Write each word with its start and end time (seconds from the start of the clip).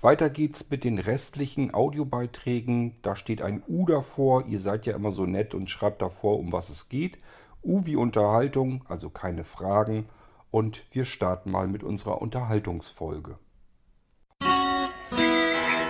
Weiter 0.00 0.30
geht's 0.30 0.70
mit 0.70 0.84
den 0.84 1.00
restlichen 1.00 1.74
Audiobeiträgen. 1.74 2.94
Da 3.02 3.16
steht 3.16 3.42
ein 3.42 3.64
U 3.66 3.84
davor. 3.84 4.46
Ihr 4.46 4.60
seid 4.60 4.86
ja 4.86 4.94
immer 4.94 5.10
so 5.10 5.26
nett 5.26 5.54
und 5.54 5.68
schreibt 5.68 6.02
davor, 6.02 6.38
um 6.38 6.52
was 6.52 6.68
es 6.68 6.88
geht. 6.88 7.18
U 7.64 7.84
wie 7.84 7.96
Unterhaltung, 7.96 8.84
also 8.88 9.10
keine 9.10 9.42
Fragen. 9.42 10.06
Und 10.52 10.84
wir 10.92 11.04
starten 11.04 11.50
mal 11.50 11.66
mit 11.66 11.82
unserer 11.82 12.22
Unterhaltungsfolge. 12.22 13.38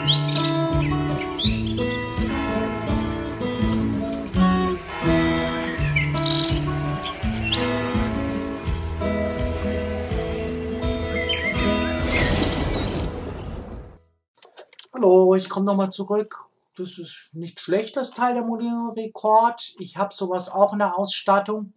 Hallo, 0.01 0.58
ich 15.39 15.49
komme 15.49 15.67
nochmal 15.67 15.91
zurück. 15.91 16.45
Das 16.77 16.99
ist 16.99 17.31
nicht 17.33 17.61
schlecht, 17.61 17.97
das 17.97 18.13
Teil 18.13 18.35
der 18.35 18.45
Molino 18.45 18.95
Rekord. 18.97 19.75
Ich 19.79 19.97
habe 19.97 20.15
sowas 20.15 20.49
auch 20.49 20.73
in 20.73 20.79
der 20.79 20.97
Ausstattung. 20.97 21.73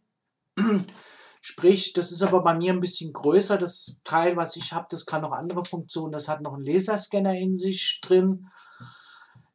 Sprich, 1.41 1.93
das 1.93 2.11
ist 2.11 2.21
aber 2.21 2.43
bei 2.43 2.53
mir 2.53 2.71
ein 2.71 2.79
bisschen 2.79 3.11
größer. 3.13 3.57
Das 3.57 3.97
Teil, 4.03 4.38
was 4.38 4.55
ich 4.55 4.73
habe, 4.73 4.85
das 4.89 5.07
kann 5.07 5.21
noch 5.21 5.31
andere 5.31 5.66
Funktionen. 5.66 6.11
Das 6.11 6.27
hat 6.27 6.41
noch 6.41 6.53
einen 6.53 6.66
Laserscanner 6.66 7.35
in 7.35 7.55
sich 7.55 7.99
drin. 8.03 8.47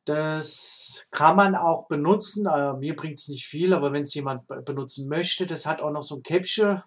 Das 0.04 1.06
kann 1.12 1.36
man 1.36 1.54
auch 1.54 1.86
benutzen. 1.86 2.46
Äh, 2.46 2.72
mir 2.74 2.96
bringt 2.96 3.20
es 3.20 3.28
nicht 3.28 3.46
viel, 3.46 3.72
aber 3.72 3.92
wenn 3.92 4.02
es 4.02 4.14
jemand 4.14 4.42
benutzen 4.64 5.08
möchte, 5.08 5.46
das 5.46 5.64
hat 5.64 5.80
auch 5.80 5.92
noch 5.92 6.02
so 6.02 6.16
ein 6.16 6.22
Käppchen 6.22 6.82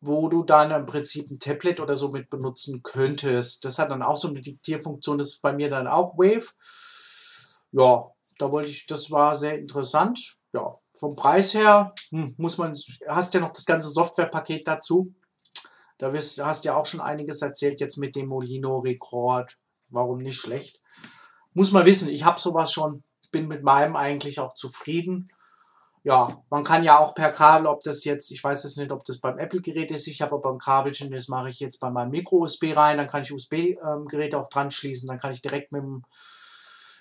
wo 0.00 0.28
du 0.28 0.44
dann 0.44 0.70
im 0.70 0.86
Prinzip 0.86 1.30
ein 1.30 1.38
Tablet 1.38 1.80
oder 1.80 1.96
so 1.96 2.10
mit 2.10 2.30
benutzen 2.30 2.82
könntest. 2.82 3.64
Das 3.64 3.78
hat 3.78 3.90
dann 3.90 4.02
auch 4.02 4.16
so 4.16 4.28
eine 4.28 4.40
Diktierfunktion, 4.40 5.18
das 5.18 5.34
ist 5.34 5.42
bei 5.42 5.52
mir 5.52 5.68
dann 5.68 5.86
auch 5.86 6.16
Wave. 6.16 6.46
Ja, 7.72 8.10
da 8.38 8.52
wollte 8.52 8.70
ich, 8.70 8.86
das 8.86 9.10
war 9.10 9.34
sehr 9.34 9.58
interessant. 9.58 10.36
Ja, 10.52 10.78
vom 10.94 11.16
Preis 11.16 11.52
her 11.54 11.94
hm, 12.10 12.34
muss 12.38 12.58
man, 12.58 12.72
hast 13.08 13.34
ja 13.34 13.40
noch 13.40 13.52
das 13.52 13.66
ganze 13.66 13.88
Softwarepaket 13.88 14.66
dazu. 14.66 15.14
Da 15.98 16.12
wirst, 16.12 16.42
hast 16.42 16.64
ja 16.64 16.76
auch 16.76 16.86
schon 16.86 17.00
einiges 17.00 17.42
erzählt 17.42 17.80
jetzt 17.80 17.96
mit 17.96 18.14
dem 18.14 18.28
Molino 18.28 18.78
Rekord. 18.78 19.58
Warum 19.88 20.18
nicht 20.18 20.38
schlecht? 20.38 20.80
Muss 21.54 21.72
man 21.72 21.86
wissen, 21.86 22.08
ich 22.08 22.24
habe 22.24 22.40
sowas 22.40 22.72
schon, 22.72 23.02
bin 23.32 23.48
mit 23.48 23.62
meinem 23.62 23.96
eigentlich 23.96 24.38
auch 24.38 24.54
zufrieden 24.54 25.30
ja, 26.04 26.42
man 26.50 26.64
kann 26.64 26.82
ja 26.82 26.98
auch 26.98 27.14
per 27.14 27.30
Kabel, 27.30 27.66
ob 27.66 27.82
das 27.82 28.04
jetzt, 28.04 28.30
ich 28.30 28.42
weiß 28.42 28.62
jetzt 28.64 28.78
nicht, 28.78 28.92
ob 28.92 29.04
das 29.04 29.18
beim 29.18 29.38
Apple-Gerät 29.38 29.90
ist, 29.90 30.06
ich 30.06 30.22
habe 30.22 30.34
aber 30.34 30.50
ein 30.50 30.58
Kabelchen, 30.58 31.10
das 31.10 31.28
mache 31.28 31.48
ich 31.50 31.60
jetzt 31.60 31.78
bei 31.78 31.90
meinem 31.90 32.10
Micro-USB 32.10 32.76
rein, 32.76 32.98
dann 32.98 33.08
kann 33.08 33.22
ich 33.22 33.32
USB-Gerät 33.32 34.34
auch 34.34 34.48
dran 34.48 34.70
schließen, 34.70 35.06
dann 35.06 35.18
kann 35.18 35.32
ich 35.32 35.42
direkt 35.42 35.72
mit 35.72 35.82
dem 35.82 36.04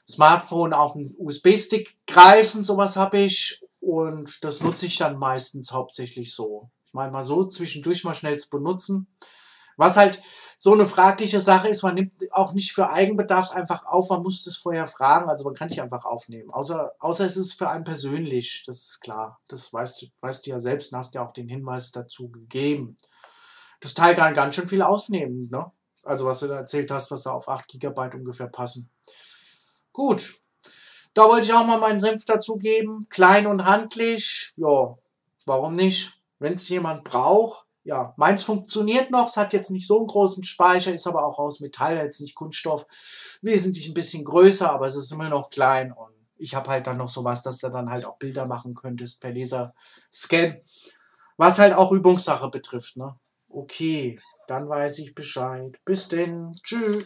Smartphone 0.08 0.73
auf 0.73 0.94
den 0.94 1.16
USB-Stick 1.17 1.98
greifen, 2.08 2.64
sowas 2.64 2.95
habe 2.95 3.20
ich 3.20 3.62
und 3.80 4.44
das 4.44 4.62
nutze 4.62 4.86
ich 4.86 4.98
dann 4.98 5.17
meistens 5.17 5.72
hauptsächlich 5.72 6.34
so. 6.34 6.70
Ich 6.86 6.94
meine 6.94 7.11
mal 7.11 7.23
so 7.23 7.45
zwischendurch 7.45 8.04
mal 8.04 8.14
schnell 8.14 8.38
zu 8.38 8.50
benutzen. 8.50 9.08
Was 9.78 9.95
halt 9.95 10.22
so 10.58 10.73
eine 10.73 10.88
fragliche 10.88 11.39
Sache 11.39 11.67
ist, 11.67 11.83
man 11.83 11.94
nimmt 11.94 12.16
auch 12.31 12.53
nicht 12.53 12.73
für 12.73 12.89
Eigenbedarf 12.89 13.52
einfach 13.52 13.86
auf, 13.86 14.09
man 14.09 14.23
muss 14.23 14.44
das 14.44 14.58
vorher 14.58 14.88
fragen, 14.88 15.30
also 15.30 15.44
man 15.44 15.53
kann 15.53 15.70
nicht 15.70 15.81
einfach 15.81 16.03
aufnehmen. 16.03 16.50
Außer, 16.52 16.94
außer 17.00 17.25
es 17.25 17.38
ist 17.38 17.53
für 17.53 17.70
einen 17.70 17.83
persönlich, 17.83 18.64
das 18.66 18.81
ist 18.81 19.00
klar. 19.00 19.39
Das 19.48 19.72
weißt 19.72 20.02
du, 20.02 20.08
weißt 20.22 20.45
du 20.45 20.50
ja 20.50 20.59
selbst 20.59 20.92
und 20.92 20.98
hast 20.98 21.14
ja 21.14 21.25
auch 21.25 21.31
den 21.31 21.48
Hinweis 21.48 21.92
dazu 21.92 22.30
gegeben. 22.30 22.98
Das 23.80 23.94
Teil 23.94 24.16
kann 24.16 24.33
ganz 24.33 24.55
schön 24.55 24.67
viel 24.67 24.81
aufnehmen, 24.81 25.48
ne? 25.52 25.72
Also 26.03 26.25
was 26.25 26.39
du 26.39 26.48
da 26.48 26.55
erzählt 26.55 26.89
hast, 26.89 27.11
was 27.11 27.23
da 27.23 27.31
auf 27.31 27.48
8 27.48 27.67
GB 27.67 28.16
ungefähr 28.16 28.48
passen. 28.48 28.89
Gut. 29.92 30.39
Da 31.14 31.23
wollte 31.23 31.45
ich 31.45 31.53
auch 31.53 31.66
mal 31.66 31.80
meinen 31.80 32.00
Senf 32.00 32.23
dazugeben. 32.25 33.08
Klein 33.09 33.45
und 33.45 33.66
handlich. 33.66 34.53
Ja, 34.55 34.98
warum 35.45 35.76
nicht? 35.76 36.14
Wenn 36.39 36.54
es 36.54 36.70
jemand 36.70 37.04
braucht, 37.04 37.67
ja, 37.87 38.14
meins 38.17 38.43
funktioniert 38.43 39.11
noch, 39.11 39.27
es 39.27 39.37
hat 39.37 39.53
jetzt 39.53 39.71
nicht 39.71 39.87
so 39.87 39.99
einen 39.99 40.08
großen 40.08 40.43
Speicher, 40.43 40.93
ist 40.93 41.08
aber 41.08 41.25
auch 41.25 41.39
aus 41.39 41.61
Metall, 41.61 41.95
jetzt 41.95 42.20
nicht 42.20 42.36
Kunststoff, 42.36 42.86
wesentlich 43.42 43.87
ein 43.87 43.93
bisschen 43.93 44.25
größer, 44.25 44.70
aber 44.70 44.87
es 44.87 44.98
ist 44.98 45.09
immer 45.14 45.30
noch 45.30 45.49
klein 45.49 45.93
und 45.93 46.11
ich 46.36 46.53
habe 46.53 46.70
halt 46.70 46.86
dann 46.86 46.98
noch 46.98 47.08
sowas, 47.08 47.43
dass 47.43 47.59
du 47.59 47.70
dann 47.70 47.89
halt 47.89 48.03
auch 48.03 48.17
Bilder 48.17 48.45
machen 48.45 48.75
könntest 48.75 49.21
per 49.21 49.31
Laserscan, 49.31 50.59
was 51.37 51.59
halt 51.59 51.75
auch 51.75 51.93
Übungssache 51.93 52.49
betrifft, 52.49 52.98
ne? 52.98 53.17
Okay, 53.48 54.19
dann 54.48 54.67
weiß 54.67 54.99
ich 54.99 55.15
Bescheid. 55.15 55.80
Bis 55.86 56.09
denn. 56.09 56.52
Tschüss. 56.64 57.05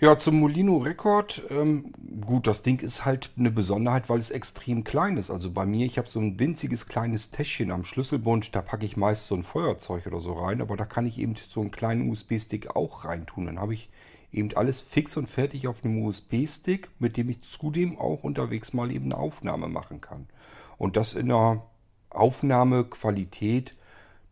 Ja, 0.00 0.18
zum 0.18 0.40
Molino 0.40 0.78
Record. 0.78 1.42
Ähm, 1.50 1.92
gut, 2.24 2.46
das 2.46 2.62
Ding 2.62 2.80
ist 2.80 3.04
halt 3.04 3.32
eine 3.38 3.50
Besonderheit, 3.50 4.08
weil 4.08 4.18
es 4.18 4.30
extrem 4.30 4.82
klein 4.82 5.18
ist. 5.18 5.30
Also 5.30 5.50
bei 5.50 5.66
mir, 5.66 5.84
ich 5.84 5.98
habe 5.98 6.08
so 6.08 6.18
ein 6.18 6.40
winziges 6.40 6.86
kleines 6.86 7.28
Täschchen 7.28 7.70
am 7.70 7.84
Schlüsselbund. 7.84 8.56
Da 8.56 8.62
packe 8.62 8.86
ich 8.86 8.96
meist 8.96 9.26
so 9.26 9.34
ein 9.34 9.42
Feuerzeug 9.42 10.06
oder 10.06 10.20
so 10.20 10.32
rein. 10.32 10.62
Aber 10.62 10.78
da 10.78 10.86
kann 10.86 11.04
ich 11.04 11.18
eben 11.18 11.34
so 11.50 11.60
einen 11.60 11.70
kleinen 11.70 12.08
USB-Stick 12.08 12.74
auch 12.74 13.04
reintun. 13.04 13.44
Dann 13.44 13.60
habe 13.60 13.74
ich 13.74 13.90
eben 14.32 14.48
alles 14.56 14.80
fix 14.80 15.18
und 15.18 15.28
fertig 15.28 15.68
auf 15.68 15.84
einem 15.84 16.02
USB-Stick, 16.02 16.88
mit 16.98 17.18
dem 17.18 17.28
ich 17.28 17.42
zudem 17.42 17.98
auch 17.98 18.24
unterwegs 18.24 18.72
mal 18.72 18.90
eben 18.90 19.12
eine 19.12 19.18
Aufnahme 19.18 19.68
machen 19.68 20.00
kann. 20.00 20.28
Und 20.78 20.96
das 20.96 21.12
in 21.12 21.30
einer 21.30 21.66
Aufnahmequalität, 22.08 23.76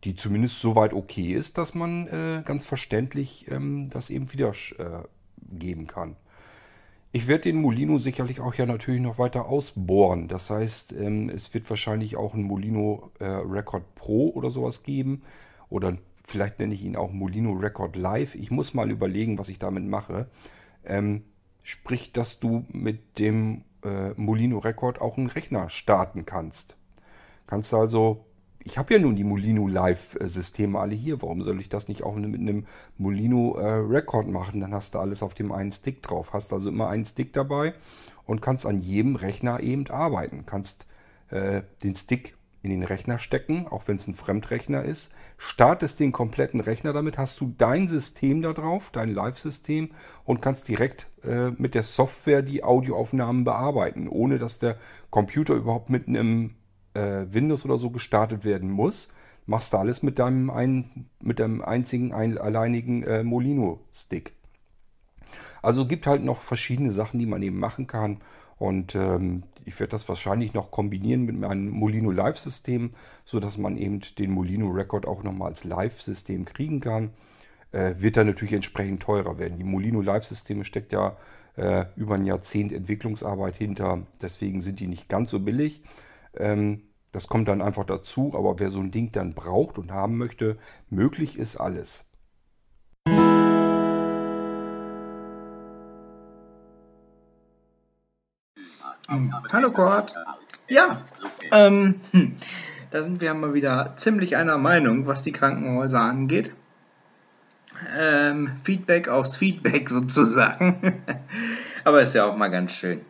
die 0.03 0.15
zumindest 0.15 0.61
soweit 0.61 0.93
okay 0.93 1.31
ist, 1.33 1.59
dass 1.59 1.75
man 1.75 2.07
äh, 2.07 2.41
ganz 2.43 2.65
verständlich 2.65 3.51
ähm, 3.51 3.87
das 3.91 4.09
eben 4.09 4.33
wieder 4.33 4.53
äh, 4.79 5.03
geben 5.51 5.87
kann. 5.87 6.15
Ich 7.11 7.27
werde 7.27 7.43
den 7.43 7.61
Molino 7.61 7.97
sicherlich 7.97 8.39
auch 8.39 8.53
ja 8.53 8.67
natürlich 8.67 9.01
noch 9.01 9.17
weiter 9.17 9.47
ausbohren. 9.47 10.27
Das 10.27 10.51
heißt, 10.51 10.93
ähm, 10.93 11.29
es 11.29 11.53
wird 11.53 11.67
wahrscheinlich 11.69 12.17
auch 12.17 12.35
ein 12.35 12.43
Molino 12.43 13.11
äh, 13.19 13.25
Record 13.25 13.95
Pro 13.95 14.29
oder 14.29 14.51
sowas 14.51 14.83
geben. 14.83 15.23
Oder 15.69 15.97
vielleicht 16.27 16.59
nenne 16.59 16.75
ich 16.75 16.83
ihn 16.83 16.95
auch 16.95 17.11
Molino 17.11 17.53
Record 17.53 17.95
Live. 17.95 18.35
Ich 18.35 18.51
muss 18.51 18.75
mal 18.75 18.91
überlegen, 18.91 19.39
was 19.39 19.49
ich 19.49 19.57
damit 19.57 19.85
mache. 19.85 20.29
Ähm, 20.85 21.23
sprich, 21.63 22.13
dass 22.13 22.39
du 22.39 22.65
mit 22.69 23.17
dem 23.17 23.63
äh, 23.83 24.11
Molino 24.15 24.59
Record 24.59 25.01
auch 25.01 25.17
einen 25.17 25.27
Rechner 25.27 25.69
starten 25.69 26.27
kannst. 26.27 26.77
Kannst 27.47 27.73
also 27.73 28.25
ich 28.63 28.77
habe 28.77 28.93
ja 28.93 28.99
nun 28.99 29.15
die 29.15 29.23
Molino 29.23 29.67
Live-Systeme 29.67 30.79
alle 30.79 30.95
hier. 30.95 31.21
Warum 31.21 31.43
soll 31.43 31.61
ich 31.61 31.69
das 31.69 31.87
nicht 31.87 32.03
auch 32.03 32.15
mit 32.15 32.39
einem 32.39 32.65
Molino 32.97 33.55
äh, 33.55 33.65
Record 33.65 34.27
machen? 34.27 34.59
Dann 34.59 34.73
hast 34.73 34.95
du 34.95 34.99
alles 34.99 35.23
auf 35.23 35.33
dem 35.33 35.51
einen 35.51 35.71
Stick 35.71 36.03
drauf. 36.03 36.33
Hast 36.33 36.51
also 36.51 36.69
immer 36.69 36.89
einen 36.89 37.05
Stick 37.05 37.33
dabei 37.33 37.73
und 38.25 38.41
kannst 38.41 38.65
an 38.65 38.77
jedem 38.79 39.15
Rechner 39.15 39.61
eben 39.61 39.87
arbeiten. 39.87 40.45
Kannst 40.45 40.87
äh, 41.29 41.61
den 41.83 41.95
Stick 41.95 42.35
in 42.61 42.71
den 42.71 42.83
Rechner 42.83 43.17
stecken, 43.17 43.67
auch 43.69 43.87
wenn 43.87 43.95
es 43.95 44.07
ein 44.07 44.15
Fremdrechner 44.15 44.83
ist. 44.83 45.11
Startest 45.37 45.99
den 46.01 46.11
kompletten 46.11 46.59
Rechner 46.59 46.91
damit, 46.91 47.17
hast 47.17 47.39
du 47.39 47.53
dein 47.57 47.87
System 47.87 48.41
da 48.41 48.51
drauf, 48.51 48.89
dein 48.91 49.13
Live-System 49.13 49.91
und 50.25 50.41
kannst 50.41 50.67
direkt 50.67 51.07
äh, 51.23 51.51
mit 51.51 51.73
der 51.73 51.83
Software 51.83 52.41
die 52.41 52.63
Audioaufnahmen 52.63 53.45
bearbeiten, 53.45 54.09
ohne 54.09 54.39
dass 54.39 54.59
der 54.59 54.77
Computer 55.09 55.53
überhaupt 55.53 55.89
mit 55.89 56.09
einem 56.09 56.55
äh, 56.93 57.25
Windows 57.29 57.65
oder 57.65 57.77
so 57.77 57.89
gestartet 57.89 58.43
werden 58.43 58.69
muss, 58.69 59.09
machst 59.45 59.73
du 59.73 59.77
alles 59.77 60.03
mit 60.03 60.19
deinem, 60.19 60.49
ein, 60.49 61.07
mit 61.23 61.39
deinem 61.39 61.61
einzigen, 61.61 62.13
ein, 62.13 62.37
alleinigen 62.37 63.03
äh, 63.03 63.23
Molino-Stick. 63.23 64.33
Also 65.61 65.85
gibt 65.85 66.07
halt 66.07 66.23
noch 66.23 66.41
verschiedene 66.41 66.91
Sachen, 66.91 67.19
die 67.19 67.25
man 67.25 67.41
eben 67.41 67.59
machen 67.59 67.87
kann. 67.87 68.17
Und 68.57 68.95
ähm, 68.95 69.43
ich 69.65 69.79
werde 69.79 69.91
das 69.91 70.09
wahrscheinlich 70.09 70.53
noch 70.53 70.69
kombinieren 70.69 71.23
mit 71.23 71.39
meinem 71.39 71.69
Molino 71.69 72.11
Live-System, 72.11 72.91
sodass 73.23 73.57
man 73.57 73.77
eben 73.77 74.01
den 74.17 74.31
Molino 74.31 74.69
Record 74.69 75.07
auch 75.07 75.23
nochmal 75.23 75.49
als 75.49 75.63
Live-System 75.63 76.45
kriegen 76.45 76.81
kann. 76.81 77.11
Äh, 77.71 77.95
wird 77.97 78.17
dann 78.17 78.27
natürlich 78.27 78.53
entsprechend 78.53 79.01
teurer 79.01 79.37
werden. 79.37 79.57
Die 79.57 79.63
Molino 79.63 80.01
Live-Systeme 80.01 80.65
steckt 80.65 80.91
ja 80.91 81.15
äh, 81.55 81.85
über 81.95 82.15
ein 82.15 82.25
Jahrzehnt 82.25 82.73
Entwicklungsarbeit 82.73 83.57
hinter. 83.57 84.01
Deswegen 84.21 84.61
sind 84.61 84.79
die 84.79 84.87
nicht 84.87 85.07
ganz 85.07 85.31
so 85.31 85.39
billig. 85.39 85.81
Ähm, 86.35 86.83
das 87.11 87.27
kommt 87.27 87.47
dann 87.47 87.61
einfach 87.61 87.85
dazu, 87.85 88.33
aber 88.35 88.59
wer 88.59 88.69
so 88.69 88.79
ein 88.79 88.91
Ding 88.91 89.11
dann 89.11 89.33
braucht 89.33 89.77
und 89.77 89.91
haben 89.91 90.17
möchte, 90.17 90.57
möglich 90.89 91.37
ist 91.37 91.57
alles. 91.57 92.05
Hallo 99.51 99.71
Kurt. 99.71 100.13
Ja, 100.67 101.03
ähm, 101.51 101.99
hm, 102.11 102.35
da 102.91 103.01
sind 103.01 103.21
wir 103.21 103.33
mal 103.33 103.55
wieder 103.55 103.93
ziemlich 103.95 104.35
einer 104.35 104.59
Meinung, 104.59 105.07
was 105.07 105.23
die 105.23 105.31
Krankenhäuser 105.31 106.01
angeht. 106.01 106.51
Ähm, 107.97 108.51
Feedback 108.63 109.07
aufs 109.07 109.37
Feedback 109.37 109.89
sozusagen. 109.89 111.01
Aber 111.83 112.01
ist 112.01 112.13
ja 112.13 112.25
auch 112.25 112.35
mal 112.35 112.49
ganz 112.49 112.73
schön. 112.73 113.01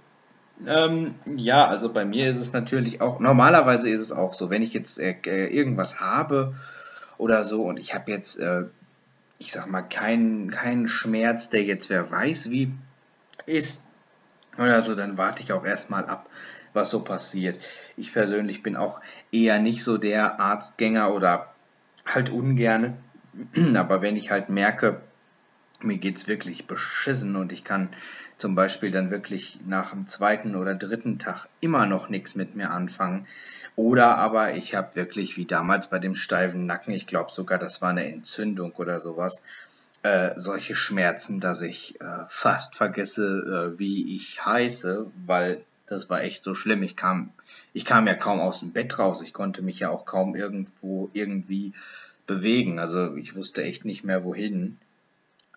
Ähm, 0.68 1.16
ja, 1.26 1.68
also 1.68 1.92
bei 1.92 2.06
mir 2.06 2.30
ist 2.30 2.40
es 2.40 2.54
natürlich 2.54 3.02
auch, 3.02 3.20
normalerweise 3.20 3.90
ist 3.90 4.02
es 4.02 4.12
auch 4.12 4.34
so, 4.34 4.50
wenn 4.50 4.62
ich 4.62 4.74
jetzt 4.74 5.00
äh, 5.00 5.16
äh 5.26 5.48
irgendwas 5.48 6.00
habe 6.00 6.54
oder 7.18 7.44
so 7.44 7.64
und 7.64 7.80
ich 7.80 7.94
habe 7.94 8.12
jetzt 8.12 8.40
äh, 8.40 8.66
ich 9.40 9.54
sag 9.54 9.68
mal, 9.68 9.82
kein, 9.82 10.52
kein 10.52 10.88
Schmerz, 10.88 11.50
der 11.50 11.64
jetzt 11.64 11.90
wer 11.90 12.12
weiß 12.12 12.52
wie 12.52 12.74
ist 13.46 13.86
oder 14.58 14.82
so, 14.82 14.94
dann 14.94 15.18
warte 15.18 15.42
ich 15.42 15.54
auch 15.54 15.66
erstmal 15.66 16.06
ab, 16.06 16.30
was 16.74 16.90
so 16.90 17.00
passiert. 17.00 17.58
Ich 17.96 18.12
persönlich 18.14 18.62
bin 18.62 18.76
auch 18.76 19.00
eher 19.32 19.60
nicht 19.60 19.84
so 19.84 19.98
der 19.98 20.40
Arztgänger 20.40 21.14
oder 21.14 21.54
halt 22.06 22.30
ungerne. 22.30 22.98
Aber 23.76 24.02
wenn 24.02 24.18
ich 24.18 24.30
halt 24.30 24.50
merke, 24.50 25.02
mir 25.82 25.98
geht's 25.98 26.28
wirklich 26.28 26.68
beschissen 26.68 27.36
und 27.36 27.52
ich 27.52 27.64
kann 27.64 27.90
zum 28.38 28.56
Beispiel 28.56 28.92
dann 28.92 29.12
wirklich 29.12 29.60
nach 29.66 29.92
dem 29.92 30.08
zweiten 30.08 30.56
oder 30.56 30.76
dritten 30.76 31.20
Tag 31.20 31.48
immer 31.60 31.86
noch 31.86 32.10
nichts 32.10 32.36
mit 32.36 32.56
mir 32.56 32.72
anfangen. 32.72 33.28
Oder 33.76 34.18
aber 34.18 34.56
ich 34.56 34.76
habe 34.76 34.96
wirklich 34.96 35.38
wie 35.38 35.46
damals 35.46 35.90
bei 35.90 36.00
dem 36.00 36.16
steifen 36.16 36.66
Nacken, 36.66 36.94
ich 36.94 37.08
glaube 37.08 37.32
sogar, 37.32 37.60
das 37.60 37.82
war 37.82 37.90
eine 37.90 38.08
Entzündung 38.08 38.72
oder 38.74 39.00
sowas, 39.00 39.44
äh, 40.04 40.32
solche 40.38 40.76
Schmerzen, 40.76 41.40
dass 41.40 41.62
ich 41.62 42.00
äh, 42.00 42.26
fast 42.30 42.76
vergesse, 42.76 43.74
äh, 43.76 43.80
wie 43.80 44.16
ich 44.16 44.46
heiße, 44.46 45.12
weil 45.26 45.62
das 45.86 46.10
war 46.10 46.22
echt 46.22 46.44
so 46.44 46.54
schlimm. 46.56 46.84
Ich 46.84 46.96
kam, 46.96 47.32
ich 47.74 47.84
kam 47.84 48.08
ja 48.08 48.14
kaum 48.14 48.40
aus 48.40 48.60
dem 48.60 48.72
Bett 48.72 49.00
raus. 49.00 49.22
Ich 49.22 49.34
konnte 49.34 49.62
mich 49.62 49.80
ja 49.80 49.90
auch 49.90 50.06
kaum 50.06 50.36
irgendwo 50.36 51.10
irgendwie 51.14 51.74
bewegen. 52.28 52.80
Also 52.80 53.16
ich 53.16 53.36
wusste 53.36 53.64
echt 53.64 53.86
nicht 53.86 54.04
mehr 54.04 54.24
wohin. 54.24 54.78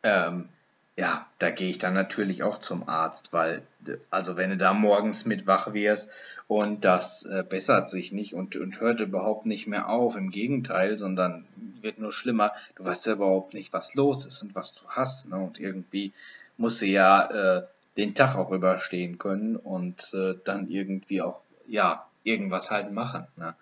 Ähm, 0.03 0.49
ja, 0.97 1.27
da 1.39 1.51
gehe 1.51 1.71
ich 1.71 1.79
dann 1.79 1.95
natürlich 1.95 2.43
auch 2.43 2.59
zum 2.59 2.87
Arzt, 2.87 3.33
weil, 3.33 3.63
also 4.11 4.37
wenn 4.37 4.51
du 4.51 4.57
da 4.59 4.75
morgens 4.75 5.25
mit 5.25 5.47
wach 5.47 5.73
wirst 5.73 6.13
und 6.49 6.85
das 6.85 7.25
äh, 7.25 7.45
bessert 7.49 7.91
sich 7.91 8.13
nicht 8.13 8.35
und, 8.35 8.57
und 8.57 8.79
hört 8.81 9.01
überhaupt 9.01 9.47
nicht 9.47 9.67
mehr 9.67 9.89
auf, 9.89 10.17
im 10.17 10.31
Gegenteil, 10.31 10.99
sondern 10.99 11.47
wird 11.81 11.99
nur 11.99 12.13
schlimmer, 12.13 12.53
du 12.77 12.85
weißt 12.85 13.07
ja 13.07 13.15
überhaupt 13.15 13.55
nicht, 13.55 13.73
was 13.73 13.95
los 13.95 14.27
ist 14.27 14.43
und 14.43 14.55
was 14.55 14.75
du 14.75 14.83
hast, 14.87 15.31
ne? 15.31 15.37
und 15.37 15.59
irgendwie 15.59 16.13
musst 16.59 16.83
du 16.83 16.87
ja 16.87 17.59
äh, 17.59 17.63
den 17.97 18.15
Tag 18.15 18.37
auch 18.37 18.51
überstehen 18.51 19.19
können 19.19 19.57
und 19.57 20.13
äh, 20.13 20.35
dann 20.45 20.69
irgendwie 20.69 21.23
auch, 21.23 21.41
ja, 21.67 22.07
irgendwas 22.23 22.71
halt 22.71 22.93
machen, 22.93 23.27
ne? 23.37 23.55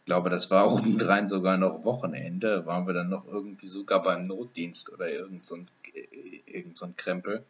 Ich 0.00 0.06
glaube, 0.06 0.30
das 0.30 0.50
war 0.50 0.72
obendrein 0.72 1.28
sogar 1.28 1.56
noch 1.56 1.84
Wochenende, 1.84 2.66
waren 2.66 2.86
wir 2.86 2.94
dann 2.94 3.10
noch 3.10 3.26
irgendwie 3.26 3.68
sogar 3.68 4.02
beim 4.02 4.24
Notdienst 4.24 4.92
oder 4.92 5.08
irgend 5.08 5.44
so 5.44 5.56
ein 5.56 5.68
irgend 6.46 6.76
so 6.78 6.86
ein 6.86 6.96
Krempel. 6.96 7.44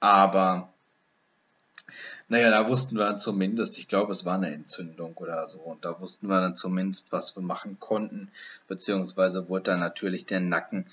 Aber 0.00 0.72
naja, 2.28 2.50
da 2.50 2.68
wussten 2.68 2.96
wir 2.96 3.04
dann 3.04 3.18
zumindest, 3.18 3.78
ich 3.78 3.88
glaube, 3.88 4.12
es 4.12 4.24
war 4.24 4.34
eine 4.34 4.52
Entzündung 4.52 5.14
oder 5.16 5.46
so. 5.46 5.58
Und 5.58 5.84
da 5.84 6.00
wussten 6.00 6.28
wir 6.28 6.40
dann 6.40 6.56
zumindest, 6.56 7.12
was 7.12 7.36
wir 7.36 7.42
machen 7.42 7.78
konnten. 7.78 8.30
Beziehungsweise 8.68 9.48
wurde 9.48 9.64
dann 9.64 9.80
natürlich 9.80 10.26
der 10.26 10.40
Nacken 10.40 10.86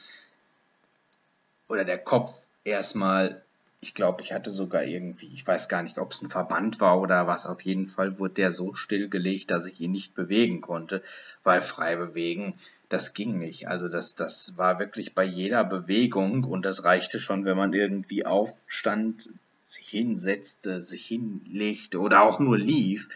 oder 1.67 1.85
der 1.85 1.99
Kopf 1.99 2.47
erstmal, 2.63 3.41
ich 3.79 3.93
glaube, 3.93 4.21
ich 4.21 4.33
hatte 4.33 4.51
sogar 4.51 4.83
irgendwie, 4.83 5.31
ich 5.33 5.45
weiß 5.45 5.69
gar 5.69 5.83
nicht, 5.83 5.97
ob 5.97 6.11
es 6.11 6.21
ein 6.21 6.29
Verband 6.29 6.81
war 6.81 6.99
oder 6.99 7.27
was. 7.27 7.45
Auf 7.45 7.61
jeden 7.61 7.87
Fall 7.87 8.19
wurde 8.19 8.33
der 8.33 8.51
so 8.51 8.73
stillgelegt, 8.73 9.51
dass 9.51 9.65
ich 9.65 9.79
ihn 9.79 9.91
nicht 9.91 10.15
bewegen 10.15 10.61
konnte, 10.61 11.01
weil 11.43 11.61
frei 11.61 11.95
bewegen 11.95 12.59
das 12.89 13.13
ging 13.13 13.37
nicht. 13.37 13.67
Also 13.67 13.87
das, 13.87 14.15
das 14.15 14.57
war 14.57 14.79
wirklich 14.79 15.13
bei 15.13 15.23
jeder 15.23 15.63
Bewegung 15.63 16.43
und 16.43 16.65
das 16.65 16.83
reichte 16.83 17.19
schon, 17.19 17.45
wenn 17.45 17.57
man 17.57 17.73
irgendwie 17.73 18.25
aufstand, 18.25 19.29
sich 19.63 19.87
hinsetzte, 19.87 20.81
sich 20.81 21.05
hinlegte 21.05 21.99
oder 21.99 22.23
auch 22.23 22.39
nur 22.39 22.57
lief, 22.57 23.09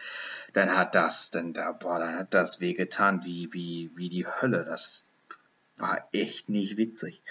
dann 0.52 0.76
hat 0.76 0.94
das, 0.94 1.32
dann 1.32 1.52
da, 1.52 1.72
boah, 1.72 1.98
dann 1.98 2.16
hat 2.16 2.32
das 2.32 2.60
wehgetan 2.60 3.24
wie, 3.24 3.52
wie, 3.52 3.90
wie 3.96 4.08
die 4.08 4.26
Hölle. 4.26 4.64
Das 4.64 5.10
war 5.76 6.08
echt 6.12 6.48
nicht 6.48 6.76
witzig. 6.76 7.22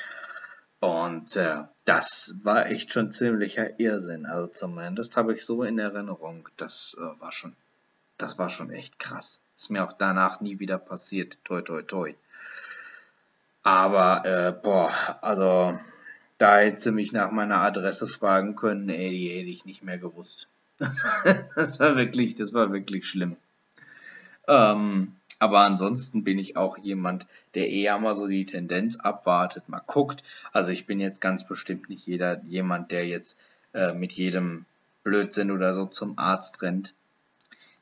Und 0.82 1.38
äh, 1.38 1.64
das 1.86 2.42
war 2.44 2.70
echt 2.70 2.92
schon 2.92 3.12
ziemlicher 3.12 3.80
Irrsinn. 3.80 4.26
Also 4.26 4.48
zumindest 4.48 5.16
habe 5.16 5.32
ich 5.32 5.46
so 5.46 5.64
in 5.64 5.80
Erinnerung. 5.80 6.50
Das 6.58 6.98
äh, 6.98 7.22
war 7.22 7.32
schon, 7.32 7.56
das 8.24 8.40
war 8.40 8.50
schon 8.50 8.72
echt 8.72 9.00
krass. 9.00 9.44
Ist 9.54 9.70
mir 9.70 9.84
auch 9.84 9.92
danach 9.92 10.40
nie 10.40 10.60
wieder 10.60 10.78
passiert. 10.78 11.38
Toi, 11.44 11.62
toi, 11.62 11.82
toi. 11.82 12.16
Aber, 13.64 14.26
äh, 14.26 14.54
boah, 14.64 15.20
also, 15.22 15.78
da 16.38 16.60
hätte 16.60 16.80
sie 16.80 16.92
mich 16.94 17.12
nach 17.12 17.32
meiner 17.32 17.60
Adresse 17.60 18.08
fragen 18.08 18.56
können, 18.56 18.88
ey, 18.88 19.10
die 19.10 19.28
hätte 19.28 19.50
ich 19.50 19.66
nicht 19.66 19.84
mehr 19.84 19.98
gewusst. 19.98 20.48
das 21.56 21.82
war 21.82 21.98
wirklich, 21.98 22.36
das 22.36 22.54
war 22.54 22.72
wirklich 22.72 23.06
schlimm. 23.08 23.36
Ähm, 24.48 25.18
aber 25.40 25.60
ansonsten 25.60 26.24
bin 26.24 26.40
ich 26.40 26.56
auch 26.56 26.78
jemand, 26.78 27.28
der 27.56 27.70
eher 27.70 28.00
mal 28.00 28.16
so 28.16 28.28
die 28.28 28.46
Tendenz 28.46 29.02
abwartet, 29.02 29.68
mal 29.68 29.82
guckt. 29.86 30.24
Also 30.54 30.72
ich 30.72 30.86
bin 30.86 31.02
jetzt 31.02 31.20
ganz 31.20 31.46
bestimmt 31.46 31.90
nicht 31.90 32.08
jeder, 32.08 32.42
jemand, 32.46 32.92
der 32.92 33.06
jetzt 33.06 33.38
äh, 33.74 33.94
mit 33.94 34.14
jedem 34.14 34.66
Blödsinn 35.04 35.52
oder 35.52 35.74
so 35.74 35.86
zum 35.88 36.18
Arzt 36.18 36.62
rennt. 36.62 36.94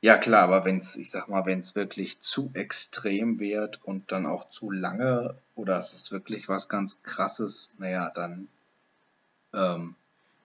Ja 0.02 0.18
klar, 0.18 0.42
aber 0.42 0.64
wenn 0.64 0.78
es, 0.78 0.96
ich 0.96 1.12
sag 1.12 1.28
mal, 1.28 1.46
wenn 1.46 1.60
es 1.60 1.76
wirklich 1.76 2.18
zu 2.18 2.50
extrem 2.54 3.38
wird 3.38 3.78
und 3.84 4.10
dann 4.10 4.26
auch 4.26 4.48
zu 4.48 4.72
lange 4.72 5.36
oder 5.54 5.78
es 5.78 5.94
ist 5.94 6.10
wirklich 6.10 6.48
was 6.48 6.68
ganz 6.68 7.04
krasses, 7.04 7.76
naja, 7.78 8.10
dann 8.12 8.48
ähm, 9.54 9.94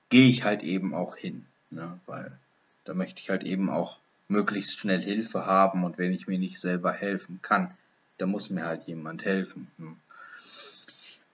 gehe 0.10 0.30
ich 0.30 0.44
halt 0.44 0.62
eben 0.62 0.94
auch 0.94 1.18
hin. 1.18 1.48
Ne? 1.72 2.00
Weil 2.06 2.38
da 2.86 2.94
möchte 2.94 3.20
ich 3.20 3.32
halt 3.32 3.44
eben 3.44 3.72
auch 3.72 3.98
möglichst 4.28 4.78
schnell 4.78 5.02
Hilfe 5.02 5.48
haben 5.48 5.84
und 5.84 5.98
wenn 5.98 6.14
ich 6.14 6.28
mir 6.28 6.38
nicht 6.38 6.60
selber 6.60 6.94
helfen 6.94 7.40
kann, 7.42 7.72
dann 8.20 8.30
muss 8.30 8.52
mir 8.52 8.66
halt 8.66 8.84
jemand 8.84 9.26
helfen. 9.26 9.72
Hm. 9.80 9.96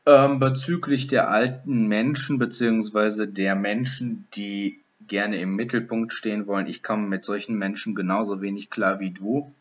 Ähm, 0.06 0.40
bezüglich 0.40 1.08
der 1.08 1.30
alten 1.30 1.88
Menschen 1.88 2.38
beziehungsweise 2.38 3.28
der 3.28 3.56
Menschen, 3.56 4.28
die 4.34 4.80
gerne 5.08 5.38
im 5.38 5.56
Mittelpunkt 5.56 6.14
stehen 6.14 6.48
wollen. 6.48 6.68
Ich 6.68 6.84
komme 6.84 7.08
mit 7.08 7.26
solchen 7.26 7.58
Menschen 7.58 7.96
genauso 7.96 8.42
wenig 8.42 8.70
klar 8.70 9.00
wie 9.00 9.12
du. 9.12 9.54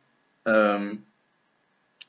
Ähm, 0.45 1.05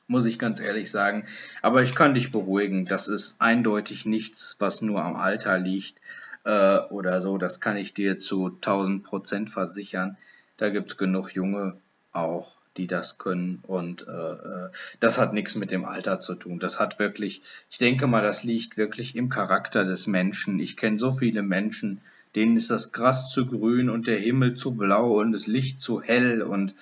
muss 0.06 0.26
ich 0.26 0.38
ganz 0.38 0.60
ehrlich 0.60 0.90
sagen. 0.90 1.24
Aber 1.62 1.82
ich 1.82 1.94
kann 1.94 2.14
dich 2.14 2.30
beruhigen. 2.30 2.84
Das 2.84 3.08
ist 3.08 3.40
eindeutig 3.40 4.06
nichts, 4.06 4.56
was 4.58 4.82
nur 4.82 5.02
am 5.02 5.16
Alter 5.16 5.58
liegt 5.58 5.96
äh, 6.44 6.78
oder 6.90 7.20
so. 7.20 7.38
Das 7.38 7.60
kann 7.60 7.76
ich 7.76 7.94
dir 7.94 8.18
zu 8.18 8.46
1000 8.46 9.02
Prozent 9.02 9.50
versichern. 9.50 10.16
Da 10.56 10.68
gibt 10.68 10.92
es 10.92 10.96
genug 10.96 11.34
Junge 11.34 11.76
auch, 12.12 12.56
die 12.76 12.86
das 12.86 13.18
können. 13.18 13.62
Und 13.66 14.06
äh, 14.06 14.10
äh, 14.10 14.70
das 15.00 15.18
hat 15.18 15.32
nichts 15.32 15.54
mit 15.54 15.70
dem 15.70 15.84
Alter 15.84 16.20
zu 16.20 16.34
tun. 16.34 16.58
Das 16.58 16.78
hat 16.78 16.98
wirklich, 16.98 17.42
ich 17.70 17.78
denke 17.78 18.06
mal, 18.06 18.22
das 18.22 18.44
liegt 18.44 18.76
wirklich 18.76 19.16
im 19.16 19.28
Charakter 19.28 19.84
des 19.84 20.06
Menschen. 20.06 20.60
Ich 20.60 20.76
kenne 20.76 20.98
so 20.98 21.12
viele 21.12 21.42
Menschen, 21.42 22.00
denen 22.34 22.56
ist 22.56 22.70
das 22.70 22.92
Gras 22.92 23.30
zu 23.30 23.46
grün 23.46 23.90
und 23.90 24.06
der 24.06 24.18
Himmel 24.18 24.54
zu 24.54 24.74
blau 24.74 25.20
und 25.20 25.32
das 25.32 25.46
Licht 25.46 25.80
zu 25.80 26.02
hell 26.02 26.42
und 26.42 26.74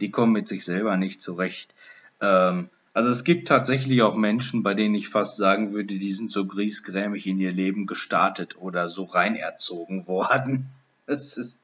die 0.00 0.10
kommen 0.10 0.32
mit 0.32 0.48
sich 0.48 0.64
selber 0.64 0.96
nicht 0.96 1.22
zurecht. 1.22 1.74
Ähm, 2.20 2.70
also 2.92 3.10
es 3.10 3.24
gibt 3.24 3.48
tatsächlich 3.48 4.00
auch 4.02 4.16
Menschen, 4.16 4.62
bei 4.62 4.72
denen 4.72 4.94
ich 4.94 5.08
fast 5.08 5.36
sagen 5.36 5.72
würde, 5.72 5.98
die 5.98 6.12
sind 6.12 6.32
so 6.32 6.46
griesgrämig 6.46 7.26
in 7.26 7.38
ihr 7.38 7.52
Leben 7.52 7.86
gestartet 7.86 8.56
oder 8.56 8.88
so 8.88 9.04
rein 9.04 9.36
erzogen 9.36 10.06
worden. 10.06 10.70
Das 11.06 11.36
ist, 11.36 11.60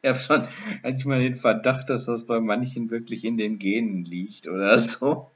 ich 0.00 0.08
habe 0.08 0.18
schon 0.18 0.44
manchmal 0.82 1.20
den 1.20 1.34
Verdacht, 1.34 1.90
dass 1.90 2.06
das 2.06 2.24
bei 2.24 2.40
manchen 2.40 2.90
wirklich 2.90 3.24
in 3.24 3.36
den 3.36 3.58
Genen 3.58 4.04
liegt 4.04 4.48
oder 4.48 4.78
so. 4.78 5.30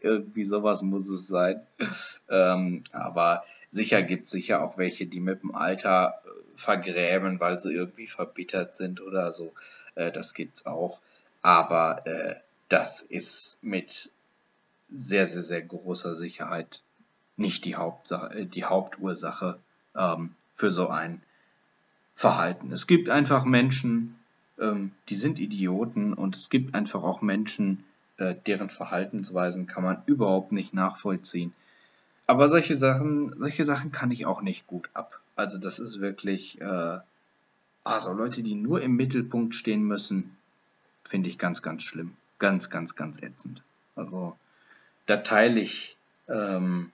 Irgendwie 0.00 0.44
sowas 0.44 0.82
muss 0.82 1.08
es 1.08 1.28
sein. 1.28 1.60
Ähm, 2.30 2.84
aber 2.92 3.44
sicher 3.70 4.02
gibt 4.02 4.24
es 4.24 4.30
sicher 4.30 4.62
auch 4.62 4.78
welche, 4.78 5.06
die 5.06 5.20
mit 5.20 5.42
dem 5.42 5.54
Alter 5.54 6.14
vergräben, 6.58 7.38
weil 7.38 7.58
sie 7.58 7.72
irgendwie 7.72 8.08
verbittert 8.08 8.76
sind 8.76 9.00
oder 9.00 9.30
so. 9.30 9.54
Äh, 9.94 10.10
das 10.10 10.34
gibt's 10.34 10.66
auch. 10.66 11.00
Aber 11.40 12.06
äh, 12.06 12.34
das 12.68 13.00
ist 13.00 13.58
mit 13.62 14.12
sehr, 14.94 15.26
sehr, 15.26 15.42
sehr 15.42 15.62
großer 15.62 16.16
Sicherheit 16.16 16.82
nicht 17.36 17.64
die, 17.64 17.76
Hauptsache, 17.76 18.40
äh, 18.40 18.46
die 18.46 18.64
Hauptursache 18.64 19.60
ähm, 19.96 20.34
für 20.54 20.72
so 20.72 20.88
ein 20.88 21.22
Verhalten. 22.16 22.72
Es 22.72 22.88
gibt 22.88 23.08
einfach 23.08 23.44
Menschen, 23.44 24.18
ähm, 24.58 24.90
die 25.08 25.16
sind 25.16 25.38
Idioten 25.38 26.12
und 26.12 26.34
es 26.34 26.50
gibt 26.50 26.74
einfach 26.74 27.04
auch 27.04 27.22
Menschen, 27.22 27.84
äh, 28.16 28.34
deren 28.46 28.68
Verhaltensweisen 28.68 29.68
kann 29.68 29.84
man 29.84 30.02
überhaupt 30.06 30.50
nicht 30.50 30.74
nachvollziehen. 30.74 31.54
Aber 32.26 32.48
solche 32.48 32.74
Sachen, 32.74 33.32
solche 33.38 33.64
Sachen 33.64 33.92
kann 33.92 34.10
ich 34.10 34.26
auch 34.26 34.42
nicht 34.42 34.66
gut 34.66 34.90
ab. 34.92 35.20
Also 35.38 35.58
das 35.58 35.78
ist 35.78 36.00
wirklich, 36.00 36.60
äh, 36.60 36.98
also 37.84 38.12
Leute, 38.12 38.42
die 38.42 38.56
nur 38.56 38.82
im 38.82 38.96
Mittelpunkt 38.96 39.54
stehen 39.54 39.82
müssen, 39.84 40.36
finde 41.04 41.28
ich 41.28 41.38
ganz, 41.38 41.62
ganz 41.62 41.84
schlimm. 41.84 42.16
Ganz, 42.40 42.70
ganz, 42.70 42.96
ganz 42.96 43.22
ätzend. 43.22 43.62
Also 43.94 44.36
da 45.06 45.18
teile 45.18 45.60
ich, 45.60 45.96
ähm, 46.26 46.90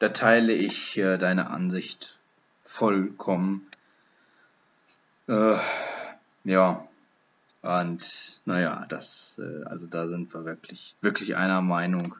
da 0.00 0.08
teile 0.08 0.54
ich 0.54 0.98
äh, 0.98 1.18
deine 1.18 1.48
Ansicht 1.50 2.18
vollkommen. 2.64 3.64
Äh, 5.28 5.56
ja, 6.42 6.84
und 7.62 8.40
naja, 8.44 8.86
das, 8.88 9.40
äh, 9.40 9.62
also 9.66 9.86
da 9.86 10.08
sind 10.08 10.34
wir 10.34 10.44
wirklich, 10.44 10.96
wirklich 11.00 11.36
einer 11.36 11.62
Meinung. 11.62 12.16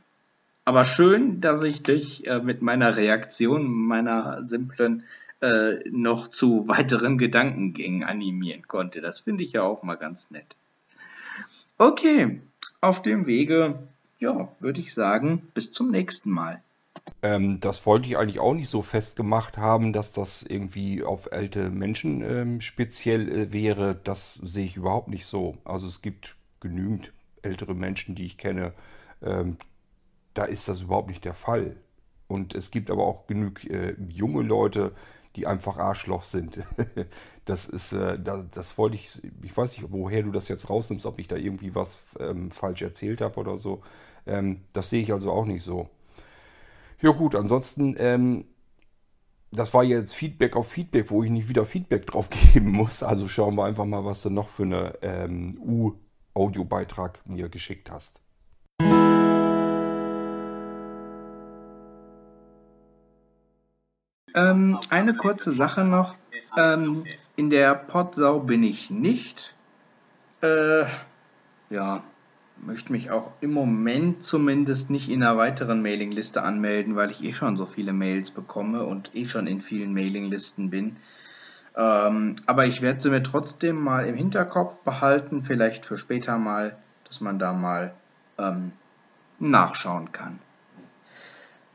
Aber 0.66 0.84
schön, 0.84 1.40
dass 1.40 1.62
ich 1.62 1.84
dich 1.84 2.26
äh, 2.26 2.40
mit 2.40 2.60
meiner 2.60 2.96
Reaktion, 2.96 3.72
meiner 3.72 4.44
simplen, 4.44 5.04
äh, 5.40 5.76
noch 5.88 6.26
zu 6.26 6.66
weiteren 6.66 7.18
Gedankengängen 7.18 8.02
animieren 8.02 8.66
konnte. 8.66 9.00
Das 9.00 9.20
finde 9.20 9.44
ich 9.44 9.52
ja 9.52 9.62
auch 9.62 9.84
mal 9.84 9.94
ganz 9.94 10.32
nett. 10.32 10.56
Okay, 11.78 12.40
auf 12.80 13.00
dem 13.00 13.26
Wege, 13.26 13.78
ja, 14.18 14.48
würde 14.58 14.80
ich 14.80 14.92
sagen, 14.92 15.46
bis 15.54 15.70
zum 15.70 15.92
nächsten 15.92 16.30
Mal. 16.30 16.60
Ähm, 17.22 17.60
das 17.60 17.86
wollte 17.86 18.08
ich 18.08 18.18
eigentlich 18.18 18.40
auch 18.40 18.54
nicht 18.54 18.68
so 18.68 18.82
festgemacht 18.82 19.58
haben, 19.58 19.92
dass 19.92 20.10
das 20.10 20.42
irgendwie 20.42 21.04
auf 21.04 21.32
alte 21.32 21.70
Menschen 21.70 22.22
ähm, 22.22 22.60
speziell 22.60 23.28
äh, 23.28 23.52
wäre. 23.52 24.00
Das 24.02 24.34
sehe 24.42 24.64
ich 24.64 24.76
überhaupt 24.76 25.08
nicht 25.08 25.26
so. 25.26 25.58
Also 25.64 25.86
es 25.86 26.02
gibt 26.02 26.34
genügend 26.58 27.12
ältere 27.42 27.76
Menschen, 27.76 28.16
die 28.16 28.24
ich 28.24 28.36
kenne, 28.36 28.72
ähm, 29.22 29.58
da 30.36 30.44
ist 30.44 30.68
das 30.68 30.82
überhaupt 30.82 31.08
nicht 31.08 31.24
der 31.24 31.34
Fall. 31.34 31.76
Und 32.28 32.54
es 32.54 32.70
gibt 32.70 32.90
aber 32.90 33.04
auch 33.04 33.26
genug 33.26 33.64
äh, 33.64 33.96
junge 34.08 34.42
Leute, 34.42 34.92
die 35.36 35.46
einfach 35.46 35.78
Arschloch 35.78 36.24
sind. 36.24 36.60
das 37.44 37.68
ist, 37.68 37.92
äh, 37.92 38.18
das, 38.18 38.46
das, 38.50 38.78
wollte 38.78 38.96
ich, 38.96 39.20
ich 39.42 39.56
weiß 39.56 39.76
nicht, 39.76 39.92
woher 39.92 40.22
du 40.22 40.32
das 40.32 40.48
jetzt 40.48 40.68
rausnimmst, 40.68 41.06
ob 41.06 41.18
ich 41.18 41.28
da 41.28 41.36
irgendwie 41.36 41.74
was 41.74 42.00
ähm, 42.18 42.50
falsch 42.50 42.82
erzählt 42.82 43.20
habe 43.20 43.38
oder 43.38 43.58
so. 43.58 43.82
Ähm, 44.26 44.62
das 44.72 44.90
sehe 44.90 45.02
ich 45.02 45.12
also 45.12 45.30
auch 45.30 45.44
nicht 45.44 45.62
so. 45.62 45.88
Ja 47.00 47.10
gut, 47.10 47.34
ansonsten, 47.34 47.94
ähm, 47.98 48.46
das 49.52 49.72
war 49.72 49.84
jetzt 49.84 50.14
Feedback 50.14 50.56
auf 50.56 50.68
Feedback, 50.68 51.10
wo 51.10 51.22
ich 51.22 51.30
nicht 51.30 51.48
wieder 51.48 51.64
Feedback 51.64 52.06
drauf 52.06 52.28
geben 52.52 52.70
muss. 52.70 53.02
Also 53.02 53.28
schauen 53.28 53.54
wir 53.54 53.64
einfach 53.64 53.84
mal, 53.84 54.04
was 54.04 54.22
du 54.22 54.30
noch 54.30 54.48
für 54.48 54.64
eine 54.64 54.94
ähm, 55.02 55.56
U-Audiobeitrag 55.60 57.20
mir 57.26 57.48
geschickt 57.48 57.90
hast. 57.90 58.20
Ähm, 64.36 64.78
eine 64.90 65.16
kurze 65.16 65.52
Sache 65.52 65.82
noch. 65.82 66.14
Ähm, 66.56 67.04
in 67.36 67.50
der 67.50 67.74
Potsau 67.74 68.38
bin 68.40 68.62
ich 68.62 68.90
nicht. 68.90 69.54
Äh, 70.42 70.84
ja, 71.70 72.02
möchte 72.58 72.92
mich 72.92 73.10
auch 73.10 73.32
im 73.40 73.52
Moment 73.52 74.22
zumindest 74.22 74.90
nicht 74.90 75.08
in 75.08 75.22
einer 75.22 75.38
weiteren 75.38 75.82
Mailingliste 75.82 76.42
anmelden, 76.42 76.96
weil 76.96 77.10
ich 77.10 77.24
eh 77.24 77.32
schon 77.32 77.56
so 77.56 77.64
viele 77.64 77.94
Mails 77.94 78.30
bekomme 78.30 78.84
und 78.84 79.14
eh 79.14 79.24
schon 79.24 79.46
in 79.46 79.60
vielen 79.60 79.94
Mailinglisten 79.94 80.68
bin. 80.68 80.96
Ähm, 81.74 82.36
aber 82.44 82.66
ich 82.66 82.82
werde 82.82 83.00
sie 83.00 83.10
mir 83.10 83.22
trotzdem 83.22 83.76
mal 83.82 84.06
im 84.06 84.14
Hinterkopf 84.14 84.80
behalten, 84.80 85.42
vielleicht 85.42 85.86
für 85.86 85.96
später 85.96 86.38
mal, 86.38 86.76
dass 87.04 87.20
man 87.20 87.38
da 87.38 87.52
mal 87.54 87.94
ähm, 88.38 88.72
nachschauen 89.38 90.12
kann. 90.12 90.38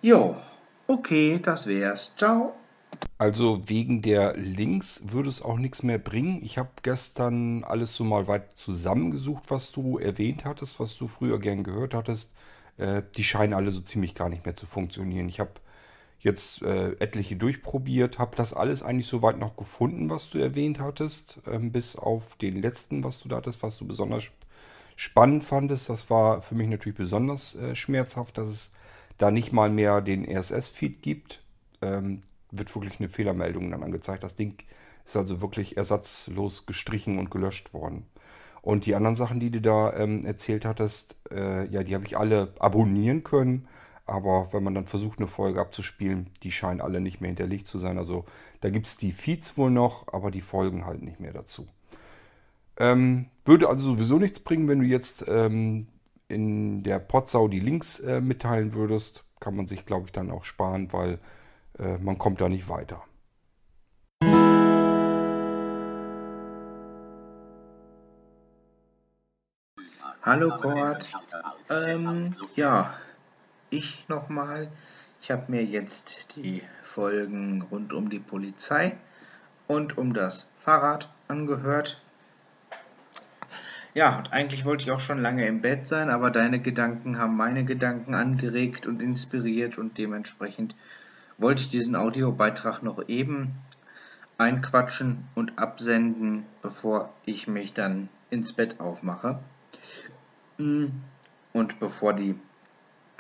Jo, 0.02 0.36
Okay, 0.92 1.40
das 1.42 1.68
wär's. 1.68 2.18
Ciao. 2.18 2.54
Also 3.18 3.62
wegen 3.68 4.02
der 4.02 4.36
Links 4.36 5.04
würde 5.06 5.30
es 5.30 5.42
auch 5.42 5.58
nichts 5.58 5.84
mehr 5.84 5.98
bringen. 5.98 6.42
Ich 6.44 6.58
habe 6.58 6.68
gestern 6.84 7.64
alles 7.64 7.96
so 7.96 8.04
mal 8.04 8.28
weit 8.28 8.58
zusammengesucht, 8.58 9.46
was 9.48 9.72
du 9.72 10.00
erwähnt 10.00 10.44
hattest, 10.44 10.82
was 10.82 10.98
du 10.98 11.08
früher 11.08 11.40
gern 11.40 11.64
gehört 11.64 11.94
hattest. 11.94 12.34
Äh, 12.76 13.04
die 13.16 13.24
scheinen 13.24 13.54
alle 13.54 13.72
so 13.72 13.80
ziemlich 13.80 14.16
gar 14.16 14.28
nicht 14.28 14.44
mehr 14.44 14.58
zu 14.58 14.66
funktionieren. 14.66 15.30
Ich 15.30 15.40
habe 15.40 15.52
jetzt 16.20 16.62
äh, 16.62 16.92
etliche 17.00 17.38
durchprobiert, 17.38 18.20
habe 18.20 18.36
das 18.36 18.54
alles 18.54 18.84
eigentlich 18.84 19.08
soweit 19.08 19.40
noch 19.40 19.56
gefunden, 19.56 20.10
was 20.10 20.30
du 20.30 20.40
erwähnt 20.40 20.82
hattest, 20.82 21.40
ähm, 21.50 21.72
bis 21.72 21.96
auf 21.96 22.36
den 22.36 22.62
letzten, 22.62 23.06
was 23.06 23.22
du 23.22 23.30
da 23.30 23.38
hattest, 23.38 23.64
was 23.64 23.78
du 23.78 23.88
besonders 23.88 24.26
spannend 24.98 25.46
fandest. 25.46 25.88
Das 25.88 26.10
war 26.10 26.42
für 26.42 26.56
mich 26.56 26.68
natürlich 26.68 26.98
besonders 26.98 27.56
äh, 27.56 27.76
schmerzhaft, 27.78 28.38
dass 28.38 28.50
es 28.50 28.72
da 29.22 29.32
nicht 29.32 29.52
mal 29.52 29.70
mehr 29.70 30.02
den 30.02 30.26
RSS-Feed 30.26 31.02
gibt, 31.02 31.44
ähm, 31.82 32.22
wird 32.50 32.74
wirklich 32.76 33.00
eine 33.00 33.10
Fehlermeldung 33.10 33.70
dann 33.72 33.84
angezeigt. 33.84 34.24
Das 34.24 34.36
Ding 34.36 34.56
ist 35.06 35.16
also 35.16 35.42
wirklich 35.42 35.78
ersatzlos 35.78 36.66
gestrichen 36.66 37.20
und 37.20 37.30
gelöscht 37.30 37.74
worden. 37.74 38.06
Und 38.62 38.86
die 38.86 38.96
anderen 38.96 39.16
Sachen, 39.16 39.40
die 39.40 39.52
du 39.52 39.62
da 39.62 39.94
ähm, 39.94 40.24
erzählt 40.24 40.66
hattest, 40.66 41.16
äh, 41.32 41.68
ja, 41.68 41.84
die 41.84 41.96
habe 41.96 42.06
ich 42.06 42.18
alle 42.18 42.54
abonnieren 42.60 43.24
können. 43.24 43.68
Aber 44.06 44.50
wenn 44.52 44.64
man 44.64 44.76
dann 44.76 44.86
versucht, 44.88 45.20
eine 45.20 45.28
Folge 45.28 45.62
abzuspielen, 45.62 46.30
die 46.44 46.52
scheinen 46.52 46.82
alle 46.82 47.00
nicht 47.00 47.22
mehr 47.22 47.30
hinterlegt 47.30 47.68
zu 47.68 47.80
sein. 47.80 47.98
Also 47.98 48.26
da 48.60 48.70
gibt 48.70 48.88
es 48.88 48.98
die 48.98 49.12
Feeds 49.12 49.58
wohl 49.58 49.72
noch, 49.72 50.12
aber 50.12 50.32
die 50.32 50.42
Folgen 50.42 50.86
halt 50.86 51.02
nicht 51.02 51.20
mehr 51.20 51.34
dazu. 51.34 51.68
Ähm, 52.78 53.28
würde 53.46 53.70
also 53.70 53.86
sowieso 53.86 54.18
nichts 54.18 54.40
bringen, 54.40 54.68
wenn 54.68 54.80
du 54.80 54.86
jetzt 54.86 55.26
ähm, 55.28 55.88
in 56.32 56.84
der 56.84 57.00
Potsau 57.00 57.48
die 57.48 57.60
Links 57.60 58.00
äh, 58.00 58.22
mitteilen 58.22 58.74
würdest, 58.74 59.26
kann 59.40 59.56
man 59.56 59.68
sich, 59.68 59.86
glaube 59.86 60.08
ich, 60.08 60.12
dann 60.12 60.32
auch 60.32 60.44
sparen, 60.44 60.92
weil 60.94 61.20
äh, 61.78 61.98
man 61.98 62.18
kommt 62.18 62.42
da 62.42 62.50
nicht 62.50 62.70
weiter. 62.70 63.04
Hallo 70.24 70.56
Cord. 70.58 71.10
Ähm, 71.70 72.36
ja, 72.56 72.94
ich 73.72 74.08
nochmal. 74.08 74.72
Ich 75.20 75.32
habe 75.32 75.52
mir 75.52 75.64
jetzt 75.64 76.36
die 76.36 76.62
Folgen 76.84 77.64
rund 77.64 77.92
um 77.92 78.10
die 78.10 78.20
Polizei 78.20 78.98
und 79.68 79.98
um 79.98 80.14
das 80.14 80.48
Fahrrad 80.58 81.10
angehört. 81.28 82.01
Ja, 83.94 84.18
und 84.18 84.32
eigentlich 84.32 84.64
wollte 84.64 84.86
ich 84.86 84.92
auch 84.92 85.02
schon 85.02 85.22
lange 85.22 85.46
im 85.46 85.62
Bett 85.62 85.88
sein, 85.88 86.10
aber 86.10 86.32
deine 86.32 86.62
Gedanken 86.62 87.18
haben 87.18 87.36
meine 87.36 87.66
Gedanken 87.66 88.16
angeregt 88.16 88.88
und 88.88 89.02
inspiriert 89.02 89.78
und 89.78 89.98
dementsprechend 89.98 90.76
wollte 91.38 91.62
ich 91.64 91.70
diesen 91.70 91.96
Audiobeitrag 91.96 92.84
noch 92.84 93.10
eben 93.10 93.56
einquatschen 94.38 95.28
und 95.36 95.60
absenden, 95.60 96.46
bevor 96.62 97.14
ich 97.26 97.48
mich 97.48 97.74
dann 97.74 98.08
ins 98.30 98.54
Bett 98.54 98.80
aufmache. 98.80 99.40
Mm, 100.58 100.88
und 101.54 101.80
bevor 101.80 102.14
die 102.14 102.40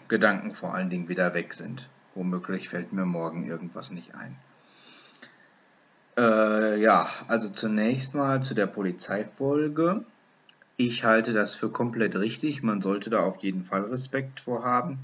Gedanken 0.07 0.53
vor 0.53 0.73
allen 0.73 0.89
Dingen 0.89 1.09
wieder 1.09 1.33
weg 1.33 1.53
sind. 1.53 1.87
Womöglich 2.15 2.69
fällt 2.69 2.93
mir 2.93 3.05
morgen 3.05 3.45
irgendwas 3.45 3.91
nicht 3.91 4.15
ein. 4.15 4.35
Äh, 6.17 6.81
ja, 6.81 7.09
also 7.27 7.49
zunächst 7.49 8.15
mal 8.15 8.41
zu 8.41 8.53
der 8.53 8.67
Polizeifolge. 8.67 10.05
Ich 10.83 11.03
halte 11.03 11.31
das 11.31 11.53
für 11.53 11.69
komplett 11.69 12.15
richtig. 12.15 12.63
Man 12.63 12.81
sollte 12.81 13.11
da 13.11 13.19
auf 13.19 13.43
jeden 13.43 13.63
Fall 13.63 13.81
Respekt 13.81 14.39
vor 14.39 14.63
haben. 14.63 14.97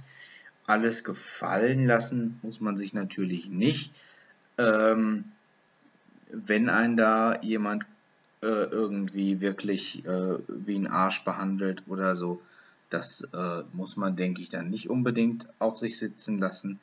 Alles 0.66 1.04
gefallen 1.04 1.86
lassen 1.86 2.40
muss 2.42 2.60
man 2.60 2.76
sich 2.76 2.96
natürlich 2.96 3.48
nicht. 3.48 3.92
Ähm, 4.58 5.26
wenn 6.32 6.70
ein 6.70 6.98
da 6.98 7.40
jemand 7.44 7.86
äh, 8.42 8.48
irgendwie 8.48 9.40
wirklich 9.40 10.04
äh, 10.04 10.40
wie 10.48 10.80
ein 10.80 10.88
Arsch 10.88 11.24
behandelt 11.24 11.84
oder 11.86 12.16
so, 12.16 12.42
das 12.90 13.30
äh, 13.36 13.62
muss 13.72 13.98
man, 13.98 14.16
denke 14.16 14.42
ich, 14.42 14.50
dann 14.50 14.72
nicht 14.72 14.90
unbedingt 14.90 15.48
auf 15.60 15.78
sich 15.78 16.00
sitzen 16.00 16.40
lassen. 16.40 16.80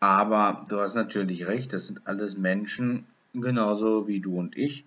Aber 0.00 0.64
du 0.70 0.78
hast 0.78 0.94
natürlich 0.94 1.46
recht, 1.46 1.74
das 1.74 1.88
sind 1.88 2.06
alles 2.06 2.38
Menschen, 2.38 3.04
genauso 3.34 4.08
wie 4.08 4.20
du 4.20 4.38
und 4.38 4.56
ich. 4.56 4.86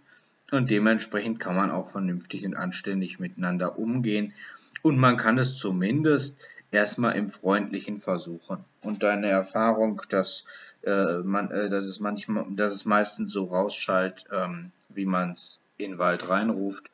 Und 0.51 0.69
dementsprechend 0.69 1.39
kann 1.39 1.55
man 1.55 1.71
auch 1.71 1.89
vernünftig 1.89 2.45
und 2.45 2.55
anständig 2.55 3.19
miteinander 3.19 3.79
umgehen. 3.79 4.33
Und 4.81 4.97
man 4.97 5.17
kann 5.17 5.37
es 5.37 5.57
zumindest 5.57 6.39
erstmal 6.71 7.15
im 7.15 7.29
Freundlichen 7.29 7.99
versuchen. 7.99 8.63
Und 8.81 9.01
deine 9.01 9.27
Erfahrung, 9.27 10.01
dass, 10.09 10.45
äh, 10.83 11.19
man, 11.23 11.49
äh, 11.51 11.69
dass, 11.69 11.85
es 11.85 11.99
manchmal, 11.99 12.45
dass 12.51 12.71
es 12.71 12.85
meistens 12.85 13.33
so 13.33 13.45
rausschallt, 13.45 14.25
ähm, 14.31 14.71
wie 14.89 15.05
man 15.05 15.31
es 15.31 15.59
in 15.77 15.91
den 15.91 15.99
Wald 15.99 16.29
reinruft, 16.29 16.91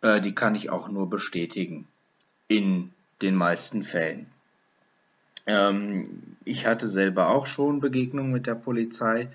äh, 0.00 0.20
die 0.20 0.34
kann 0.34 0.54
ich 0.54 0.70
auch 0.70 0.88
nur 0.88 1.08
bestätigen. 1.08 1.86
In 2.48 2.92
den 3.22 3.36
meisten 3.36 3.84
Fällen. 3.84 4.26
Ähm, 5.46 6.04
ich 6.44 6.66
hatte 6.66 6.88
selber 6.88 7.28
auch 7.28 7.46
schon 7.46 7.80
Begegnungen 7.80 8.32
mit 8.32 8.46
der 8.46 8.54
Polizei. 8.54 9.28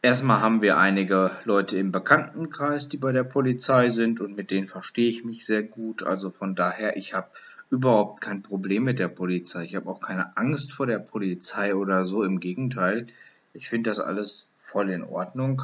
Erstmal 0.00 0.40
haben 0.40 0.62
wir 0.62 0.78
einige 0.78 1.32
Leute 1.44 1.76
im 1.76 1.90
Bekanntenkreis, 1.90 2.88
die 2.88 2.98
bei 2.98 3.10
der 3.10 3.24
Polizei 3.24 3.90
sind 3.90 4.20
und 4.20 4.36
mit 4.36 4.52
denen 4.52 4.68
verstehe 4.68 5.10
ich 5.10 5.24
mich 5.24 5.44
sehr 5.44 5.64
gut. 5.64 6.04
Also 6.04 6.30
von 6.30 6.54
daher, 6.54 6.96
ich 6.96 7.14
habe 7.14 7.28
überhaupt 7.70 8.20
kein 8.20 8.42
Problem 8.42 8.84
mit 8.84 9.00
der 9.00 9.08
Polizei. 9.08 9.64
Ich 9.64 9.74
habe 9.74 9.90
auch 9.90 10.00
keine 10.00 10.36
Angst 10.36 10.72
vor 10.72 10.86
der 10.86 11.00
Polizei 11.00 11.74
oder 11.74 12.04
so. 12.04 12.22
Im 12.22 12.38
Gegenteil, 12.38 13.08
ich 13.54 13.68
finde 13.68 13.90
das 13.90 13.98
alles 13.98 14.46
voll 14.56 14.90
in 14.90 15.02
Ordnung. 15.02 15.62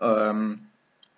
Ähm, 0.00 0.66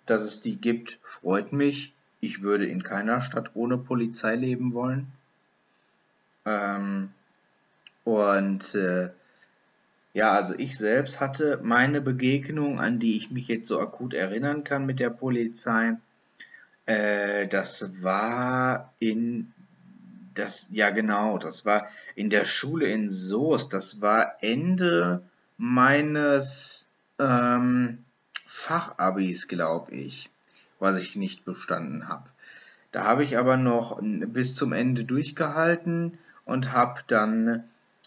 dass 0.05 0.21
es 0.21 0.39
die 0.39 0.57
gibt, 0.57 0.99
freut 1.03 1.51
mich. 1.51 1.93
Ich 2.19 2.43
würde 2.43 2.67
in 2.67 2.83
keiner 2.83 3.21
Stadt 3.21 3.51
ohne 3.55 3.79
Polizei 3.79 4.35
leben 4.35 4.73
wollen. 4.75 5.11
Ähm, 6.45 7.09
und 8.03 8.75
äh, 8.75 9.09
ja, 10.15 10.31
also 10.31 10.55
ich 10.57 10.77
selbst 10.77 11.19
hatte 11.19 11.59
meine 11.61 11.99
Begegnung, 11.99 12.79
an 12.79 12.99
die 12.99 13.17
ich 13.17 13.31
mich 13.31 13.49
jetzt 13.49 13.67
so 13.67 13.81
akut 13.81 14.13
erinnern 14.13 14.63
kann 14.63 14.85
mit 14.85 15.01
der 15.01 15.09
Polizei. 15.09 15.97
Äh, 16.85 17.47
das 17.47 18.01
war 18.01 18.93
in 18.97 19.51
das, 20.33 20.69
ja 20.71 20.91
genau, 20.91 21.37
das 21.37 21.65
war 21.65 21.89
in 22.15 22.29
der 22.29 22.45
Schule 22.45 22.87
in 22.87 23.09
Soest, 23.09 23.73
das 23.73 23.99
war 23.99 24.37
Ende 24.39 25.21
meines 25.57 26.87
ähm, 27.19 28.05
Fachabis, 28.45 29.49
glaube 29.49 29.91
ich, 29.91 30.29
was 30.79 30.97
ich 30.97 31.17
nicht 31.17 31.43
bestanden 31.43 32.07
habe. 32.07 32.29
Da 32.93 33.03
habe 33.03 33.25
ich 33.25 33.37
aber 33.37 33.57
noch 33.57 33.99
bis 34.01 34.55
zum 34.55 34.71
Ende 34.71 35.03
durchgehalten 35.03 36.17
und 36.45 36.71
habe 36.71 37.01
dann 37.07 37.65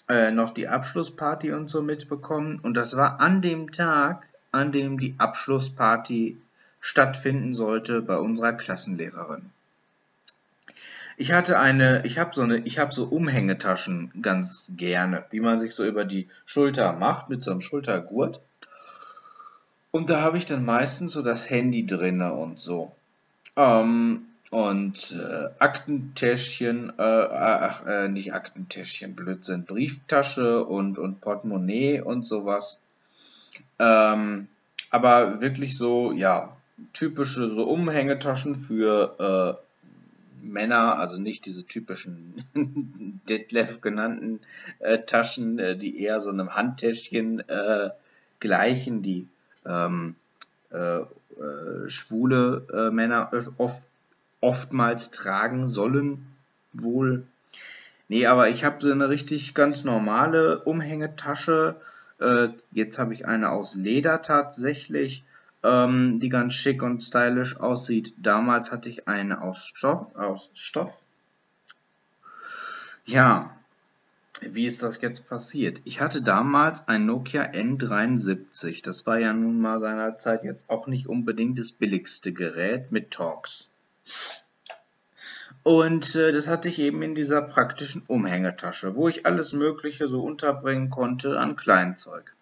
äh, 0.09 0.31
noch 0.31 0.51
die 0.51 0.69
Abschlussparty 0.69 1.53
und 1.53 1.69
so 1.69 1.83
mitbekommen. 1.83 2.61
Und 2.63 2.75
das 2.75 2.97
war 2.97 3.21
an 3.21 3.43
dem 3.43 3.73
Tag, 3.73 4.27
an 4.53 4.73
dem 4.73 4.99
die 4.99 5.15
Abschlussparty 5.19 6.39
stattfinden 6.81 7.55
sollte 7.55 8.01
bei 8.03 8.17
unserer 8.17 8.55
Klassenlehrerin. 8.55 9.51
Ich 11.17 11.33
hatte 11.33 11.59
eine, 11.59 12.07
ich 12.07 12.19
habe 12.19 12.33
so 12.33 12.43
eine, 12.43 12.59
ich 12.59 12.79
habe 12.79 12.95
so 12.95 13.05
Umhängetaschen 13.05 14.13
ganz 14.23 14.71
gerne, 14.77 15.25
die 15.33 15.41
man 15.41 15.59
sich 15.59 15.75
so 15.75 15.85
über 15.85 16.05
die 16.05 16.29
Schulter 16.47 16.93
macht 16.93 17.29
mit 17.29 17.43
so 17.43 17.51
einem 17.51 17.61
Schultergurt. 17.61 18.41
Und 19.91 20.11
da 20.11 20.21
habe 20.21 20.39
ich 20.39 20.47
dann 20.47 20.65
meistens 20.65 21.13
so 21.15 21.23
das 21.23 21.51
Handy 21.51 21.87
drinne 21.87 22.35
und 22.35 22.61
so. 22.61 22.95
Ähm, 23.57 24.28
und 24.51 25.13
äh, 25.13 25.49
Aktentäschchen, 25.59 26.93
äh, 26.99 27.03
ach, 27.03 27.85
äh, 27.87 28.09
nicht 28.09 28.33
Aktentäschchen, 28.33 29.15
Blödsinn, 29.15 29.65
Brieftasche 29.65 30.65
und, 30.65 30.99
und 30.99 31.21
Portemonnaie 31.21 32.01
und 32.01 32.25
sowas. 32.25 32.81
Ähm, 33.79 34.49
aber 34.91 35.41
wirklich 35.41 35.77
so, 35.77 36.13
ja, 36.13 36.57
typische 36.93 37.51
so 37.51 37.65
Umhängetaschen 37.65 38.55
für 38.55 39.59
äh, 39.61 40.47
Männer, 40.47 40.99
also 40.99 41.21
nicht 41.21 41.45
diese 41.47 41.67
typischen 41.67 42.45
Detlef 43.29 43.81
genannten 43.81 44.41
äh, 44.79 44.99
Taschen, 45.01 45.59
äh, 45.59 45.77
die 45.77 46.01
eher 46.01 46.21
so 46.21 46.31
einem 46.31 46.55
Handtäschchen 46.55 47.41
äh, 47.49 47.91
gleichen, 48.41 49.03
die 49.03 49.27
ähm, 49.67 50.15
äh, 50.71 51.01
äh, 51.01 51.89
schwule 51.89 52.67
äh, 52.73 52.91
Männer 52.91 53.31
oft, 53.59 53.88
oftmals 54.41 55.11
tragen 55.11 55.69
sollen, 55.69 56.27
wohl. 56.73 57.27
Nee, 58.09 58.27
aber 58.27 58.49
ich 58.49 58.65
habe 58.65 58.81
so 58.81 58.91
eine 58.91 59.09
richtig 59.09 59.55
ganz 59.55 59.85
normale 59.85 60.61
Umhängetasche. 60.61 61.77
Äh, 62.21 62.49
jetzt 62.73 62.99
habe 62.99 63.15
ich 63.15 63.27
eine 63.27 63.51
aus 63.51 63.75
Leder 63.75 64.23
tatsächlich, 64.23 65.25
ähm, 65.63 66.19
die 66.21 66.31
ganz 66.31 66.55
schick 66.55 66.83
und 66.83 67.03
stylisch 67.03 67.59
aussieht. 67.59 68.15
Damals 68.17 68.73
hatte 68.73 68.89
ich 68.89 69.09
eine 69.09 69.43
aus 69.43 69.65
Stoff. 69.65 70.17
Aus 70.17 70.51
Stoff. 70.55 71.05
Ja, 73.05 73.55
wie 74.41 74.67
ist 74.67 74.83
das 74.83 75.01
jetzt 75.01 75.29
passiert? 75.29 75.81
Ich 75.85 76.01
hatte 76.01 76.23
damals 76.23 76.87
ein 76.89 77.07
Nokia 77.07 77.43
N73. 77.43 78.85
Das 78.85 79.07
war 79.07 79.19
ja 79.19 79.33
nun 79.33 79.61
mal 79.61 79.81
seinerzeit 79.81 80.45
jetzt 80.45 80.71
auch 80.71 80.87
nicht 80.87 81.09
unbedingt 81.09 81.59
das 81.59 81.73
billigste 81.73 82.33
Gerät 82.33 82.93
mit 82.93 83.11
Talks. 83.11 83.69
Und 85.63 86.15
äh, 86.15 86.33
das 86.33 86.49
hatte 86.49 86.69
ich 86.69 86.79
eben 86.79 87.03
in 87.03 87.15
dieser 87.15 87.43
praktischen 87.43 88.03
Umhängetasche, 88.07 88.97
wo 88.97 89.09
ich 89.09 89.27
alles 89.27 89.53
Mögliche 89.53 90.09
so 90.09 90.23
unterbringen 90.23 90.89
konnte 90.89 91.39
an 91.39 91.57
Kleinzeug. 91.57 92.35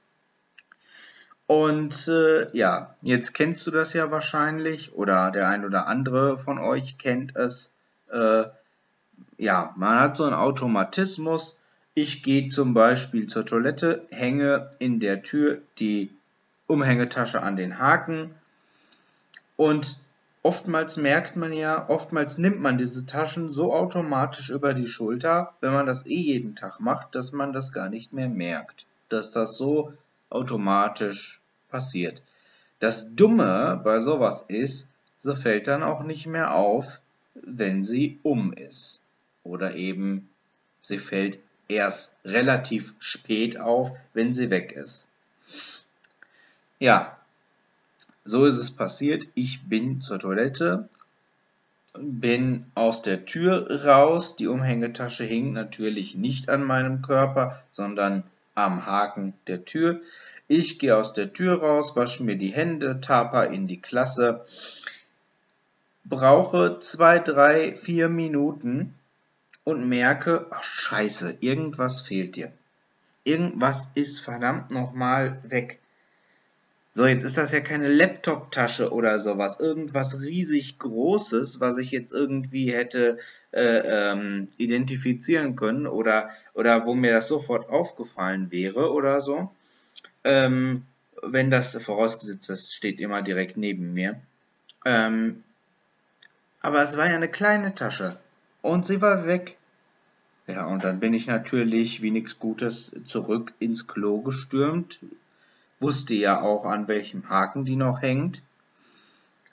Und 1.46 2.08
äh, 2.08 2.48
ja, 2.56 2.94
jetzt 3.02 3.32
kennst 3.32 3.66
du 3.66 3.70
das 3.70 3.92
ja 3.92 4.10
wahrscheinlich 4.10 4.94
oder 4.94 5.30
der 5.30 5.48
ein 5.48 5.64
oder 5.64 5.86
andere 5.86 6.38
von 6.38 6.58
euch 6.58 6.98
kennt 6.98 7.36
es. 7.36 7.76
Äh, 8.10 8.44
ja, 9.38 9.72
man 9.76 10.00
hat 10.00 10.16
so 10.16 10.24
einen 10.24 10.34
Automatismus, 10.34 11.58
ich 11.94 12.22
gehe 12.22 12.48
zum 12.48 12.74
Beispiel 12.74 13.26
zur 13.26 13.46
Toilette, 13.46 14.06
hänge 14.10 14.70
in 14.78 15.00
der 15.00 15.22
Tür 15.22 15.58
die 15.78 16.10
Umhängetasche 16.66 17.42
an 17.42 17.56
den 17.56 17.78
Haken 17.78 18.34
und 19.56 19.98
oftmals 20.46 20.96
merkt 20.96 21.34
man 21.34 21.52
ja, 21.52 21.88
oftmals 21.88 22.38
nimmt 22.38 22.60
man 22.60 22.78
diese 22.78 23.04
Taschen 23.04 23.48
so 23.48 23.74
automatisch 23.74 24.50
über 24.50 24.74
die 24.74 24.86
Schulter, 24.86 25.54
wenn 25.60 25.72
man 25.72 25.86
das 25.86 26.06
eh 26.06 26.20
jeden 26.20 26.54
Tag 26.54 26.78
macht, 26.78 27.16
dass 27.16 27.32
man 27.32 27.52
das 27.52 27.72
gar 27.72 27.88
nicht 27.88 28.12
mehr 28.12 28.28
merkt, 28.28 28.86
dass 29.08 29.32
das 29.32 29.58
so 29.58 29.92
automatisch 30.30 31.40
passiert. 31.68 32.22
Das 32.78 33.16
Dumme 33.16 33.80
bei 33.82 33.98
sowas 33.98 34.44
ist, 34.46 34.92
so 35.16 35.34
fällt 35.34 35.66
dann 35.66 35.82
auch 35.82 36.04
nicht 36.04 36.28
mehr 36.28 36.54
auf, 36.54 37.00
wenn 37.34 37.82
sie 37.82 38.20
um 38.22 38.52
ist. 38.52 39.02
Oder 39.42 39.74
eben 39.74 40.28
sie 40.80 40.98
fällt 40.98 41.40
erst 41.66 42.18
relativ 42.24 42.94
spät 43.00 43.58
auf, 43.58 43.90
wenn 44.14 44.32
sie 44.32 44.50
weg 44.50 44.70
ist. 44.70 45.08
Ja, 46.78 47.15
so 48.26 48.44
ist 48.44 48.58
es 48.58 48.70
passiert. 48.70 49.28
Ich 49.34 49.62
bin 49.68 50.00
zur 50.00 50.18
Toilette, 50.18 50.88
bin 51.98 52.66
aus 52.74 53.02
der 53.02 53.24
Tür 53.24 53.84
raus. 53.84 54.36
Die 54.36 54.48
Umhängetasche 54.48 55.24
hing 55.24 55.52
natürlich 55.52 56.14
nicht 56.14 56.48
an 56.48 56.62
meinem 56.62 57.00
Körper, 57.00 57.62
sondern 57.70 58.24
am 58.54 58.84
Haken 58.86 59.32
der 59.46 59.64
Tür. 59.64 60.00
Ich 60.48 60.78
gehe 60.78 60.96
aus 60.96 61.12
der 61.12 61.32
Tür 61.32 61.60
raus, 61.60 61.96
wasche 61.96 62.22
mir 62.22 62.36
die 62.36 62.52
Hände, 62.52 63.00
taper 63.00 63.46
in 63.48 63.66
die 63.66 63.80
Klasse, 63.80 64.44
brauche 66.04 66.78
zwei, 66.78 67.18
drei, 67.18 67.74
vier 67.74 68.08
Minuten, 68.08 68.94
und 69.66 69.88
merke, 69.88 70.46
ach 70.50 70.62
scheiße, 70.62 71.38
irgendwas 71.40 72.00
fehlt 72.00 72.36
dir. 72.36 72.52
Irgendwas 73.24 73.90
ist 73.96 74.20
verdammt 74.20 74.70
nochmal 74.70 75.40
weg. 75.42 75.80
So, 76.96 77.04
jetzt 77.06 77.24
ist 77.24 77.36
das 77.36 77.52
ja 77.52 77.60
keine 77.60 77.88
Laptop-Tasche 77.88 78.90
oder 78.90 79.18
sowas. 79.18 79.60
Irgendwas 79.60 80.22
riesig 80.22 80.78
Großes, 80.78 81.60
was 81.60 81.76
ich 81.76 81.90
jetzt 81.90 82.10
irgendwie 82.10 82.72
hätte 82.72 83.18
äh, 83.52 83.82
ähm, 83.84 84.48
identifizieren 84.56 85.56
können 85.56 85.86
oder, 85.86 86.30
oder 86.54 86.86
wo 86.86 86.94
mir 86.94 87.12
das 87.12 87.28
sofort 87.28 87.68
aufgefallen 87.68 88.50
wäre 88.50 88.94
oder 88.94 89.20
so. 89.20 89.54
Ähm, 90.24 90.86
wenn 91.22 91.50
das 91.50 91.76
vorausgesetzt, 91.76 92.48
das 92.48 92.72
steht 92.72 92.98
immer 92.98 93.20
direkt 93.20 93.58
neben 93.58 93.92
mir. 93.92 94.18
Ähm, 94.86 95.44
aber 96.62 96.80
es 96.80 96.96
war 96.96 97.10
ja 97.10 97.16
eine 97.16 97.28
kleine 97.28 97.74
Tasche. 97.74 98.16
Und 98.62 98.86
sie 98.86 99.02
war 99.02 99.26
weg. 99.26 99.58
Ja, 100.46 100.64
und 100.64 100.82
dann 100.82 100.98
bin 100.98 101.12
ich 101.12 101.26
natürlich 101.26 102.00
wie 102.00 102.10
nichts 102.10 102.38
Gutes 102.38 102.90
zurück 103.04 103.52
ins 103.58 103.86
Klo 103.86 104.22
gestürmt. 104.22 105.00
Wusste 105.78 106.14
ja 106.14 106.40
auch, 106.40 106.64
an 106.64 106.88
welchem 106.88 107.28
Haken 107.28 107.64
die 107.64 107.76
noch 107.76 108.00
hängt. 108.00 108.42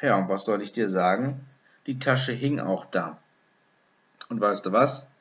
Ja, 0.01 0.17
und 0.17 0.29
was 0.29 0.45
soll 0.45 0.61
ich 0.61 0.71
dir 0.71 0.87
sagen? 0.87 1.45
Die 1.85 1.99
Tasche 1.99 2.31
hing 2.31 2.59
auch 2.59 2.85
da. 2.85 3.17
Und 4.29 4.39
weißt 4.39 4.65
du 4.65 4.71
was? 4.71 5.11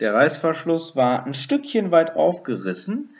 Der 0.00 0.14
Reißverschluss 0.14 0.96
war 0.96 1.24
ein 1.24 1.34
Stückchen 1.34 1.90
weit 1.90 2.16
aufgerissen, 2.16 3.10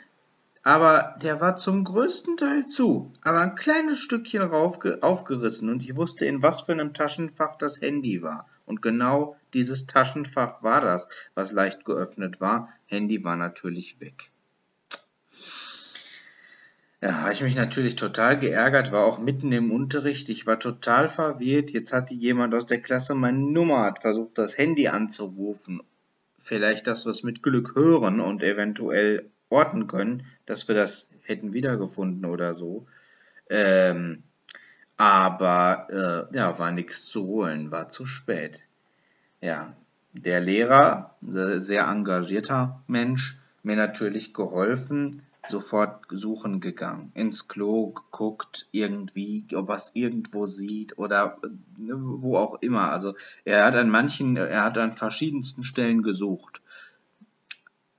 aber 0.63 1.15
der 1.21 1.41
war 1.41 1.55
zum 1.57 1.83
größten 1.83 2.37
Teil 2.37 2.65
zu, 2.67 3.11
aber 3.21 3.41
ein 3.41 3.55
kleines 3.55 3.99
Stückchen 3.99 4.41
aufgerissen 4.41 5.69
und 5.69 5.81
ich 5.81 5.95
wusste, 5.95 6.25
in 6.25 6.41
was 6.41 6.61
für 6.61 6.71
einem 6.71 6.93
Taschenfach 6.93 7.57
das 7.57 7.81
Handy 7.81 8.21
war. 8.21 8.47
Und 8.65 8.81
genau 8.81 9.35
dieses 9.53 9.87
Taschenfach 9.87 10.63
war 10.63 10.81
das, 10.81 11.09
was 11.35 11.51
leicht 11.51 11.83
geöffnet 11.85 12.39
war. 12.39 12.69
Handy 12.85 13.23
war 13.23 13.35
natürlich 13.35 13.99
weg. 13.99 14.31
Ja, 17.03 17.23
habe 17.23 17.33
ich 17.33 17.41
mich 17.41 17.57
natürlich 17.57 17.97
total 17.97 18.39
geärgert, 18.39 18.93
war 18.93 19.03
auch 19.03 19.19
mitten 19.19 19.51
im 19.51 19.73
Unterricht. 19.73 20.29
Ich 20.29 20.47
war 20.47 20.57
total 20.57 21.09
verwirrt. 21.09 21.71
Jetzt 21.71 21.91
hatte 21.91 22.13
jemand 22.13 22.55
aus 22.55 22.65
der 22.65 22.79
Klasse 22.79 23.13
meine 23.13 23.39
Nummer, 23.39 23.83
hat 23.83 23.99
versucht, 23.99 24.37
das 24.37 24.57
Handy 24.57 24.87
anzurufen. 24.87 25.83
Vielleicht, 26.39 26.87
dass 26.87 27.05
wir 27.05 27.11
es 27.11 27.21
mit 27.21 27.43
Glück 27.43 27.75
hören 27.75 28.21
und 28.21 28.41
eventuell 28.41 29.29
orten 29.49 29.87
können, 29.87 30.25
dass 30.45 30.69
wir 30.69 30.75
das 30.75 31.11
hätten 31.23 31.51
wiedergefunden 31.51 32.23
oder 32.23 32.53
so. 32.53 32.87
Ähm, 33.49 34.23
aber 34.95 36.29
äh, 36.31 36.37
ja, 36.37 36.57
war 36.57 36.71
nichts 36.71 37.07
zu 37.07 37.25
holen, 37.25 37.69
war 37.69 37.89
zu 37.89 38.05
spät. 38.05 38.63
Ja, 39.41 39.75
der 40.13 40.39
Lehrer, 40.39 41.17
sehr 41.21 41.85
engagierter 41.85 42.81
Mensch, 42.87 43.37
mir 43.61 43.75
natürlich 43.75 44.33
geholfen, 44.33 45.21
sofort 45.47 46.05
suchen 46.09 46.59
gegangen, 46.59 47.11
ins 47.15 47.47
Klo 47.47 47.87
geguckt, 47.87 48.67
irgendwie, 48.71 49.45
ob 49.55 49.69
er 49.69 49.75
es 49.75 49.91
irgendwo 49.93 50.45
sieht 50.45 50.97
oder 50.97 51.37
äh, 51.43 51.49
wo 51.77 52.37
auch 52.37 52.61
immer. 52.61 52.91
Also 52.91 53.15
er 53.43 53.65
hat 53.65 53.75
an 53.75 53.89
manchen, 53.89 54.37
er 54.37 54.63
hat 54.63 54.77
an 54.77 54.95
verschiedensten 54.95 55.63
Stellen 55.63 56.01
gesucht 56.01 56.61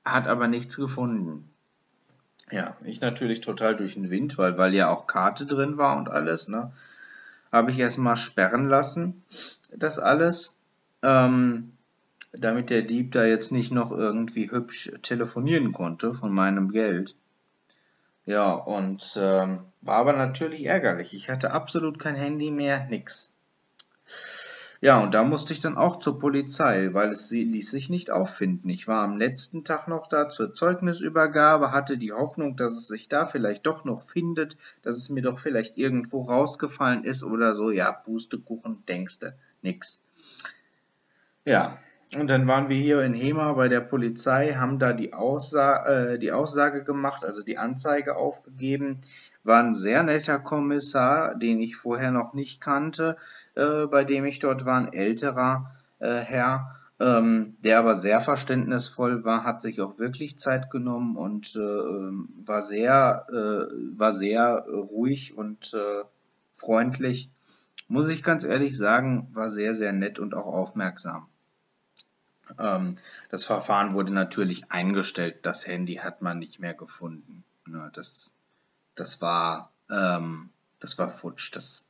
hat 0.04 0.26
aber 0.26 0.48
nichts 0.48 0.76
gefunden. 0.76 1.50
Ja, 2.50 2.76
ich 2.84 3.00
natürlich 3.00 3.40
total 3.40 3.74
durch 3.74 3.94
den 3.94 4.10
Wind, 4.10 4.36
weil, 4.36 4.58
weil 4.58 4.74
ja 4.74 4.90
auch 4.90 5.06
Karte 5.06 5.46
drin 5.46 5.78
war 5.78 5.96
und 5.96 6.10
alles, 6.10 6.48
ne? 6.48 6.72
Habe 7.50 7.70
ich 7.70 7.78
erstmal 7.78 8.16
sperren 8.16 8.68
lassen, 8.68 9.22
das 9.74 9.98
alles. 9.98 10.58
Ähm, 11.02 11.72
damit 12.32 12.70
der 12.70 12.82
Dieb 12.82 13.12
da 13.12 13.24
jetzt 13.24 13.52
nicht 13.52 13.70
noch 13.70 13.92
irgendwie 13.92 14.50
hübsch 14.50 14.92
telefonieren 15.02 15.72
konnte 15.72 16.14
von 16.14 16.32
meinem 16.32 16.72
Geld. 16.72 17.14
Ja, 18.26 18.52
und 18.52 19.18
ähm, 19.20 19.66
war 19.82 19.96
aber 19.96 20.14
natürlich 20.14 20.64
ärgerlich. 20.64 21.14
Ich 21.14 21.28
hatte 21.28 21.50
absolut 21.50 21.98
kein 21.98 22.16
Handy 22.16 22.50
mehr, 22.50 22.86
nix. 22.86 23.34
Ja, 24.80 25.00
und 25.00 25.14
da 25.14 25.24
musste 25.24 25.54
ich 25.54 25.60
dann 25.60 25.78
auch 25.78 25.98
zur 25.98 26.18
Polizei, 26.18 26.90
weil 26.92 27.08
es 27.08 27.28
sie 27.28 27.44
ließ 27.44 27.70
sich 27.70 27.88
nicht 27.88 28.10
auffinden. 28.10 28.68
Ich 28.68 28.86
war 28.86 29.02
am 29.02 29.16
letzten 29.16 29.64
Tag 29.64 29.88
noch 29.88 30.06
da 30.06 30.28
zur 30.28 30.52
Zeugnisübergabe, 30.52 31.72
hatte 31.72 31.96
die 31.96 32.12
Hoffnung, 32.12 32.56
dass 32.56 32.72
es 32.72 32.88
sich 32.88 33.08
da 33.08 33.24
vielleicht 33.24 33.64
doch 33.64 33.84
noch 33.84 34.02
findet, 34.02 34.58
dass 34.82 34.96
es 34.96 35.08
mir 35.08 35.22
doch 35.22 35.38
vielleicht 35.38 35.78
irgendwo 35.78 36.22
rausgefallen 36.24 37.04
ist 37.04 37.24
oder 37.24 37.54
so. 37.54 37.70
Ja, 37.70 37.92
Pustekuchen, 37.92 38.84
denkste, 38.86 39.38
nix. 39.62 40.02
Ja, 41.46 41.78
und 42.16 42.28
dann 42.28 42.46
waren 42.46 42.68
wir 42.68 42.76
hier 42.76 43.02
in 43.02 43.14
Hema 43.14 43.52
bei 43.54 43.68
der 43.68 43.80
Polizei, 43.80 44.54
haben 44.54 44.78
da 44.78 44.92
die, 44.92 45.14
Aussa 45.14 45.84
äh, 45.86 46.18
die 46.18 46.32
Aussage 46.32 46.84
gemacht, 46.84 47.24
also 47.24 47.42
die 47.42 47.58
Anzeige 47.58 48.16
aufgegeben. 48.16 49.00
War 49.42 49.62
ein 49.62 49.74
sehr 49.74 50.02
netter 50.02 50.38
Kommissar, 50.38 51.34
den 51.34 51.60
ich 51.60 51.76
vorher 51.76 52.10
noch 52.10 52.32
nicht 52.32 52.60
kannte, 52.60 53.16
äh, 53.54 53.86
bei 53.86 54.04
dem 54.04 54.24
ich 54.24 54.38
dort 54.38 54.64
war, 54.64 54.78
ein 54.78 54.92
älterer 54.92 55.72
äh, 55.98 56.16
Herr, 56.16 56.76
ähm, 57.00 57.56
der 57.60 57.80
aber 57.80 57.94
sehr 57.94 58.20
verständnisvoll 58.20 59.24
war, 59.24 59.44
hat 59.44 59.60
sich 59.60 59.80
auch 59.80 59.98
wirklich 59.98 60.38
Zeit 60.38 60.70
genommen 60.70 61.16
und 61.16 61.56
äh, 61.56 61.60
ähm, 61.60 62.28
war 62.44 62.62
sehr, 62.62 63.26
äh, 63.28 63.98
war 63.98 64.12
sehr 64.12 64.66
ruhig 64.68 65.36
und 65.36 65.74
äh, 65.74 66.04
freundlich. 66.52 67.30
Muss 67.88 68.08
ich 68.08 68.22
ganz 68.22 68.44
ehrlich 68.44 68.76
sagen, 68.76 69.28
war 69.32 69.50
sehr, 69.50 69.74
sehr 69.74 69.92
nett 69.92 70.18
und 70.18 70.34
auch 70.34 70.46
aufmerksam. 70.46 71.26
Ähm, 72.58 72.94
das 73.30 73.44
Verfahren 73.44 73.94
wurde 73.94 74.12
natürlich 74.12 74.70
eingestellt. 74.70 75.38
Das 75.42 75.66
Handy 75.66 75.96
hat 75.96 76.22
man 76.22 76.38
nicht 76.38 76.58
mehr 76.58 76.74
gefunden. 76.74 77.44
Ja, 77.66 77.90
das, 77.90 78.34
das 78.94 79.20
war, 79.20 79.70
ähm, 79.90 80.50
das 80.80 80.98
war 80.98 81.10
futsch. 81.10 81.54
Das 81.54 81.84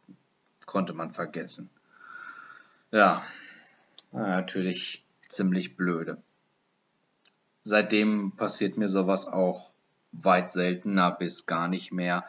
konnte 0.67 0.93
man 0.93 1.13
vergessen. 1.13 1.71
Ja, 2.91 3.23
natürlich 4.13 5.05
ziemlich 5.29 5.77
blöde. 5.77 6.23
Seitdem 7.65 8.33
passiert 8.33 8.77
mir 8.77 8.89
sowas 8.89 9.27
auch 9.27 9.73
weit 10.13 10.53
seltener 10.53 11.11
bis 11.11 11.47
gar 11.47 11.67
nicht 11.67 11.93
mehr. 11.93 12.25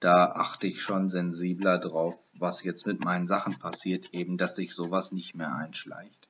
Da 0.00 0.32
achte 0.32 0.66
ich 0.66 0.82
schon 0.82 1.08
sensibler 1.08 1.78
drauf, 1.78 2.18
was 2.38 2.64
jetzt 2.64 2.86
mit 2.86 3.04
meinen 3.04 3.26
Sachen 3.26 3.58
passiert, 3.58 4.12
eben 4.12 4.36
dass 4.36 4.56
sich 4.56 4.74
sowas 4.74 5.12
nicht 5.12 5.34
mehr 5.34 5.54
einschleicht. 5.54 6.29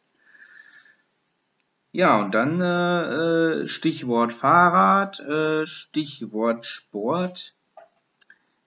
Ja, 1.93 2.21
und 2.21 2.35
dann 2.35 2.61
äh, 2.61 3.63
äh, 3.63 3.67
Stichwort 3.67 4.33
Fahrrad, 4.33 5.19
äh, 5.21 5.67
Stichwort 5.67 6.65
Sport. 6.65 7.55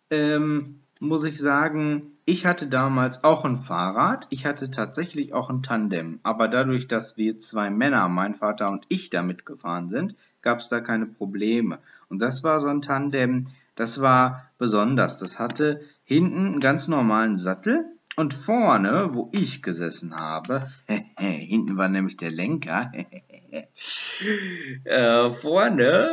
Ähm, 0.10 0.82
muss 1.00 1.24
ich 1.24 1.40
sagen, 1.40 2.14
ich 2.26 2.46
hatte 2.46 2.68
damals 2.68 3.24
auch 3.24 3.46
ein 3.46 3.56
Fahrrad. 3.56 4.28
Ich 4.30 4.46
hatte 4.46 4.72
tatsächlich 4.72 5.34
auch 5.34 5.50
ein 5.50 5.64
Tandem. 5.64 6.20
Aber 6.24 6.48
dadurch, 6.48 6.88
dass 6.88 7.18
wir 7.18 7.40
zwei 7.40 7.70
Männer, 7.70 8.08
mein 8.10 8.36
Vater 8.36 8.70
und 8.70 8.86
ich, 8.90 9.10
damit 9.10 9.46
gefahren 9.46 9.90
sind, 9.90 10.16
gab 10.42 10.60
es 10.60 10.68
da 10.68 10.82
keine 10.82 11.06
Probleme. 11.06 11.80
Und 12.10 12.22
das 12.22 12.44
war 12.44 12.60
so 12.60 12.68
ein 12.68 12.82
Tandem, 12.82 13.46
das 13.76 14.02
war 14.02 14.50
besonders. 14.58 15.18
Das 15.18 15.40
hatte 15.40 15.80
hinten 16.04 16.48
einen 16.48 16.60
ganz 16.60 16.88
normalen 16.88 17.38
Sattel 17.38 17.86
und 18.16 18.34
vorne, 18.34 19.14
wo 19.14 19.30
ich 19.34 19.62
gesessen 19.62 20.16
habe, 20.16 20.68
hinten 21.18 21.78
war 21.78 21.90
nämlich 21.90 22.18
der 22.18 22.32
Lenker, 22.32 22.92
äh, 24.84 25.30
vorne 25.30 26.10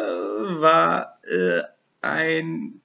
war 0.60 1.18
äh, 1.24 1.62
ein, 2.00 2.80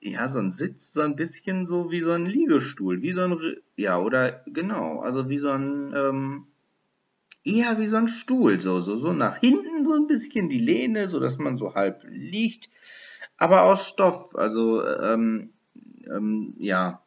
ja, 0.00 0.28
so 0.28 0.38
ein 0.38 0.52
Sitz, 0.52 0.92
so 0.92 1.02
ein 1.02 1.16
bisschen 1.16 1.66
so 1.66 1.90
wie 1.90 2.00
so 2.00 2.12
ein 2.12 2.26
Liegestuhl, 2.26 3.02
wie 3.02 3.12
so 3.12 3.22
ein, 3.22 3.56
ja, 3.76 3.98
oder 3.98 4.42
genau, 4.46 5.00
also 5.00 5.28
wie 5.28 5.38
so 5.38 5.50
ein, 5.50 5.92
ähm, 5.96 6.46
eher 7.44 7.78
wie 7.78 7.88
so 7.88 7.96
ein 7.96 8.08
Stuhl, 8.08 8.60
so, 8.60 8.80
so, 8.80 8.96
so 8.96 9.12
nach 9.12 9.38
hinten 9.38 9.84
so 9.84 9.94
ein 9.94 10.06
bisschen 10.06 10.48
die 10.48 10.58
Lehne, 10.58 11.08
so 11.08 11.20
dass 11.20 11.38
man 11.38 11.58
so 11.58 11.74
halb 11.74 12.04
liegt, 12.08 12.70
aber 13.36 13.62
aus 13.62 13.88
Stoff, 13.88 14.34
also, 14.36 14.84
ähm, 14.84 15.50
ähm, 16.06 16.54
ja, 16.58 17.03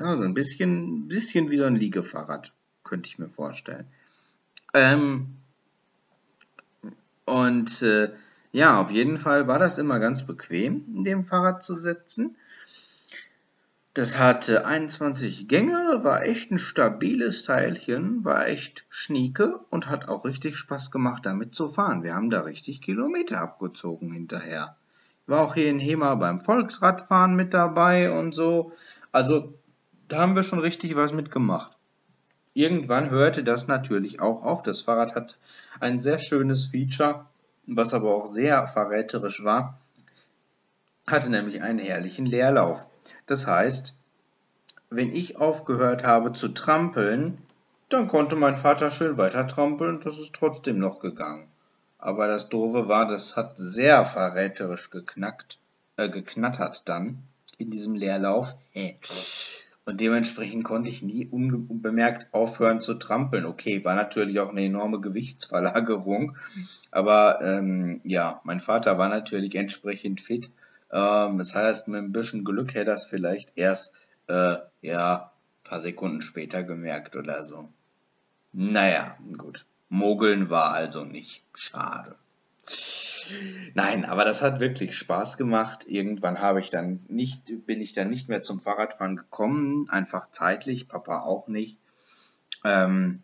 ja, 0.00 0.16
so 0.16 0.24
ein 0.24 0.34
bisschen, 0.34 1.08
bisschen 1.08 1.50
wie 1.50 1.58
so 1.58 1.64
ein 1.64 1.76
Liegefahrrad, 1.76 2.52
könnte 2.84 3.08
ich 3.08 3.18
mir 3.18 3.28
vorstellen. 3.28 3.86
Ähm, 4.72 5.36
und 7.26 7.82
äh, 7.82 8.10
ja, 8.50 8.80
auf 8.80 8.90
jeden 8.90 9.18
Fall 9.18 9.46
war 9.46 9.58
das 9.58 9.78
immer 9.78 10.00
ganz 10.00 10.26
bequem, 10.26 10.84
in 10.88 11.04
dem 11.04 11.24
Fahrrad 11.24 11.62
zu 11.62 11.74
sitzen. 11.74 12.36
Das 13.92 14.18
hatte 14.18 14.66
21 14.66 15.48
Gänge, 15.48 16.00
war 16.02 16.22
echt 16.22 16.50
ein 16.50 16.58
stabiles 16.58 17.42
Teilchen, 17.42 18.24
war 18.24 18.46
echt 18.46 18.86
schnieke 18.88 19.60
und 19.68 19.88
hat 19.88 20.08
auch 20.08 20.24
richtig 20.24 20.56
Spaß 20.56 20.90
gemacht, 20.90 21.26
damit 21.26 21.54
zu 21.54 21.68
fahren. 21.68 22.02
Wir 22.02 22.14
haben 22.14 22.30
da 22.30 22.40
richtig 22.42 22.80
Kilometer 22.80 23.40
abgezogen 23.40 24.12
hinterher. 24.12 24.76
War 25.26 25.40
auch 25.40 25.54
hier 25.54 25.68
in 25.68 25.78
Hema 25.78 26.14
beim 26.14 26.40
Volksradfahren 26.40 27.34
mit 27.34 27.52
dabei 27.52 28.12
und 28.12 28.32
so. 28.32 28.72
Also 29.12 29.59
da 30.10 30.18
haben 30.18 30.34
wir 30.34 30.42
schon 30.42 30.58
richtig 30.58 30.96
was 30.96 31.12
mitgemacht. 31.12 31.76
Irgendwann 32.52 33.10
hörte 33.10 33.44
das 33.44 33.68
natürlich 33.68 34.20
auch 34.20 34.42
auf. 34.42 34.62
Das 34.62 34.82
Fahrrad 34.82 35.14
hat 35.14 35.38
ein 35.78 36.00
sehr 36.00 36.18
schönes 36.18 36.66
Feature, 36.66 37.26
was 37.66 37.94
aber 37.94 38.12
auch 38.12 38.26
sehr 38.26 38.66
verräterisch 38.66 39.44
war. 39.44 39.78
Hatte 41.06 41.30
nämlich 41.30 41.62
einen 41.62 41.78
herrlichen 41.78 42.26
Leerlauf. 42.26 42.88
Das 43.26 43.46
heißt, 43.46 43.94
wenn 44.90 45.12
ich 45.12 45.36
aufgehört 45.36 46.04
habe 46.04 46.32
zu 46.32 46.48
trampeln, 46.48 47.38
dann 47.88 48.08
konnte 48.08 48.34
mein 48.34 48.56
Vater 48.56 48.90
schön 48.90 49.16
weiter 49.16 49.46
trampeln 49.46 49.96
und 49.96 50.06
das 50.06 50.18
ist 50.18 50.32
trotzdem 50.34 50.78
noch 50.80 50.98
gegangen. 50.98 51.48
Aber 51.98 52.26
das 52.26 52.48
Doofe 52.48 52.88
war, 52.88 53.06
das 53.06 53.36
hat 53.36 53.56
sehr 53.56 54.04
verräterisch 54.04 54.90
geknackt, 54.90 55.58
äh, 55.96 56.08
geknattert 56.08 56.88
dann 56.88 57.22
in 57.58 57.70
diesem 57.70 57.94
Leerlauf. 57.94 58.56
Äh. 58.74 58.94
Und 59.90 60.00
dementsprechend 60.00 60.62
konnte 60.62 60.88
ich 60.88 61.02
nie 61.02 61.26
unbemerkt 61.26 62.32
aufhören 62.32 62.80
zu 62.80 62.94
trampeln. 62.94 63.44
Okay, 63.44 63.84
war 63.84 63.96
natürlich 63.96 64.38
auch 64.38 64.50
eine 64.50 64.62
enorme 64.62 65.00
Gewichtsverlagerung. 65.00 66.36
Aber 66.92 67.40
ähm, 67.42 68.00
ja, 68.04 68.40
mein 68.44 68.60
Vater 68.60 68.98
war 68.98 69.08
natürlich 69.08 69.56
entsprechend 69.56 70.20
fit. 70.20 70.52
Ähm, 70.92 71.38
das 71.38 71.56
heißt, 71.56 71.88
mit 71.88 72.04
ein 72.04 72.12
bisschen 72.12 72.44
Glück 72.44 72.68
hätte 72.68 72.78
er 72.78 72.84
das 72.84 73.04
vielleicht 73.04 73.54
erst 73.56 73.96
äh, 74.28 74.58
ja, 74.80 75.32
paar 75.64 75.80
Sekunden 75.80 76.22
später 76.22 76.62
gemerkt 76.62 77.16
oder 77.16 77.42
so. 77.42 77.68
Naja, 78.52 79.16
gut. 79.38 79.66
Mogeln 79.88 80.50
war 80.50 80.70
also 80.70 81.02
nicht. 81.04 81.42
Schade. 81.52 82.14
Nein, 83.74 84.04
aber 84.04 84.24
das 84.24 84.42
hat 84.42 84.60
wirklich 84.60 84.96
Spaß 84.96 85.36
gemacht. 85.36 85.84
Irgendwann 85.86 86.40
habe 86.40 86.60
ich 86.60 86.70
dann 86.70 87.00
nicht, 87.08 87.66
bin 87.66 87.80
ich 87.80 87.92
dann 87.92 88.10
nicht 88.10 88.28
mehr 88.28 88.42
zum 88.42 88.60
Fahrradfahren 88.60 89.16
gekommen, 89.16 89.88
einfach 89.88 90.30
zeitlich, 90.30 90.88
Papa 90.88 91.20
auch 91.20 91.48
nicht. 91.48 91.78
Ähm, 92.64 93.22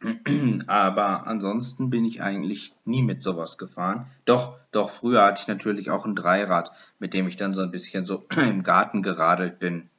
aber 0.66 1.26
ansonsten 1.26 1.90
bin 1.90 2.04
ich 2.04 2.22
eigentlich 2.22 2.74
nie 2.84 3.02
mit 3.02 3.22
sowas 3.22 3.58
gefahren. 3.58 4.06
Doch, 4.24 4.58
doch, 4.72 4.90
früher 4.90 5.22
hatte 5.22 5.42
ich 5.42 5.48
natürlich 5.48 5.90
auch 5.90 6.06
ein 6.06 6.16
Dreirad, 6.16 6.72
mit 6.98 7.12
dem 7.12 7.26
ich 7.26 7.36
dann 7.36 7.54
so 7.54 7.62
ein 7.62 7.70
bisschen 7.70 8.04
so 8.04 8.24
im 8.36 8.62
Garten 8.62 9.02
geradelt 9.02 9.58
bin. 9.58 9.90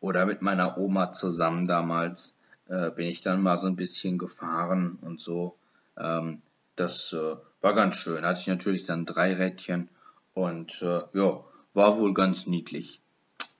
Oder 0.00 0.26
mit 0.26 0.42
meiner 0.42 0.78
Oma 0.78 1.12
zusammen 1.12 1.66
damals 1.66 2.36
äh, 2.68 2.90
bin 2.90 3.06
ich 3.06 3.20
dann 3.20 3.42
mal 3.42 3.56
so 3.56 3.66
ein 3.66 3.76
bisschen 3.76 4.18
gefahren 4.18 4.98
und 5.00 5.20
so. 5.20 5.56
Ähm, 5.98 6.42
das 6.76 7.12
äh, 7.12 7.36
war 7.60 7.74
ganz 7.74 7.96
schön. 7.96 8.24
Hatte 8.24 8.40
ich 8.40 8.46
natürlich 8.46 8.84
dann 8.84 9.06
drei 9.06 9.34
Rädchen 9.34 9.88
und 10.34 10.82
äh, 10.82 11.00
ja, 11.12 11.44
war 11.74 11.98
wohl 11.98 12.14
ganz 12.14 12.46
niedlich. 12.46 13.00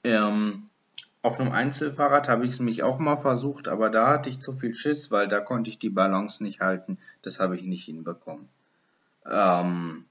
Ähm, 0.04 0.70
auf 1.22 1.38
einem 1.38 1.52
Einzelfahrrad 1.52 2.28
habe 2.28 2.44
ich 2.44 2.52
es 2.52 2.58
mich 2.58 2.82
auch 2.82 2.98
mal 2.98 3.16
versucht, 3.16 3.68
aber 3.68 3.90
da 3.90 4.08
hatte 4.08 4.28
ich 4.28 4.40
zu 4.40 4.52
viel 4.52 4.74
Schiss, 4.74 5.12
weil 5.12 5.28
da 5.28 5.40
konnte 5.40 5.70
ich 5.70 5.78
die 5.78 5.90
Balance 5.90 6.42
nicht 6.42 6.60
halten. 6.60 6.98
Das 7.22 7.38
habe 7.38 7.54
ich 7.54 7.62
nicht 7.62 7.84
hinbekommen. 7.84 8.48
Ähm, 9.30 10.06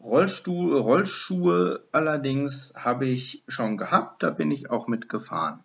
Rollstuhl, 0.00 0.76
Rollschuhe 0.78 1.82
allerdings 1.90 2.74
habe 2.76 3.06
ich 3.06 3.42
schon 3.48 3.76
gehabt, 3.76 4.22
da 4.22 4.30
bin 4.30 4.50
ich 4.50 4.70
auch 4.70 4.86
mitgefahren. 4.86 5.60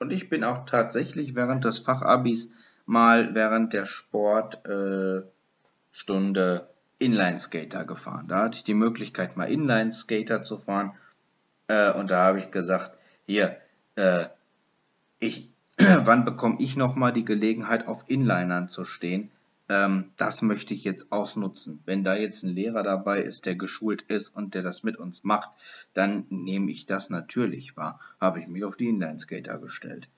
Und 0.00 0.12
ich 0.12 0.28
bin 0.28 0.42
auch 0.42 0.64
tatsächlich 0.64 1.36
während 1.36 1.64
des 1.64 1.78
Fachabis 1.78 2.50
mal 2.86 3.34
während 3.34 3.72
der 3.72 3.84
Sport 3.84 4.66
äh, 4.66 5.22
Stunde 5.92 6.68
Inline-Skater 6.98 7.84
gefahren. 7.84 8.28
Da 8.28 8.44
hatte 8.44 8.56
ich 8.56 8.64
die 8.64 8.74
Möglichkeit, 8.74 9.36
mal 9.36 9.44
Inline-Skater 9.44 10.42
zu 10.42 10.58
fahren. 10.58 10.92
Äh, 11.68 11.92
und 11.92 12.10
da 12.10 12.24
habe 12.24 12.38
ich 12.38 12.50
gesagt, 12.50 12.96
hier, 13.26 13.56
äh, 13.96 14.24
ich, 15.20 15.48
wann 15.78 16.24
bekomme 16.24 16.56
ich 16.58 16.76
nochmal 16.76 17.12
die 17.12 17.24
Gelegenheit, 17.24 17.86
auf 17.86 18.04
Inlinern 18.08 18.68
zu 18.68 18.84
stehen? 18.84 19.30
Ähm, 19.68 20.10
das 20.16 20.42
möchte 20.42 20.74
ich 20.74 20.84
jetzt 20.84 21.12
ausnutzen. 21.12 21.82
Wenn 21.84 22.04
da 22.04 22.14
jetzt 22.14 22.42
ein 22.42 22.54
Lehrer 22.54 22.82
dabei 22.82 23.20
ist, 23.20 23.46
der 23.46 23.54
geschult 23.54 24.02
ist 24.02 24.34
und 24.34 24.54
der 24.54 24.62
das 24.62 24.82
mit 24.82 24.96
uns 24.96 25.24
macht, 25.24 25.50
dann 25.94 26.26
nehme 26.30 26.70
ich 26.70 26.86
das 26.86 27.10
natürlich 27.10 27.76
wahr. 27.76 28.00
Habe 28.20 28.40
ich 28.40 28.48
mich 28.48 28.64
auf 28.64 28.76
die 28.76 28.88
Inlineskater 28.88 29.58
gestellt. 29.58 30.08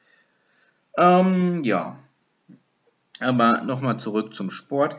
Ähm, 0.97 1.63
ja. 1.65 1.99
Aber 3.21 3.63
nochmal 3.63 3.99
zurück 3.99 4.35
zum 4.35 4.51
Sport. 4.51 4.97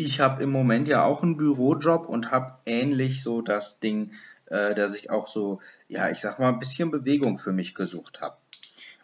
Ich 0.00 0.20
habe 0.20 0.44
im 0.44 0.50
Moment 0.50 0.86
ja 0.86 1.02
auch 1.02 1.24
einen 1.24 1.36
Bürojob 1.36 2.08
und 2.08 2.30
habe 2.30 2.56
ähnlich 2.66 3.20
so 3.20 3.42
das 3.42 3.80
Ding, 3.80 4.12
äh, 4.46 4.72
dass 4.72 4.94
ich 4.94 5.10
auch 5.10 5.26
so, 5.26 5.60
ja, 5.88 6.08
ich 6.08 6.18
sag 6.18 6.38
mal, 6.38 6.50
ein 6.50 6.60
bisschen 6.60 6.92
Bewegung 6.92 7.36
für 7.36 7.50
mich 7.50 7.74
gesucht 7.74 8.20
habe. 8.20 8.36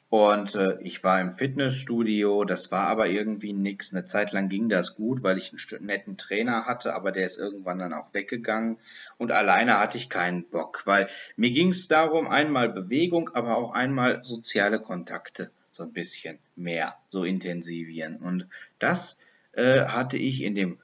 Und 0.09 0.55
äh, 0.55 0.79
ich 0.83 1.03
war 1.03 1.21
im 1.21 1.33
Fitnessstudio, 1.33 2.45
das 2.45 2.71
war 2.71 2.87
aber 2.87 3.09
irgendwie 3.09 3.53
nix. 3.53 3.93
Eine 3.93 4.05
Zeit 4.05 4.31
lang 4.31 4.49
ging 4.49 4.69
das 4.69 4.95
gut, 4.95 5.25
weil 5.25 5.37
ich 5.37 5.53
einen 5.53 5.87
netten 5.87 6.17
Trainer 6.17 6.67
hatte, 6.67 6.95
aber 6.95 7.11
der 7.11 7.27
ist 7.27 7.39
irgendwann 7.39 7.81
dann 7.81 7.93
auch 7.93 8.15
weggegangen. 8.15 8.79
Und 9.19 9.33
alleine 9.33 9.81
hatte 9.81 9.99
ich 9.99 10.09
keinen 10.09 10.45
Bock, 10.45 10.83
weil 10.85 11.09
mir 11.35 11.51
ging 11.51 11.71
es 11.71 11.89
darum, 11.89 12.29
einmal 12.29 12.69
Bewegung, 12.69 13.31
aber 13.35 13.57
auch 13.57 13.73
einmal 13.73 14.23
soziale 14.23 14.79
Kontakte 14.79 15.51
so 15.73 15.83
ein 15.83 15.93
bisschen 15.93 16.39
mehr, 16.55 16.95
so 17.11 17.25
intensivieren. 17.25 18.19
Und 18.19 18.47
das 18.79 19.19
äh, 19.57 19.87
hatte 19.87 20.19
ich 20.19 20.45
in 20.45 20.55
dem 20.55 20.79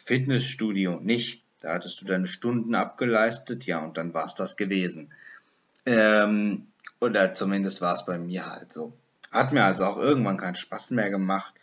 Fitnessstudio 0.00 1.00
nicht. 1.00 1.44
Da 1.60 1.74
hattest 1.74 2.00
du 2.00 2.06
deine 2.06 2.26
Stunden 2.26 2.74
abgeleistet, 2.74 3.66
ja, 3.66 3.84
und 3.84 3.98
dann 3.98 4.14
war 4.14 4.24
es 4.24 4.34
das 4.34 4.56
gewesen. 4.56 5.12
Ähm, 5.84 6.68
oder 7.00 7.34
zumindest 7.34 7.80
war 7.80 7.94
es 7.94 8.06
bei 8.06 8.18
mir 8.18 8.50
halt 8.50 8.72
so. 8.72 8.92
Hat 9.30 9.52
mir 9.52 9.64
also 9.64 9.84
auch 9.84 9.96
irgendwann 9.96 10.38
keinen 10.38 10.54
Spaß 10.54 10.90
mehr 10.92 11.10
gemacht. 11.10 11.54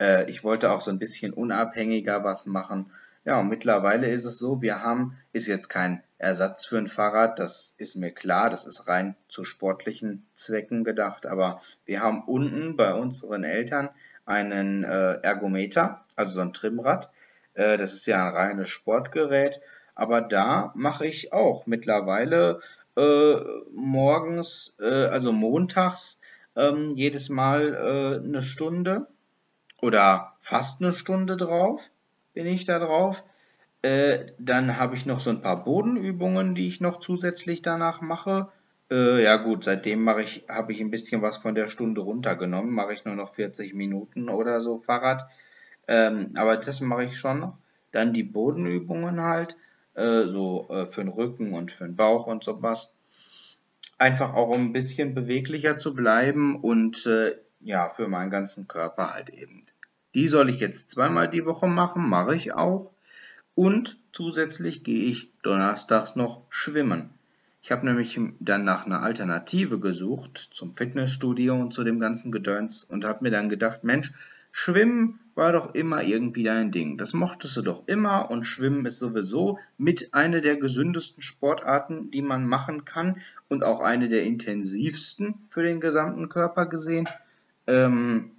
Äh, 0.00 0.30
ich 0.30 0.42
wollte 0.42 0.70
auch 0.70 0.80
so 0.80 0.90
ein 0.90 0.98
bisschen 0.98 1.32
unabhängiger 1.32 2.24
was 2.24 2.46
machen. 2.46 2.90
Ja, 3.24 3.38
und 3.38 3.48
mittlerweile 3.48 4.08
ist 4.08 4.24
es 4.24 4.38
so, 4.38 4.62
wir 4.62 4.82
haben, 4.82 5.16
ist 5.32 5.46
jetzt 5.46 5.68
kein 5.68 6.02
Ersatz 6.18 6.64
für 6.64 6.78
ein 6.78 6.88
Fahrrad, 6.88 7.38
das 7.38 7.74
ist 7.78 7.94
mir 7.94 8.10
klar, 8.10 8.50
das 8.50 8.66
ist 8.66 8.88
rein 8.88 9.14
zu 9.28 9.44
sportlichen 9.44 10.26
Zwecken 10.34 10.82
gedacht, 10.82 11.26
aber 11.26 11.60
wir 11.84 12.00
haben 12.00 12.22
unten 12.24 12.76
bei 12.76 12.94
unseren 12.94 13.44
Eltern 13.44 13.90
einen 14.24 14.82
äh, 14.82 15.14
Ergometer, 15.22 16.04
also 16.16 16.32
so 16.32 16.40
ein 16.40 16.52
Trimmrad. 16.52 17.10
Äh, 17.54 17.76
das 17.76 17.94
ist 17.94 18.06
ja 18.06 18.28
ein 18.28 18.34
reines 18.34 18.68
Sportgerät, 18.68 19.60
aber 19.94 20.20
da 20.20 20.72
mache 20.74 21.06
ich 21.06 21.32
auch 21.32 21.66
mittlerweile 21.66 22.60
äh, 22.96 23.34
morgens, 23.72 24.74
äh, 24.80 25.06
also 25.06 25.32
montags, 25.32 26.20
ähm, 26.56 26.90
jedes 26.90 27.28
Mal 27.28 27.74
äh, 27.74 28.24
eine 28.24 28.42
Stunde 28.42 29.08
oder 29.80 30.34
fast 30.40 30.82
eine 30.82 30.92
Stunde 30.92 31.36
drauf, 31.36 31.90
bin 32.34 32.46
ich 32.46 32.64
da 32.64 32.78
drauf. 32.78 33.24
Äh, 33.82 34.32
dann 34.38 34.78
habe 34.78 34.94
ich 34.94 35.06
noch 35.06 35.18
so 35.18 35.30
ein 35.30 35.42
paar 35.42 35.64
Bodenübungen, 35.64 36.54
die 36.54 36.68
ich 36.68 36.80
noch 36.80 37.00
zusätzlich 37.00 37.62
danach 37.62 38.00
mache. 38.00 38.48
Äh, 38.92 39.24
ja 39.24 39.36
gut, 39.36 39.64
seitdem 39.64 40.02
mache 40.02 40.22
ich, 40.22 40.44
habe 40.48 40.72
ich 40.72 40.80
ein 40.80 40.90
bisschen 40.90 41.22
was 41.22 41.36
von 41.36 41.54
der 41.54 41.66
Stunde 41.66 42.02
runtergenommen, 42.02 42.72
mache 42.72 42.92
ich 42.92 43.04
nur 43.04 43.16
noch 43.16 43.28
40 43.28 43.74
Minuten 43.74 44.28
oder 44.28 44.60
so 44.60 44.78
Fahrrad. 44.78 45.26
Ähm, 45.88 46.30
aber 46.36 46.56
das 46.56 46.80
mache 46.80 47.04
ich 47.04 47.16
schon 47.16 47.40
noch. 47.40 47.58
Dann 47.90 48.12
die 48.12 48.22
Bodenübungen 48.22 49.20
halt 49.20 49.56
äh, 49.94 50.24
so 50.24 50.68
äh, 50.70 50.86
für 50.86 51.02
den 51.02 51.12
Rücken 51.12 51.52
und 51.52 51.70
für 51.70 51.84
den 51.84 51.96
Bauch 51.96 52.26
und 52.26 52.44
sowas. 52.44 52.92
Einfach 53.98 54.34
auch 54.34 54.48
um 54.48 54.66
ein 54.66 54.72
bisschen 54.72 55.14
beweglicher 55.14 55.76
zu 55.76 55.94
bleiben 55.94 56.58
und 56.60 57.06
äh, 57.06 57.36
ja, 57.60 57.88
für 57.88 58.08
meinen 58.08 58.30
ganzen 58.30 58.66
Körper 58.66 59.12
halt 59.12 59.30
eben. 59.30 59.62
Die 60.14 60.28
soll 60.28 60.50
ich 60.50 60.60
jetzt 60.60 60.90
zweimal 60.90 61.28
die 61.28 61.46
Woche 61.46 61.66
machen, 61.66 62.08
mache 62.08 62.34
ich 62.34 62.52
auch. 62.52 62.90
Und 63.54 63.98
zusätzlich 64.12 64.82
gehe 64.82 65.04
ich 65.04 65.30
donnerstags 65.42 66.16
noch 66.16 66.42
schwimmen. 66.48 67.10
Ich 67.62 67.70
habe 67.70 67.86
nämlich 67.86 68.18
dann 68.40 68.64
nach 68.64 68.86
einer 68.86 69.02
Alternative 69.02 69.78
gesucht 69.78 70.48
zum 70.52 70.74
Fitnessstudio 70.74 71.54
und 71.54 71.72
zu 71.72 71.84
dem 71.84 72.00
ganzen 72.00 72.32
Gedöns 72.32 72.82
und 72.82 73.04
habe 73.04 73.22
mir 73.22 73.30
dann 73.30 73.48
gedacht, 73.48 73.84
Mensch, 73.84 74.12
Schwimmen 74.50 75.20
war 75.34 75.52
doch 75.52 75.74
immer 75.74 76.02
irgendwie 76.02 76.44
dein 76.44 76.70
Ding. 76.70 76.98
Das 76.98 77.14
mochtest 77.14 77.56
du 77.56 77.62
doch 77.62 77.86
immer 77.86 78.30
und 78.30 78.44
Schwimmen 78.44 78.84
ist 78.86 78.98
sowieso 78.98 79.58
mit 79.78 80.14
einer 80.14 80.40
der 80.40 80.56
gesündesten 80.56 81.22
Sportarten, 81.22 82.10
die 82.10 82.22
man 82.22 82.46
machen 82.46 82.84
kann 82.84 83.20
und 83.48 83.64
auch 83.64 83.80
eine 83.80 84.08
der 84.08 84.24
intensivsten 84.24 85.34
für 85.48 85.62
den 85.62 85.80
gesamten 85.80 86.28
Körper 86.28 86.66
gesehen. 86.66 87.08
Ähm, 87.66 88.32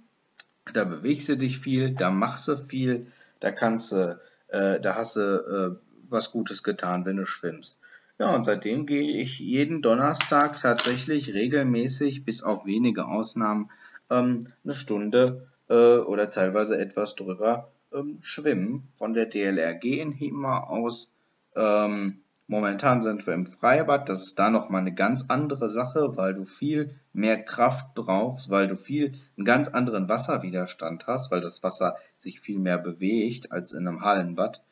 da 0.72 0.84
bewegst 0.84 1.28
du 1.28 1.36
dich 1.36 1.58
viel, 1.58 1.94
da 1.94 2.10
machst 2.10 2.48
du 2.48 2.56
viel, 2.56 3.06
da 3.40 3.50
kannst 3.50 3.92
du, 3.92 4.20
äh, 4.48 4.80
da 4.80 4.94
hast 4.94 5.16
du 5.16 5.20
äh, 5.20 5.86
was 6.08 6.30
Gutes 6.30 6.62
getan, 6.62 7.04
wenn 7.04 7.16
du 7.16 7.26
schwimmst. 7.26 7.80
Ja, 8.18 8.32
und 8.32 8.44
seitdem 8.44 8.86
gehe 8.86 9.20
ich 9.20 9.40
jeden 9.40 9.82
Donnerstag 9.82 10.60
tatsächlich 10.60 11.34
regelmäßig, 11.34 12.24
bis 12.24 12.44
auf 12.44 12.64
wenige 12.64 13.06
Ausnahmen, 13.06 13.70
ähm, 14.08 14.40
eine 14.62 14.74
Stunde 14.74 15.48
äh, 15.68 15.98
oder 15.98 16.30
teilweise 16.30 16.78
etwas 16.78 17.14
drüber 17.14 17.70
ähm, 17.92 18.18
schwimmen 18.20 18.88
von 18.94 19.14
der 19.14 19.26
DLRG 19.26 19.84
in 20.00 20.12
Hima 20.12 20.64
aus. 20.64 21.10
Ähm, 21.56 22.20
momentan 22.46 23.00
sind 23.02 23.26
wir 23.26 23.34
im 23.34 23.46
Freibad, 23.46 24.08
das 24.08 24.22
ist 24.22 24.38
da 24.38 24.50
nochmal 24.50 24.80
eine 24.80 24.94
ganz 24.94 25.26
andere 25.28 25.68
Sache, 25.68 26.16
weil 26.16 26.34
du 26.34 26.44
viel 26.44 26.98
mehr 27.12 27.42
Kraft 27.42 27.94
brauchst, 27.94 28.50
weil 28.50 28.68
du 28.68 28.76
viel 28.76 29.14
einen 29.36 29.44
ganz 29.44 29.68
anderen 29.68 30.08
Wasserwiderstand 30.08 31.06
hast, 31.06 31.30
weil 31.30 31.40
das 31.40 31.62
Wasser 31.62 31.96
sich 32.16 32.40
viel 32.40 32.58
mehr 32.58 32.78
bewegt 32.78 33.52
als 33.52 33.72
in 33.72 33.86
einem 33.86 34.02
Hallenbad. 34.02 34.62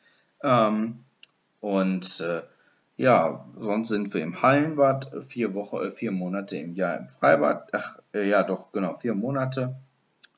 Ähm, 0.43 1.05
und 1.61 2.19
äh, 2.19 2.43
ja, 2.97 3.45
sonst 3.57 3.87
sind 3.87 4.13
wir 4.13 4.21
im 4.21 4.41
Hallenbad, 4.41 5.23
vier 5.27 5.53
Wochen, 5.53 5.77
äh, 5.77 5.91
vier 5.91 6.11
Monate 6.11 6.57
im 6.57 6.75
Jahr 6.75 6.97
im 6.97 7.09
Freibad, 7.09 7.69
ach, 7.71 7.99
äh, 8.13 8.27
ja 8.29 8.43
doch, 8.43 8.71
genau, 8.71 8.93
vier 8.93 9.15
Monate 9.15 9.75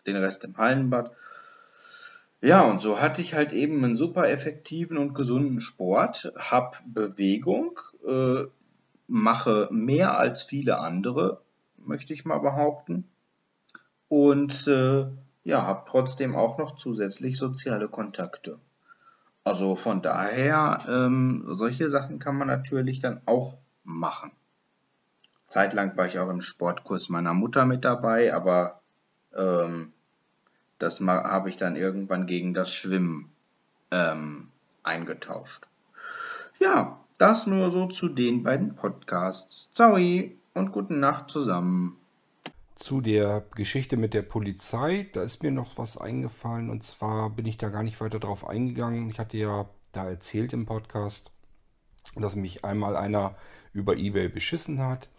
den 0.07 0.15
Rest 0.17 0.43
im 0.43 0.57
Hallenbad. 0.57 1.11
Ja, 2.41 2.61
und 2.61 2.79
so 2.79 2.99
hatte 2.99 3.21
ich 3.21 3.33
halt 3.33 3.53
eben 3.53 3.83
einen 3.83 3.95
super 3.95 4.29
effektiven 4.29 4.97
und 4.97 5.13
gesunden 5.13 5.59
Sport, 5.59 6.31
hab 6.37 6.81
Bewegung, 6.85 7.79
äh, 8.07 8.43
mache 9.07 9.67
mehr 9.71 10.17
als 10.17 10.43
viele 10.43 10.79
andere, 10.79 11.41
möchte 11.77 12.13
ich 12.13 12.25
mal 12.25 12.39
behaupten. 12.39 13.09
Und 14.07 14.67
äh, 14.67 15.07
ja, 15.43 15.63
habe 15.63 15.85
trotzdem 15.87 16.35
auch 16.35 16.57
noch 16.57 16.75
zusätzlich 16.75 17.37
soziale 17.37 17.87
Kontakte. 17.87 18.59
Also 19.43 19.75
von 19.75 20.01
daher, 20.01 20.85
ähm, 20.87 21.45
solche 21.47 21.89
Sachen 21.89 22.19
kann 22.19 22.35
man 22.35 22.47
natürlich 22.47 22.99
dann 22.99 23.21
auch 23.25 23.57
machen. 23.83 24.31
Zeitlang 25.43 25.95
war 25.97 26.07
ich 26.07 26.17
auch 26.17 26.29
im 26.29 26.41
Sportkurs 26.41 27.09
meiner 27.09 27.35
Mutter 27.35 27.65
mit 27.65 27.85
dabei, 27.85 28.33
aber 28.33 28.81
ähm, 29.35 29.93
das 30.79 30.99
habe 30.99 31.49
ich 31.49 31.57
dann 31.57 31.75
irgendwann 31.75 32.25
gegen 32.25 32.53
das 32.53 32.73
Schwimmen 32.73 33.31
ähm, 33.91 34.49
eingetauscht. 34.83 35.67
Ja, 36.59 36.99
das 37.17 37.47
nur 37.47 37.71
so 37.71 37.88
zu 37.88 38.09
den 38.09 38.43
beiden 38.43 38.75
Podcasts. 38.75 39.69
Ciao 39.73 39.97
und 40.53 40.71
gute 40.71 40.93
Nacht 40.93 41.29
zusammen. 41.29 41.97
Zu 42.75 42.99
der 42.99 43.45
Geschichte 43.55 43.95
mit 43.95 44.13
der 44.13 44.21
Polizei, 44.21 45.09
da 45.13 45.23
ist 45.23 45.43
mir 45.43 45.51
noch 45.51 45.77
was 45.77 45.97
eingefallen 45.97 46.69
und 46.69 46.83
zwar 46.83 47.29
bin 47.29 47.45
ich 47.45 47.57
da 47.57 47.69
gar 47.69 47.83
nicht 47.83 48.01
weiter 48.01 48.19
drauf 48.19 48.47
eingegangen. 48.47 49.09
Ich 49.09 49.17
hatte 49.17 49.38
ja 49.38 49.69
da 49.93 50.09
erzählt 50.09 50.51
im 50.51 50.65
Podcast, 50.65 51.31
dass 52.15 52.35
mich 52.35 52.65
einmal 52.65 52.97
einer 52.97 53.35
über 53.71 53.95
eBay 53.95 54.27
beschissen 54.27 54.81
hat. 54.81 55.09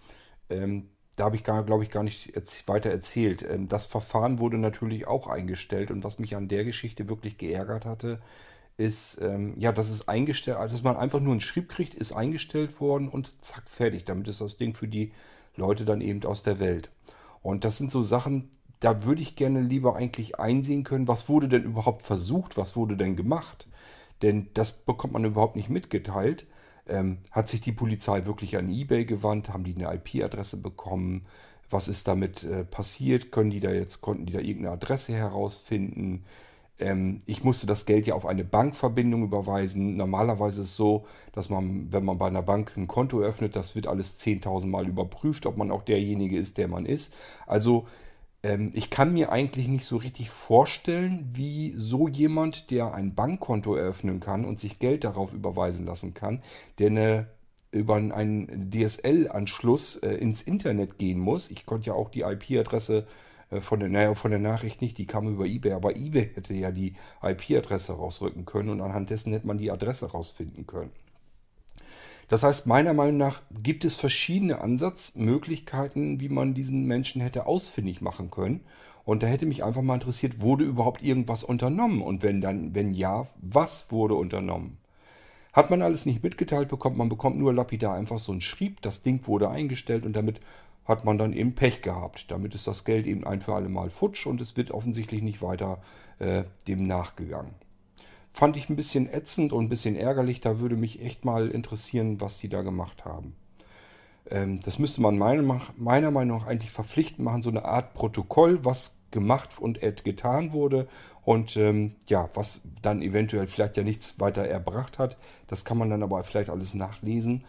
Ähm, 0.51 0.91
da 1.17 1.25
habe 1.25 1.37
ich, 1.37 1.45
glaube 1.45 1.83
ich, 1.83 1.91
gar 1.91 2.03
nicht 2.03 2.33
weiter 2.67 2.91
erzählt. 2.91 3.45
Ähm, 3.49 3.69
das 3.69 3.87
Verfahren 3.87 4.39
wurde 4.39 4.59
natürlich 4.59 5.07
auch 5.07 5.27
eingestellt 5.27 5.91
und 5.91 6.05
was 6.05 6.19
mich 6.19 6.37
an 6.37 6.49
der 6.49 6.65
Geschichte 6.65 7.09
wirklich 7.09 7.39
geärgert 7.39 7.87
hatte, 7.87 8.21
ist, 8.77 9.21
ähm, 9.23 9.55
ja, 9.57 9.73
dass 9.73 9.89
es 9.89 10.07
eingestellt, 10.07 10.59
also 10.59 10.75
dass 10.75 10.85
man 10.85 10.97
einfach 10.97 11.21
nur 11.21 11.33
einen 11.33 11.41
Schrieb 11.41 11.71
kriegt, 11.71 11.95
ist 11.95 12.13
eingestellt 12.13 12.81
worden 12.81 13.09
und 13.09 13.43
zack, 13.43 13.69
fertig. 13.69 14.05
Damit 14.05 14.29
ist 14.29 14.43
das 14.43 14.59
Ding 14.59 14.75
für 14.75 14.89
die 14.89 15.13
Leute 15.57 15.87
dann 15.87 16.03
eben 16.03 16.23
aus 16.25 16.43
der 16.43 16.61
Welt. 16.61 16.91
Und 17.43 17.65
das 17.65 17.79
sind 17.79 17.91
so 17.91 18.03
Sachen, 18.03 18.51
da 18.81 19.05
würde 19.05 19.23
ich 19.23 19.37
gerne 19.37 19.63
lieber 19.63 19.97
eigentlich 19.97 20.39
einsehen 20.39 20.85
können, 20.85 21.09
was 21.09 21.31
wurde 21.31 21.49
denn 21.49 21.63
überhaupt 21.63 22.03
versucht, 22.03 22.59
was 22.59 22.77
wurde 22.77 22.97
denn 22.99 23.17
gemacht. 23.17 23.67
Denn 24.21 24.49
das 24.53 24.73
bekommt 24.73 25.15
man 25.15 25.25
überhaupt 25.25 25.57
nicht 25.57 25.71
mitgeteilt. 25.71 26.47
Ähm, 26.89 27.19
hat 27.31 27.49
sich 27.49 27.61
die 27.61 27.73
Polizei 27.73 28.27
wirklich 28.27 28.57
an 28.57 28.71
eBay 28.71 29.05
gewandt? 29.05 29.51
Haben 29.51 29.65
die 29.65 29.75
eine 29.75 29.95
IP-Adresse 29.95 30.59
bekommen? 30.59 31.27
Was 31.69 31.89
ist 31.89 32.07
damit 32.07 32.45
äh, 32.45 32.65
passiert? 32.65 33.33
Können 33.33 33.51
die 33.51 33.61
da 33.61 33.73
jetzt, 33.73 34.01
konnten 34.01 34.27
die 34.27 34.33
da 34.33 34.39
irgendeine 34.39 34.75
Adresse 34.75 35.13
herausfinden? 35.15 36.25
Ähm, 36.79 37.19
ich 37.27 37.43
musste 37.43 37.67
das 37.67 37.87
Geld 37.87 38.07
ja 38.07 38.15
auf 38.15 38.27
eine 38.27 38.45
Bankverbindung 38.45 39.23
überweisen. 39.23 39.97
Normalerweise 39.97 40.63
ist 40.63 40.69
es 40.69 40.77
so, 40.77 41.07
dass 41.33 41.49
man, 41.49 41.91
wenn 41.93 42.05
man 42.05 42.19
bei 42.19 42.27
einer 42.27 42.43
Bank 42.43 42.73
ein 42.77 42.87
Konto 42.87 43.21
öffnet, 43.21 43.57
das 43.57 43.75
wird 43.75 43.87
alles 43.87 44.21
10.000 44.21 44.67
Mal 44.67 44.87
überprüft, 44.87 45.47
ob 45.47 45.57
man 45.57 45.71
auch 45.71 45.83
derjenige 45.83 46.39
ist, 46.39 46.59
der 46.59 46.69
man 46.69 46.87
ist. 46.87 47.13
Also 47.47 47.87
Ähm, 48.47 48.71
ich 48.75 48.91
kann 48.91 49.13
mir 49.13 49.33
eigentlich 49.33 49.67
nicht 49.67 49.85
so 49.85 49.97
richtig 49.97 50.31
vorstellen, 50.31 51.29
wie 51.33 51.75
so 51.77 52.07
jemand, 52.07 52.71
der 52.71 52.95
ein 52.95 53.15
Bankkonto 53.15 53.75
eröffnen 53.75 54.21
kann 54.21 54.45
und 54.45 54.61
sich 54.61 54.79
Geld 54.79 55.05
darauf 55.05 55.33
überweisen 55.33 55.85
lassen 55.85 56.15
kann, 56.15 56.43
der 56.79 56.89
eine 56.89 57.27
über 57.73 57.97
einen 57.97 58.71
DSL-Anschluss 58.71 59.97
äh, 59.97 60.15
ins 60.15 60.43
Internet 60.43 60.99
gehen 60.99 61.19
muss. 61.19 61.51
Ich 61.51 61.67
konnte 61.67 61.89
ja 61.89 61.95
auch 61.95 62.09
die 62.09 62.21
IP-Adresse 62.21 63.07
äh, 63.51 63.61
von 63.61 63.81
der, 63.81 63.89
naja, 63.89 64.15
von 64.15 64.31
der 64.31 64.41
Nachricht 64.41 64.81
nicht, 64.81 64.97
die 64.99 65.07
kam 65.07 65.29
über 65.29 65.45
eBay, 65.47 65.73
aber 65.73 65.97
eBay 65.97 66.31
hätte 66.35 66.55
ja 66.55 66.71
die 66.71 66.95
IP-Adresse 67.23 67.95
rausrücken 67.95 68.45
können 68.45 68.71
und 68.71 68.81
anhand 68.81 69.11
dessen 69.11 69.33
hätte 69.33 69.47
man 69.47 69.59
die 69.59 69.73
Adresse 69.73 70.11
rausfinden 70.13 70.67
können. 70.67 70.93
Das 72.29 72.43
heißt, 72.43 72.67
meiner 72.67 72.93
Meinung 72.93 73.19
nach 73.19 73.43
gibt 73.63 73.85
es 73.85 73.95
verschiedene 73.95 74.61
Ansatzmöglichkeiten, 74.61 76.21
wie 76.21 76.29
man 76.29 76.55
diesen 76.55 76.87
Menschen 76.87 77.21
hätte 77.21 77.47
ausfindig 77.47 78.01
machen 78.01 78.31
können. 78.31 78.61
Und 79.05 79.23
da 79.23 79.29
hätte 79.29 79.47
mich 79.47 79.63
einfach 79.63 79.83
mal 79.83 79.95
interessiert, 79.95 80.41
wurde 80.41 80.65
überhaupt 80.65 81.03
irgendwas 81.03 81.45
unternommen? 81.45 82.03
Und 82.03 82.25
wenn 82.25 82.41
dann, 82.41 82.75
wenn 82.75 82.93
ja, 82.93 83.29
was 83.41 83.93
wurde 83.93 84.15
unternommen? 84.15 84.79
Hat 85.53 85.71
man 85.71 85.81
alles 85.81 86.05
nicht 86.05 86.23
mitgeteilt 86.23 86.69
bekommen, 86.69 86.99
man 86.99 87.09
bekommt 87.09 87.39
nur 87.39 87.55
lapidar 87.55 87.95
einfach 87.95 88.19
so 88.19 88.33
ein 88.33 88.43
Schrieb, 88.43 88.83
das 88.83 89.01
Ding 89.03 89.27
wurde 89.27 89.49
eingestellt 89.49 90.05
und 90.05 90.15
damit 90.15 90.41
hat 90.85 91.05
man 91.05 91.19
dann 91.19 91.33
eben 91.33 91.55
Pech 91.55 91.81
gehabt. 91.83 92.31
Damit 92.31 92.55
ist 92.55 92.67
das 92.67 92.85
Geld 92.85 93.07
eben 93.07 93.27
ein 93.27 93.41
für 93.41 93.55
alle 93.55 93.69
Mal 93.69 93.91
futsch 93.91 94.27
und 94.27 94.41
es 94.41 94.57
wird 94.57 94.71
offensichtlich 94.71 95.23
nicht 95.23 95.41
weiter 95.41 95.81
äh, 96.19 96.45
dem 96.69 96.87
nachgegangen. 96.87 97.55
Fand 98.37 98.59
ich 98.59 98.69
ein 98.69 98.77
bisschen 98.77 99.11
ätzend 99.11 99.55
und 99.55 99.65
ein 99.65 99.69
bisschen 99.71 99.97
ärgerlich. 99.97 100.43
Da 100.43 100.59
würde 100.59 100.77
mich 100.77 101.01
echt 101.01 101.25
mal 101.25 101.49
interessieren, 101.49 102.21
was 102.21 102.37
die 102.37 102.51
da 102.51 102.61
gemacht 102.61 103.07
haben. 103.07 103.35
Ähm, 104.31 104.61
das 104.63 104.79
müsste 104.79 105.01
man 105.01 105.17
meiner, 105.17 105.63
meiner 105.79 106.11
Meinung 106.11 106.41
nach 106.41 106.47
eigentlich 106.47 106.71
verpflichtend 106.71 107.21
machen, 107.21 107.41
so 107.41 107.49
eine 107.49 107.65
Art 107.65 107.95
Protokoll, 107.95 108.63
was 108.63 108.99
gemacht 109.11 109.59
und 109.59 109.81
getan 109.81 110.53
wurde 110.53 110.87
und 111.25 111.57
ähm, 111.57 111.95
ja, 112.09 112.29
was 112.35 112.61
dann 112.83 113.01
eventuell 113.01 113.47
vielleicht 113.47 113.79
ja 113.79 113.83
nichts 113.83 114.21
weiter 114.21 114.45
erbracht 114.45 114.99
hat. 114.99 115.17
Das 115.47 115.65
kann 115.65 115.79
man 115.79 115.89
dann 115.89 116.03
aber 116.03 116.23
vielleicht 116.23 116.51
alles 116.51 116.75
nachlesen. 116.75 117.43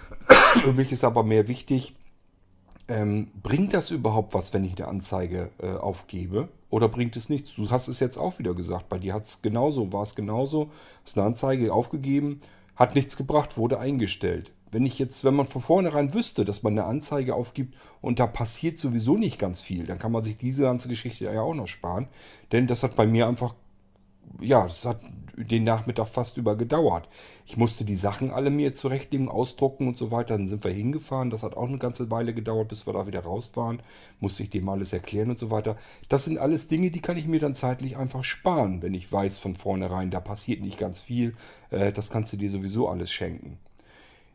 Für 0.62 0.72
mich 0.72 0.92
ist 0.92 1.04
aber 1.04 1.24
mehr 1.24 1.46
wichtig, 1.46 1.94
ähm, 2.88 3.30
bringt 3.42 3.74
das 3.74 3.90
überhaupt 3.90 4.32
was, 4.32 4.54
wenn 4.54 4.64
ich 4.64 4.78
eine 4.78 4.88
Anzeige 4.88 5.50
äh, 5.58 5.72
aufgebe? 5.72 6.48
Oder 6.72 6.88
bringt 6.88 7.16
es 7.16 7.28
nichts? 7.28 7.54
Du 7.54 7.70
hast 7.70 7.88
es 7.88 8.00
jetzt 8.00 8.16
auch 8.16 8.38
wieder 8.38 8.54
gesagt. 8.54 8.88
Bei 8.88 8.98
dir 8.98 9.12
hat 9.12 9.26
es 9.26 9.42
genauso, 9.42 9.92
war 9.92 10.04
es 10.04 10.14
genauso. 10.14 10.70
Hast 11.04 11.18
eine 11.18 11.26
Anzeige 11.26 11.70
aufgegeben, 11.70 12.40
hat 12.76 12.94
nichts 12.94 13.18
gebracht, 13.18 13.58
wurde 13.58 13.78
eingestellt. 13.78 14.52
Wenn 14.70 14.86
ich 14.86 14.98
jetzt, 14.98 15.22
wenn 15.22 15.34
man 15.34 15.46
von 15.46 15.60
vornherein 15.60 16.14
wüsste, 16.14 16.46
dass 16.46 16.62
man 16.62 16.72
eine 16.72 16.86
Anzeige 16.86 17.34
aufgibt 17.34 17.76
und 18.00 18.18
da 18.18 18.26
passiert 18.26 18.78
sowieso 18.78 19.18
nicht 19.18 19.38
ganz 19.38 19.60
viel, 19.60 19.84
dann 19.84 19.98
kann 19.98 20.12
man 20.12 20.24
sich 20.24 20.38
diese 20.38 20.62
ganze 20.62 20.88
Geschichte 20.88 21.26
ja 21.26 21.42
auch 21.42 21.54
noch 21.54 21.68
sparen. 21.68 22.08
Denn 22.52 22.66
das 22.66 22.82
hat 22.82 22.96
bei 22.96 23.06
mir 23.06 23.28
einfach 23.28 23.54
ja, 24.40 24.66
es 24.66 24.84
hat 24.84 25.00
den 25.36 25.64
Nachmittag 25.64 26.08
fast 26.08 26.36
über 26.36 26.56
gedauert. 26.56 27.08
Ich 27.46 27.56
musste 27.56 27.84
die 27.84 27.96
Sachen 27.96 28.30
alle 28.30 28.50
mir 28.50 28.74
zurechtlegen, 28.74 29.28
ausdrucken 29.28 29.88
und 29.88 29.98
so 29.98 30.10
weiter. 30.10 30.36
Dann 30.36 30.48
sind 30.48 30.64
wir 30.64 30.70
hingefahren. 30.70 31.30
Das 31.30 31.42
hat 31.42 31.56
auch 31.56 31.68
eine 31.68 31.78
ganze 31.78 32.10
Weile 32.10 32.34
gedauert, 32.34 32.68
bis 32.68 32.86
wir 32.86 32.92
da 32.92 33.06
wieder 33.06 33.20
raus 33.20 33.50
waren. 33.54 33.80
Musste 34.20 34.42
ich 34.42 34.50
dem 34.50 34.68
alles 34.68 34.92
erklären 34.92 35.30
und 35.30 35.38
so 35.38 35.50
weiter. 35.50 35.76
Das 36.08 36.24
sind 36.24 36.38
alles 36.38 36.68
Dinge, 36.68 36.90
die 36.90 37.00
kann 37.00 37.16
ich 37.16 37.26
mir 37.26 37.40
dann 37.40 37.54
zeitlich 37.54 37.96
einfach 37.96 38.24
sparen, 38.24 38.82
wenn 38.82 38.94
ich 38.94 39.10
weiß 39.10 39.38
von 39.38 39.56
vornherein, 39.56 40.10
da 40.10 40.20
passiert 40.20 40.60
nicht 40.60 40.78
ganz 40.78 41.00
viel. 41.00 41.34
Äh, 41.70 41.92
das 41.92 42.10
kannst 42.10 42.32
du 42.32 42.36
dir 42.36 42.50
sowieso 42.50 42.88
alles 42.88 43.12
schenken. 43.12 43.58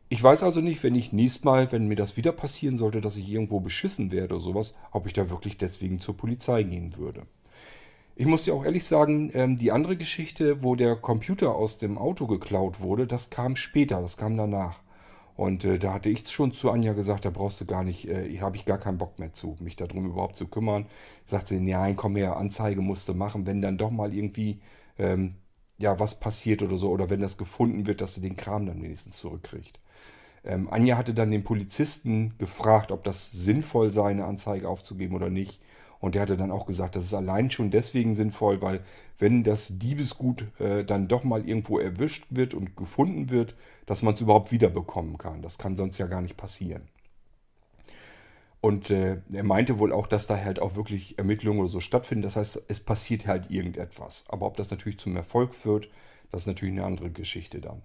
Ich 0.10 0.24
weiß 0.24 0.44
also 0.44 0.62
nicht, 0.62 0.84
wenn 0.84 0.96
ich 0.96 1.12
nächstes 1.12 1.44
Mal, 1.44 1.70
wenn 1.74 1.88
mir 1.88 1.98
das 1.98 2.16
wieder 2.16 2.32
passieren 2.32 2.78
sollte, 2.78 3.02
dass 3.02 3.18
ich 3.18 3.30
irgendwo 3.30 3.60
beschissen 3.60 4.12
werde 4.12 4.36
oder 4.36 4.44
sowas, 4.44 4.74
ob 4.92 5.06
ich 5.06 5.12
da 5.12 5.30
wirklich 5.30 5.58
deswegen 5.58 6.00
zur 6.00 6.16
Polizei 6.16 6.64
gehen 6.64 6.96
würde. 6.96 7.24
Ich 8.20 8.26
muss 8.26 8.46
dir 8.46 8.56
auch 8.56 8.66
ehrlich 8.66 8.84
sagen, 8.84 9.30
ähm, 9.36 9.58
die 9.58 9.72
andere 9.72 9.96
Geschichte, 9.96 10.64
wo 10.64 10.76
der 10.76 10.96
Computer 10.96 11.54
aus 11.54 11.78
dem 11.78 12.00
Auto 12.00 12.26
geklaut 12.26 12.80
wurde, 12.80 13.06
das 13.06 13.30
kam 13.30 13.56
später, 13.56 14.02
das 14.02 14.18
kam 14.18 14.36
danach. 14.36 14.82
Und 15.36 15.64
äh, 15.66 15.78
da 15.78 15.94
hatte 15.94 16.10
ich 16.10 16.28
schon 16.28 16.52
zu 16.52 16.72
Anja 16.72 16.94
gesagt, 16.94 17.26
da 17.26 17.30
brauchst 17.30 17.62
du 17.62 17.66
gar 17.66 17.84
nicht, 17.84 18.08
äh, 18.10 18.40
habe 18.40 18.56
ich 18.56 18.66
gar 18.66 18.80
keinen 18.80 18.98
Bock 18.98 19.20
mehr 19.20 19.34
zu, 19.34 19.56
mich 19.60 19.76
darum 19.76 20.08
überhaupt 20.08 20.36
zu 20.36 20.48
kümmern. 20.48 20.88
Sagt 21.28 21.48
sie, 21.48 21.60
nein, 21.60 21.96
komm 21.96 22.16
her, 22.16 22.38
Anzeige 22.38 22.82
musste 22.82 23.14
machen, 23.14 23.46
wenn 23.46 23.62
dann 23.62 23.78
doch 23.78 23.92
mal 23.92 24.12
irgendwie 24.16 24.62
ähm, 24.98 25.36
ja 25.78 26.00
was 26.00 26.20
passiert 26.20 26.64
oder 26.64 26.78
so, 26.78 26.90
oder 26.90 27.12
wenn 27.12 27.22
das 27.22 27.38
gefunden 27.38 27.86
wird, 27.86 28.02
dass 28.02 28.16
sie 28.16 28.22
den 28.22 28.36
Kram 28.36 28.66
dann 28.66 28.82
wenigstens 28.82 29.18
zurückkriegt. 29.18 29.80
Ähm, 30.44 30.70
Anja 30.72 30.98
hatte 30.98 31.14
dann 31.14 31.30
den 31.30 31.44
Polizisten 31.44 32.34
gefragt, 32.40 32.92
ob 32.92 33.04
das 33.04 33.32
sinnvoll 33.32 33.92
sei, 33.92 34.10
eine 34.10 34.26
Anzeige 34.26 34.68
aufzugeben 34.68 35.16
oder 35.16 35.30
nicht. 35.30 35.62
Und 36.00 36.16
der 36.16 36.22
hatte 36.22 36.38
dann 36.38 36.52
auch 36.52 36.66
gesagt, 36.66 36.96
das 36.96 37.06
ist 37.06 37.14
allein 37.14 37.50
schon 37.50 37.72
deswegen 37.72 38.16
sinnvoll, 38.16 38.62
weil 38.62 38.82
wenn 39.18 39.44
das 39.44 39.80
Diebesgut 39.80 40.46
äh, 40.60 40.84
dann 40.84 41.08
doch 41.08 41.24
mal 41.24 41.48
irgendwo 41.48 41.80
erwischt 41.80 42.26
wird 42.30 42.54
und 42.54 42.78
gefunden 42.78 43.30
wird, 43.30 43.56
dass 43.86 44.04
man 44.04 44.14
es 44.14 44.22
überhaupt 44.22 44.52
wiederbekommen 44.52 45.18
kann. 45.18 45.42
Das 45.42 45.58
kann 45.58 45.76
sonst 45.76 45.98
ja 45.98 46.08
gar 46.08 46.22
nicht 46.22 46.38
passieren. 46.38 46.84
Und 48.60 48.90
äh, 48.90 49.22
er 49.32 49.44
meinte 49.44 49.80
wohl 49.80 49.94
auch, 49.94 50.08
dass 50.08 50.28
da 50.28 50.38
halt 50.38 50.60
auch 50.60 50.76
wirklich 50.76 51.18
Ermittlungen 51.18 51.60
oder 51.60 51.70
so 51.70 51.80
stattfinden. 51.80 52.24
Das 52.24 52.36
heißt, 52.36 52.64
es 52.68 52.80
passiert 52.80 53.28
halt 53.28 53.52
irgendetwas. 53.52 54.26
Aber 54.28 54.46
ob 54.46 54.58
das 54.58 54.72
natürlich 54.72 55.00
zum 55.00 55.16
Erfolg 55.16 55.54
führt, 55.54 55.90
das 56.32 56.42
ist 56.44 56.48
natürlich 56.48 56.74
eine 56.74 56.86
andere 56.86 57.12
Geschichte 57.12 57.62
dann. 57.62 57.82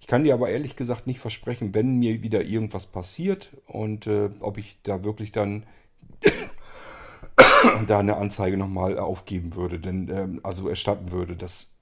Ich 0.00 0.06
kann 0.06 0.24
dir 0.24 0.34
aber 0.34 0.48
ehrlich 0.48 0.76
gesagt 0.76 1.06
nicht 1.06 1.20
versprechen, 1.20 1.74
wenn 1.74 1.98
mir 1.98 2.22
wieder 2.22 2.44
irgendwas 2.44 2.86
passiert 2.86 3.50
und 3.66 4.06
äh, 4.06 4.30
ob 4.40 4.58
ich 4.58 4.78
da 4.84 5.04
wirklich 5.04 5.32
dann 5.32 5.64
da 7.86 7.98
eine 7.98 8.16
Anzeige 8.16 8.56
nochmal 8.56 8.98
aufgeben 8.98 9.54
würde, 9.54 9.78
denn 9.78 10.08
ähm, 10.08 10.40
also 10.42 10.68
erstatten 10.68 11.10
würde. 11.10 11.36
Das, 11.36 11.72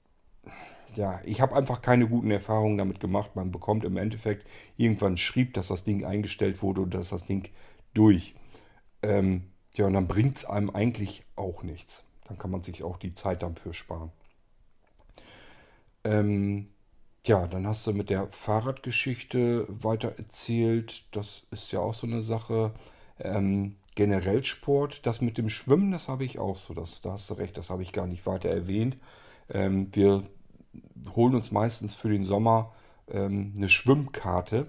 ja, 0.95 1.19
ich 1.25 1.41
habe 1.41 1.55
einfach 1.55 1.81
keine 1.81 2.07
guten 2.07 2.31
Erfahrungen 2.31 2.77
damit 2.77 2.99
gemacht. 2.99 3.35
Man 3.35 3.51
bekommt 3.51 3.83
im 3.85 3.97
Endeffekt 3.97 4.47
irgendwann 4.77 5.17
schrieb, 5.17 5.53
dass 5.53 5.69
das 5.69 5.83
Ding 5.83 6.05
eingestellt 6.05 6.61
wurde 6.61 6.81
und 6.81 6.93
dass 6.93 7.09
das 7.09 7.25
Ding 7.25 7.49
durch. 7.93 8.35
Ähm, 9.01 9.51
ja, 9.75 9.87
und 9.87 9.93
dann 9.93 10.07
bringt 10.07 10.37
es 10.37 10.45
einem 10.45 10.69
eigentlich 10.69 11.23
auch 11.35 11.63
nichts. 11.63 12.03
Dann 12.27 12.37
kann 12.37 12.51
man 12.51 12.61
sich 12.61 12.83
auch 12.83 12.97
die 12.97 13.13
Zeit 13.13 13.43
dafür 13.43 13.73
sparen. 13.73 14.11
Ähm, 16.03 16.69
ja, 17.25 17.45
dann 17.45 17.67
hast 17.67 17.85
du 17.85 17.93
mit 17.93 18.09
der 18.09 18.27
Fahrradgeschichte 18.27 19.65
weiter 19.69 20.17
erzählt. 20.17 21.03
Das 21.11 21.43
ist 21.51 21.71
ja 21.71 21.79
auch 21.79 21.93
so 21.93 22.07
eine 22.07 22.21
Sache. 22.21 22.73
Ähm, 23.19 23.75
generell 23.95 24.43
Sport. 24.43 25.05
Das 25.05 25.21
mit 25.21 25.37
dem 25.37 25.49
Schwimmen, 25.49 25.91
das 25.91 26.07
habe 26.07 26.23
ich 26.23 26.39
auch 26.39 26.57
so. 26.57 26.73
Das, 26.73 27.01
da 27.01 27.13
hast 27.13 27.29
du 27.29 27.35
recht, 27.35 27.57
das 27.57 27.69
habe 27.69 27.83
ich 27.83 27.93
gar 27.93 28.07
nicht 28.07 28.25
weiter 28.25 28.49
erwähnt. 28.49 28.97
Ähm, 29.49 29.87
wir 29.93 30.23
holen 31.15 31.35
uns 31.35 31.51
meistens 31.51 31.93
für 31.93 32.09
den 32.09 32.23
Sommer 32.23 32.73
ähm, 33.09 33.53
eine 33.57 33.69
Schwimmkarte. 33.69 34.67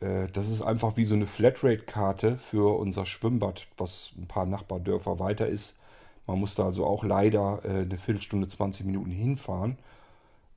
Äh, 0.00 0.28
das 0.32 0.48
ist 0.48 0.62
einfach 0.62 0.96
wie 0.96 1.04
so 1.04 1.14
eine 1.14 1.26
Flatrate-Karte 1.26 2.38
für 2.38 2.78
unser 2.78 3.06
Schwimmbad, 3.06 3.68
was 3.76 4.12
ein 4.16 4.26
paar 4.26 4.46
Nachbardörfer 4.46 5.18
weiter 5.18 5.46
ist. 5.46 5.78
Man 6.26 6.40
muss 6.40 6.54
da 6.54 6.64
also 6.64 6.84
auch 6.84 7.04
leider 7.04 7.60
äh, 7.64 7.82
eine 7.82 7.98
Viertelstunde, 7.98 8.48
20 8.48 8.86
Minuten 8.86 9.10
hinfahren. 9.10 9.78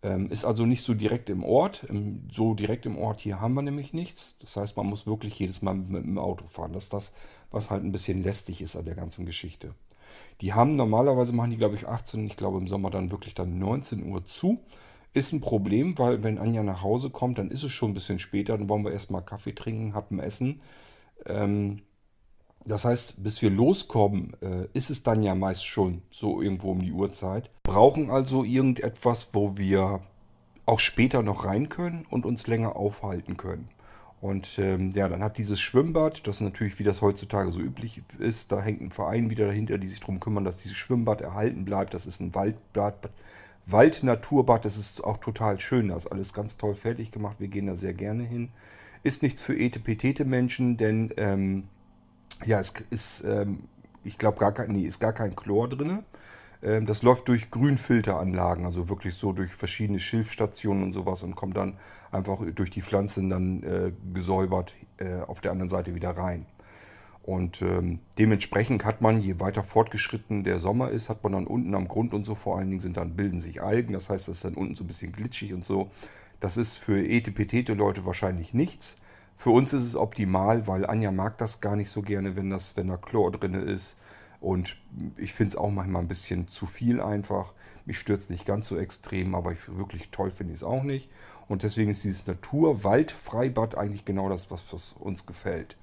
Ähm, 0.02 0.30
ist 0.32 0.46
also 0.46 0.66
nicht 0.66 0.84
so 0.84 0.94
direkt 0.94 1.30
im 1.30 1.44
Ort. 1.44 1.84
Im, 1.84 2.28
so 2.32 2.54
direkt 2.54 2.86
im 2.86 2.98
Ort 2.98 3.20
hier 3.20 3.42
haben 3.42 3.54
wir 3.54 3.62
nämlich 3.62 3.94
nichts. 3.94 4.38
Das 4.40 4.56
heißt, 4.56 4.78
man 4.78 4.86
muss 4.86 5.06
wirklich 5.06 5.38
jedes 5.38 5.62
Mal 5.62 5.76
mit, 5.76 5.90
mit 5.90 6.06
dem 6.06 6.18
Auto 6.18 6.48
fahren. 6.48 6.74
Das 6.74 6.84
ist 6.84 6.94
das, 6.94 7.14
was 7.52 7.70
halt 7.70 7.84
ein 7.84 7.92
bisschen 7.92 8.24
lästig 8.24 8.62
ist 8.62 8.76
an 8.76 8.86
der 8.86 8.96
ganzen 8.96 9.26
Geschichte. 9.26 9.74
Die 10.42 10.54
haben 10.54 10.72
normalerweise, 10.72 11.34
machen 11.34 11.52
die 11.52 11.58
glaube 11.58 11.76
ich 11.76 11.88
18, 11.88 12.26
ich 12.26 12.38
glaube 12.38 12.58
im 12.60 12.68
Sommer 12.68 12.90
dann 12.90 13.12
wirklich 13.12 13.36
dann 13.36 13.60
19 13.60 14.10
Uhr 14.10 14.26
zu. 14.26 14.60
Ist 15.14 15.34
ein 15.34 15.42
Problem, 15.42 15.98
weil 15.98 16.24
wenn 16.24 16.38
Anja 16.38 16.64
nach 16.64 16.84
Hause 16.84 17.10
kommt, 17.10 17.40
dann 17.40 17.52
ist 17.52 17.64
es 17.64 17.72
schon 17.72 17.92
ein 17.92 17.96
bisschen 17.96 18.20
später. 18.20 18.58
Dann 18.58 18.70
wollen 18.70 18.86
wir 18.86 18.94
erstmal 18.94 19.24
Kaffee 19.24 19.54
trinken, 19.54 19.96
haben 19.96 20.20
Essen. 20.20 20.62
Ähm, 21.26 21.82
das 22.66 22.86
heißt, 22.86 23.24
bis 23.24 23.42
wir 23.42 23.50
loskommen, 23.50 24.34
äh, 24.42 24.68
ist 24.74 24.90
es 24.90 25.04
dann 25.04 25.24
ja 25.24 25.36
meist 25.36 25.66
schon 25.66 26.02
so 26.12 26.42
irgendwo 26.42 26.72
um 26.72 26.82
die 26.82 26.92
Uhrzeit. 26.92 27.50
Brauchen 27.64 28.12
also 28.12 28.44
irgendetwas, 28.44 29.30
wo 29.34 29.58
wir 29.58 30.02
auch 30.66 30.80
später 30.80 31.24
noch 31.24 31.46
rein 31.46 31.70
können 31.70 32.06
und 32.10 32.26
uns 32.26 32.48
länger 32.48 32.76
aufhalten 32.76 33.38
können. 33.38 33.70
Und 34.22 34.60
ähm, 34.60 34.92
ja, 34.92 35.08
dann 35.08 35.24
hat 35.24 35.38
dieses 35.38 35.62
Schwimmbad, 35.62 36.28
das 36.28 36.42
natürlich, 36.42 36.78
wie 36.78 36.84
das 36.84 37.02
heutzutage 37.02 37.52
so 37.52 37.60
üblich 37.60 38.02
ist, 38.20 38.52
da 38.52 38.62
hängt 38.62 38.82
ein 38.82 38.92
Verein 38.92 39.30
wieder 39.30 39.48
dahinter, 39.48 39.78
die 39.78 39.88
sich 39.88 40.02
darum 40.02 40.20
kümmern, 40.20 40.44
dass 40.44 40.62
dieses 40.62 40.78
Schwimmbad 40.78 41.22
erhalten 41.22 41.64
bleibt. 41.64 41.94
Das 41.94 42.06
ist 42.06 42.20
ein 42.20 42.36
Waldbad, 42.36 43.10
Waldnaturbad, 43.66 44.66
das 44.66 44.78
ist 44.78 45.04
auch 45.04 45.18
total 45.18 45.60
schön. 45.60 45.88
Das 45.88 46.06
ist 46.06 46.12
alles 46.12 46.34
ganz 46.34 46.58
toll 46.58 46.76
fertig 46.76 47.12
gemacht. 47.12 47.38
Wir 47.40 47.48
gehen 47.48 47.68
da 47.68 47.76
sehr 47.76 47.94
gerne 47.94 48.24
hin. 48.24 48.50
Ist 49.04 49.24
nichts 49.24 49.42
für 49.42 49.58
etepetete 49.58 50.26
Menschen, 50.26 50.76
denn 50.76 51.14
ähm, 51.16 51.70
ja, 52.46 52.60
es 52.60 52.74
ist, 52.90 53.24
ähm, 53.26 53.64
ich 54.04 54.18
glaube, 54.18 54.40
gar 54.40 54.54
kein, 54.54 54.72
nee, 54.72 54.84
ist 54.84 55.00
gar 55.00 55.14
kein 55.14 55.36
Chlor 55.36 55.70
drin. 55.70 56.04
Ähm, 56.62 56.86
das 56.86 57.04
läuft 57.04 57.28
durch 57.28 57.52
Grünfilteranlagen, 57.52 58.66
also 58.66 58.90
wirklich 58.90 59.16
so 59.16 59.34
durch 59.34 59.54
verschiedene 59.54 60.00
Schilfstationen 60.00 60.84
und 60.84 60.94
sowas 60.94 61.24
und 61.24 61.36
kommt 61.36 61.58
dann 61.58 61.78
einfach 62.12 62.42
durch 62.54 62.70
die 62.70 62.82
Pflanzen 62.82 63.30
dann 63.30 63.64
äh, 63.64 63.92
gesäubert 64.14 64.76
äh, 64.98 65.22
auf 65.22 65.42
der 65.42 65.52
anderen 65.52 65.70
Seite 65.70 65.96
wieder 65.96 66.12
rein. 66.12 66.46
Und 67.24 67.62
ähm, 67.62 68.00
dementsprechend 68.18 68.86
hat 68.86 69.02
man, 69.02 69.22
je 69.22 69.40
weiter 69.40 69.62
fortgeschritten 69.62 70.44
der 70.44 70.58
Sommer 70.58 70.90
ist, 70.90 71.10
hat 71.10 71.24
man 71.24 71.34
dann 71.34 71.48
unten 71.48 71.76
am 71.76 71.88
Grund 71.88 72.14
und 72.14 72.26
so, 72.26 72.34
vor 72.34 72.58
allen 72.58 72.70
Dingen 72.70 72.82
sind 72.82 72.98
dann, 72.98 73.16
bilden 73.16 73.40
sich 73.40 73.62
Algen, 73.62 73.94
das 73.94 74.10
heißt, 74.10 74.28
das 74.28 74.38
ist 74.38 74.46
dann 74.46 74.56
unten 74.56 74.76
so 74.76 74.84
ein 74.84 74.88
bisschen 74.88 75.12
glitschig 75.12 75.54
und 75.54 75.64
so. 75.64 75.92
Das 76.40 76.58
ist 76.58 76.78
für 76.78 77.06
Etepetete-Leute 77.06 78.06
wahrscheinlich 78.06 78.54
nichts. 78.54 78.98
Für 79.40 79.52
uns 79.52 79.72
ist 79.72 79.84
es 79.84 79.96
optimal, 79.96 80.68
weil 80.68 80.86
Anja 80.86 81.14
mag 81.14 81.38
das 81.38 81.62
gar 81.62 81.78
nicht 81.78 81.90
so 81.90 82.02
gerne, 82.02 82.36
wenn, 82.36 82.50
das, 82.50 82.76
wenn 82.76 82.90
da 82.90 82.98
Chlor 82.98 83.32
drin 83.32 83.54
ist. 83.54 83.96
Und 84.42 84.76
ich 85.16 85.32
finde 85.32 85.52
es 85.52 85.56
auch 85.56 85.72
manchmal 85.72 86.02
ein 86.02 86.10
bisschen 86.10 86.50
zu 86.50 86.66
viel 86.66 87.00
einfach. 87.00 87.54
Mich 87.86 88.00
stört 88.00 88.30
nicht 88.30 88.46
ganz 88.46 88.68
so 88.68 88.78
extrem, 88.78 89.36
aber 89.36 89.54
ich, 89.54 89.78
wirklich 89.78 90.10
toll 90.10 90.30
finde 90.30 90.52
ich 90.52 90.60
es 90.60 90.64
auch 90.64 90.84
nicht. 90.84 91.10
Und 91.48 91.64
deswegen 91.64 91.90
ist 91.90 92.04
dieses 92.04 92.28
Natur-Wald-Freibad 92.28 93.78
eigentlich 93.78 94.04
genau 94.04 94.28
das, 94.28 94.52
was, 94.52 94.74
was 94.74 94.92
uns 94.92 95.26
gefällt. 95.26 95.78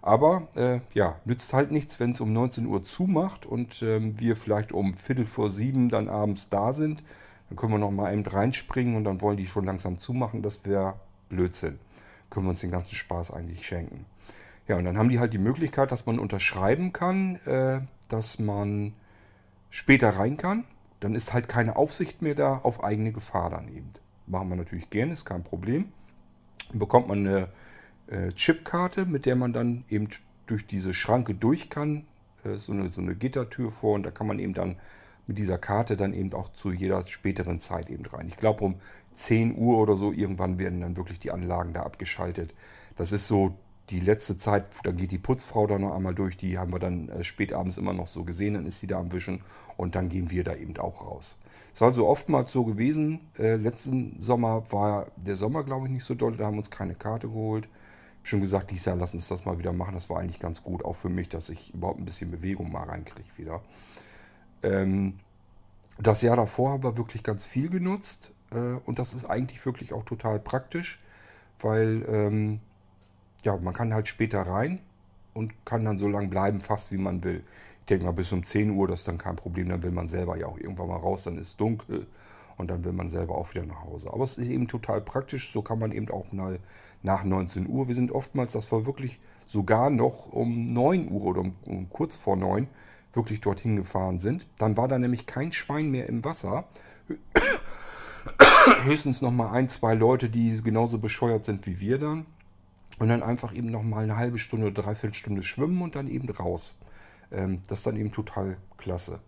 Aber 0.00 0.48
äh, 0.54 0.80
ja, 0.94 1.16
nützt 1.26 1.52
halt 1.52 1.72
nichts, 1.72 2.00
wenn 2.00 2.12
es 2.12 2.22
um 2.22 2.32
19 2.32 2.64
Uhr 2.64 2.82
zumacht 2.82 3.44
und 3.44 3.82
ähm, 3.82 4.18
wir 4.18 4.36
vielleicht 4.36 4.72
um 4.72 4.94
Viertel 4.94 5.26
vor 5.26 5.50
sieben 5.50 5.90
dann 5.90 6.08
abends 6.08 6.48
da 6.48 6.72
sind. 6.72 7.04
Dann 7.50 7.58
können 7.58 7.72
wir 7.72 7.78
noch 7.78 7.90
mal 7.90 8.14
eben 8.14 8.24
reinspringen 8.24 8.96
und 8.96 9.04
dann 9.04 9.20
wollen 9.20 9.36
die 9.36 9.46
schon 9.46 9.66
langsam 9.66 9.98
zumachen. 9.98 10.40
Das 10.40 10.64
wäre 10.64 10.94
Blödsinn. 11.28 11.78
Können 12.30 12.46
wir 12.46 12.50
uns 12.50 12.60
den 12.60 12.70
ganzen 12.70 12.94
Spaß 12.94 13.30
eigentlich 13.30 13.66
schenken. 13.66 14.04
Ja, 14.68 14.76
und 14.76 14.84
dann 14.84 14.98
haben 14.98 15.08
die 15.08 15.20
halt 15.20 15.32
die 15.32 15.38
Möglichkeit, 15.38 15.92
dass 15.92 16.06
man 16.06 16.18
unterschreiben 16.18 16.92
kann, 16.92 17.36
äh, 17.46 17.80
dass 18.08 18.38
man 18.38 18.94
später 19.70 20.10
rein 20.10 20.36
kann. 20.36 20.64
Dann 21.00 21.14
ist 21.14 21.32
halt 21.32 21.48
keine 21.48 21.76
Aufsicht 21.76 22.22
mehr 22.22 22.34
da 22.34 22.56
auf 22.56 22.82
eigene 22.82 23.12
Gefahr 23.12 23.50
dann 23.50 23.68
eben. 23.68 23.92
Machen 24.26 24.48
wir 24.48 24.56
natürlich 24.56 24.90
gerne, 24.90 25.12
ist 25.12 25.24
kein 25.24 25.44
Problem. 25.44 25.92
Dann 26.70 26.78
bekommt 26.80 27.06
man 27.08 27.26
eine 27.26 27.48
äh, 28.08 28.32
Chipkarte, 28.32 29.06
mit 29.06 29.26
der 29.26 29.36
man 29.36 29.52
dann 29.52 29.84
eben 29.88 30.08
durch 30.46 30.66
diese 30.66 30.94
Schranke 30.94 31.34
durch 31.34 31.70
kann. 31.70 32.06
Äh, 32.44 32.56
so, 32.56 32.72
eine, 32.72 32.88
so 32.88 33.00
eine 33.00 33.14
Gittertür 33.14 33.70
vor 33.70 33.94
und 33.94 34.04
da 34.04 34.10
kann 34.10 34.26
man 34.26 34.38
eben 34.38 34.54
dann 34.54 34.76
mit 35.26 35.38
dieser 35.38 35.58
Karte 35.58 35.96
dann 35.96 36.12
eben 36.12 36.32
auch 36.32 36.52
zu 36.52 36.72
jeder 36.72 37.02
späteren 37.02 37.60
Zeit 37.60 37.90
eben 37.90 38.06
rein. 38.06 38.28
Ich 38.28 38.36
glaube 38.36 38.64
um 38.64 38.76
10 39.16 39.56
Uhr 39.56 39.78
oder 39.78 39.96
so 39.96 40.12
irgendwann 40.12 40.58
werden 40.58 40.80
dann 40.80 40.96
wirklich 40.96 41.18
die 41.18 41.32
Anlagen 41.32 41.72
da 41.72 41.82
abgeschaltet. 41.82 42.54
Das 42.96 43.12
ist 43.12 43.26
so 43.26 43.54
die 43.90 44.00
letzte 44.00 44.36
Zeit, 44.36 44.68
da 44.82 44.90
geht 44.90 45.10
die 45.10 45.18
Putzfrau 45.18 45.66
da 45.66 45.78
noch 45.78 45.94
einmal 45.94 46.14
durch, 46.14 46.36
die 46.36 46.58
haben 46.58 46.72
wir 46.72 46.78
dann 46.78 47.08
äh, 47.08 47.24
spät 47.24 47.52
abends 47.52 47.78
immer 47.78 47.92
noch 47.92 48.08
so 48.08 48.24
gesehen, 48.24 48.54
dann 48.54 48.66
ist 48.66 48.80
sie 48.80 48.86
da 48.86 48.98
am 48.98 49.12
Wischen 49.12 49.42
und 49.76 49.94
dann 49.94 50.08
gehen 50.08 50.30
wir 50.30 50.44
da 50.44 50.54
eben 50.54 50.76
auch 50.78 51.02
raus. 51.02 51.38
Ist 51.72 51.82
also 51.82 52.06
oftmals 52.08 52.52
so 52.52 52.64
gewesen, 52.64 53.20
äh, 53.38 53.56
letzten 53.56 54.20
Sommer 54.20 54.64
war 54.72 55.06
der 55.16 55.36
Sommer 55.36 55.62
glaube 55.62 55.86
ich 55.86 55.92
nicht 55.92 56.04
so 56.04 56.14
doll, 56.14 56.36
da 56.36 56.46
haben 56.46 56.54
wir 56.54 56.58
uns 56.58 56.70
keine 56.70 56.94
Karte 56.94 57.28
geholt. 57.28 57.68
Ich 58.24 58.30
schon 58.30 58.40
gesagt, 58.40 58.72
dieses 58.72 58.86
Jahr 58.86 58.96
lass 58.96 59.14
uns 59.14 59.28
das 59.28 59.44
mal 59.44 59.58
wieder 59.58 59.72
machen, 59.72 59.94
das 59.94 60.10
war 60.10 60.18
eigentlich 60.18 60.40
ganz 60.40 60.64
gut, 60.64 60.84
auch 60.84 60.96
für 60.96 61.08
mich, 61.08 61.28
dass 61.28 61.48
ich 61.48 61.72
überhaupt 61.72 62.00
ein 62.00 62.04
bisschen 62.04 62.32
Bewegung 62.32 62.72
mal 62.72 62.84
reinkriege 62.84 63.28
wieder. 63.36 63.62
Ähm, 64.64 65.14
das 65.98 66.22
Jahr 66.22 66.36
davor 66.36 66.72
haben 66.72 66.82
wir 66.82 66.96
wirklich 66.96 67.22
ganz 67.22 67.46
viel 67.46 67.70
genutzt 67.70 68.32
und 68.50 68.98
das 68.98 69.12
ist 69.12 69.24
eigentlich 69.24 69.64
wirklich 69.66 69.92
auch 69.92 70.04
total 70.04 70.38
praktisch, 70.38 70.98
weil 71.58 72.04
ähm, 72.08 72.60
ja, 73.44 73.56
man 73.56 73.74
kann 73.74 73.94
halt 73.94 74.08
später 74.08 74.42
rein 74.42 74.80
und 75.34 75.52
kann 75.64 75.84
dann 75.84 75.98
so 75.98 76.08
lange 76.08 76.28
bleiben, 76.28 76.60
fast 76.60 76.92
wie 76.92 76.98
man 76.98 77.22
will. 77.24 77.42
Ich 77.80 77.86
denke 77.86 78.04
mal, 78.04 78.12
bis 78.12 78.32
um 78.32 78.44
10 78.44 78.70
Uhr, 78.70 78.88
das 78.88 79.00
ist 79.00 79.08
dann 79.08 79.18
kein 79.18 79.36
Problem. 79.36 79.68
Dann 79.68 79.82
will 79.82 79.92
man 79.92 80.08
selber 80.08 80.36
ja 80.36 80.46
auch 80.46 80.58
irgendwann 80.58 80.88
mal 80.88 80.96
raus, 80.96 81.24
dann 81.24 81.38
ist 81.38 81.48
es 81.48 81.56
dunkel 81.56 82.06
und 82.56 82.70
dann 82.70 82.84
will 82.84 82.92
man 82.92 83.10
selber 83.10 83.36
auch 83.36 83.52
wieder 83.54 83.66
nach 83.66 83.84
Hause. 83.84 84.12
Aber 84.12 84.24
es 84.24 84.38
ist 84.38 84.48
eben 84.48 84.66
total 84.66 85.00
praktisch. 85.00 85.52
So 85.52 85.62
kann 85.62 85.78
man 85.78 85.92
eben 85.92 86.10
auch 86.10 86.32
mal 86.32 86.58
nach 87.02 87.22
19 87.22 87.68
Uhr. 87.68 87.86
Wir 87.86 87.94
sind 87.94 88.10
oftmals, 88.10 88.52
das 88.52 88.70
war 88.72 88.86
wirklich 88.86 89.20
sogar 89.44 89.90
noch 89.90 90.32
um 90.32 90.66
9 90.66 91.10
Uhr 91.10 91.22
oder 91.22 91.40
um, 91.42 91.54
um 91.64 91.88
kurz 91.90 92.16
vor 92.16 92.36
9 92.36 92.66
wirklich 93.12 93.40
dorthin 93.40 93.76
gefahren 93.76 94.18
sind. 94.18 94.46
Dann 94.58 94.76
war 94.76 94.88
da 94.88 94.98
nämlich 94.98 95.26
kein 95.26 95.52
Schwein 95.52 95.90
mehr 95.90 96.08
im 96.08 96.24
Wasser. 96.24 96.64
Höchstens 98.84 99.22
noch 99.22 99.30
mal 99.30 99.50
ein, 99.50 99.68
zwei 99.68 99.94
Leute, 99.94 100.28
die 100.28 100.60
genauso 100.62 100.98
bescheuert 100.98 101.44
sind 101.44 101.66
wie 101.66 101.80
wir 101.80 101.98
dann. 101.98 102.26
Und 102.98 103.08
dann 103.08 103.22
einfach 103.22 103.54
eben 103.54 103.70
nochmal 103.70 104.04
eine 104.04 104.16
halbe 104.16 104.38
Stunde 104.38 104.68
oder 104.68 104.82
dreiviertel 104.82 105.14
Stunde 105.14 105.42
schwimmen 105.42 105.82
und 105.82 105.96
dann 105.96 106.08
eben 106.08 106.28
raus. 106.30 106.76
Ähm, 107.30 107.60
das 107.68 107.80
ist 107.80 107.86
dann 107.86 107.96
eben 107.96 108.10
total 108.10 108.56
klasse. 108.78 109.20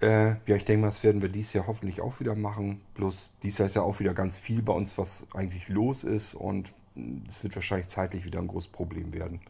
Äh, 0.00 0.30
ja, 0.46 0.56
ich 0.56 0.64
denke 0.64 0.82
mal, 0.82 0.88
das 0.88 1.02
werden 1.02 1.20
wir 1.20 1.28
dieses 1.28 1.52
Jahr 1.52 1.66
hoffentlich 1.66 2.00
auch 2.00 2.20
wieder 2.20 2.36
machen. 2.36 2.80
Bloß 2.94 3.30
dieses 3.42 3.58
Jahr 3.58 3.66
ist 3.66 3.76
ja 3.76 3.82
auch 3.82 3.98
wieder 3.98 4.14
ganz 4.14 4.38
viel 4.38 4.62
bei 4.62 4.72
uns, 4.72 4.96
was 4.98 5.26
eigentlich 5.34 5.68
los 5.68 6.04
ist. 6.04 6.34
Und 6.34 6.72
es 7.26 7.42
wird 7.42 7.56
wahrscheinlich 7.56 7.88
zeitlich 7.88 8.24
wieder 8.24 8.38
ein 8.38 8.48
großes 8.48 8.70
Problem 8.70 9.12
werden. 9.12 9.40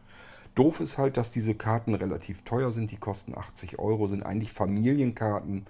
Doof 0.55 0.81
ist 0.81 0.97
halt, 0.97 1.15
dass 1.15 1.31
diese 1.31 1.53
Karten 1.53 1.93
relativ 1.93 2.41
teuer 2.43 2.71
sind. 2.71 2.91
Die 2.91 2.97
kosten 2.97 3.37
80 3.37 3.77
Euro, 3.77 4.07
sind 4.07 4.23
eigentlich 4.23 4.51
Familienkarten. 4.51 5.65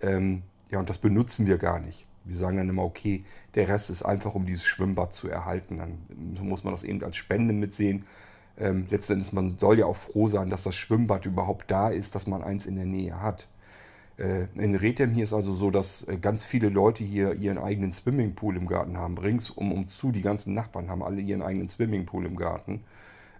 Ähm, 0.00 0.42
ja, 0.70 0.80
und 0.80 0.88
das 0.88 0.98
benutzen 0.98 1.46
wir 1.46 1.58
gar 1.58 1.78
nicht 1.78 2.06
wir 2.24 2.36
sagen 2.36 2.56
dann 2.56 2.68
immer, 2.68 2.84
okay, 2.84 3.24
der 3.54 3.68
Rest 3.68 3.90
ist 3.90 4.02
einfach, 4.02 4.34
um 4.34 4.46
dieses 4.46 4.64
Schwimmbad 4.64 5.12
zu 5.12 5.28
erhalten. 5.28 5.78
Dann 5.78 6.46
muss 6.46 6.64
man 6.64 6.72
das 6.72 6.82
eben 6.82 7.02
als 7.02 7.16
Spende 7.16 7.52
mitsehen. 7.52 8.04
Ähm, 8.56 8.86
letztendlich, 8.90 9.32
man 9.32 9.58
soll 9.58 9.78
ja 9.78 9.86
auch 9.86 9.96
froh 9.96 10.28
sein, 10.28 10.48
dass 10.48 10.62
das 10.62 10.76
Schwimmbad 10.76 11.26
überhaupt 11.26 11.70
da 11.70 11.88
ist, 11.90 12.14
dass 12.14 12.26
man 12.26 12.42
eins 12.42 12.66
in 12.66 12.76
der 12.76 12.86
Nähe 12.86 13.20
hat. 13.20 13.48
Äh, 14.16 14.46
in 14.54 14.76
Rethem 14.76 15.10
hier 15.10 15.24
ist 15.24 15.32
also 15.32 15.52
so, 15.54 15.70
dass 15.70 16.06
äh, 16.06 16.16
ganz 16.16 16.44
viele 16.44 16.68
Leute 16.68 17.02
hier 17.02 17.34
ihren 17.34 17.58
eigenen 17.58 17.92
Swimmingpool 17.92 18.56
im 18.56 18.66
Garten 18.66 18.96
haben. 18.96 19.18
Ringsum 19.18 19.72
um 19.72 19.88
zu, 19.88 20.12
die 20.12 20.22
ganzen 20.22 20.54
Nachbarn 20.54 20.88
haben 20.88 21.02
alle 21.02 21.20
ihren 21.20 21.42
eigenen 21.42 21.68
Swimmingpool 21.68 22.24
im 22.26 22.36
Garten. 22.36 22.84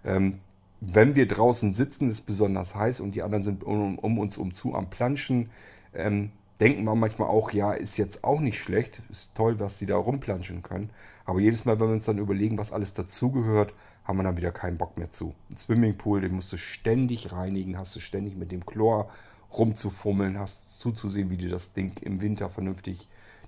Ähm, 0.03 0.39
wenn 0.81 1.15
wir 1.15 1.27
draußen 1.27 1.73
sitzen, 1.73 2.09
ist 2.09 2.19
es 2.19 2.21
besonders 2.21 2.75
heiß 2.75 2.99
und 2.99 3.15
die 3.15 3.23
anderen 3.23 3.43
sind 3.43 3.63
um, 3.63 3.97
um 3.97 4.19
uns 4.19 4.37
umzu 4.37 4.75
am 4.75 4.89
Planschen. 4.89 5.49
Ähm, 5.93 6.31
denken 6.59 6.83
wir 6.83 6.95
manchmal 6.95 7.29
auch, 7.29 7.51
ja, 7.51 7.73
ist 7.73 7.97
jetzt 7.97 8.23
auch 8.23 8.39
nicht 8.39 8.59
schlecht, 8.59 9.01
ist 9.09 9.35
toll, 9.35 9.59
was 9.59 9.77
die 9.77 9.85
da 9.85 9.97
rumplanschen 9.97 10.61
können. 10.61 10.89
Aber 11.25 11.39
jedes 11.39 11.65
Mal, 11.65 11.79
wenn 11.79 11.87
wir 11.87 11.93
uns 11.93 12.05
dann 12.05 12.17
überlegen, 12.17 12.57
was 12.57 12.71
alles 12.71 12.93
dazugehört, 12.93 13.73
haben 14.03 14.17
wir 14.17 14.23
dann 14.23 14.37
wieder 14.37 14.51
keinen 14.51 14.77
Bock 14.77 14.97
mehr 14.97 15.11
zu. 15.11 15.33
Ein 15.49 15.57
Swimmingpool, 15.57 16.21
den 16.21 16.33
musst 16.33 16.53
du 16.53 16.57
ständig 16.57 17.31
reinigen, 17.31 17.77
hast 17.77 17.95
du 17.95 17.99
ständig 17.99 18.35
mit 18.35 18.51
dem 18.51 18.65
Chlor 18.65 19.09
rumzufummeln, 19.51 20.39
hast 20.39 20.79
zuzusehen, 20.79 21.29
wie 21.29 21.37
du 21.37 21.49
das 21.49 21.73
Ding 21.73 21.93
im 22.01 22.21
Winter 22.21 22.49
vernünftig 22.49 23.07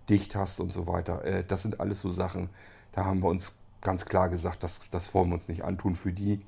dicht 0.10 0.36
hast 0.36 0.60
und 0.60 0.74
so 0.74 0.88
weiter. 0.88 1.24
Äh, 1.24 1.44
das 1.48 1.62
sind 1.62 1.80
alles 1.80 2.02
so 2.02 2.10
Sachen, 2.10 2.50
da 2.94 3.06
haben 3.06 3.22
wir 3.22 3.30
uns 3.30 3.56
ganz 3.82 4.06
klar 4.06 4.30
gesagt, 4.30 4.64
das, 4.64 4.90
das 4.90 5.14
wollen 5.14 5.30
wir 5.30 5.36
uns 5.36 5.48
nicht 5.48 5.64
antun 5.64 5.96
für 5.96 6.12
die 6.12 6.42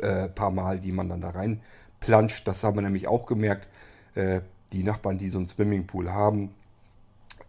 äh, 0.00 0.28
paar 0.28 0.50
Mal, 0.50 0.80
die 0.80 0.92
man 0.92 1.08
dann 1.08 1.20
da 1.20 1.30
rein 1.30 1.60
planscht. 2.00 2.46
Das 2.46 2.62
haben 2.64 2.76
wir 2.76 2.82
nämlich 2.82 3.08
auch 3.08 3.26
gemerkt. 3.26 3.68
Äh, 4.14 4.40
die 4.72 4.82
Nachbarn, 4.82 5.18
die 5.18 5.28
so 5.28 5.38
einen 5.38 5.48
Swimmingpool 5.48 6.12
haben, 6.12 6.50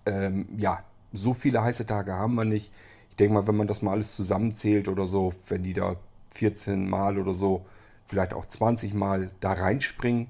ähm, 0.06 0.48
ja, 0.58 0.84
so 1.14 1.34
viele 1.34 1.62
heiße 1.62 1.86
Tage 1.86 2.14
haben 2.14 2.36
wir 2.36 2.46
nicht. 2.46 2.72
Ich 3.10 3.16
denke 3.16 3.34
mal, 3.34 3.48
wenn 3.48 3.58
man 3.58 3.68
das 3.68 3.82
mal 3.82 3.92
alles 3.92 4.16
zusammenzählt 4.16 4.88
oder 4.88 5.08
so, 5.08 5.34
wenn 5.48 5.64
die 5.64 5.74
da 5.74 5.96
14 6.32 6.90
Mal 6.90 7.18
oder 7.18 7.34
so, 7.34 7.66
vielleicht 8.06 8.34
auch 8.34 8.46
20 8.46 8.94
Mal 8.94 9.32
da 9.40 9.54
reinspringen, 9.54 10.28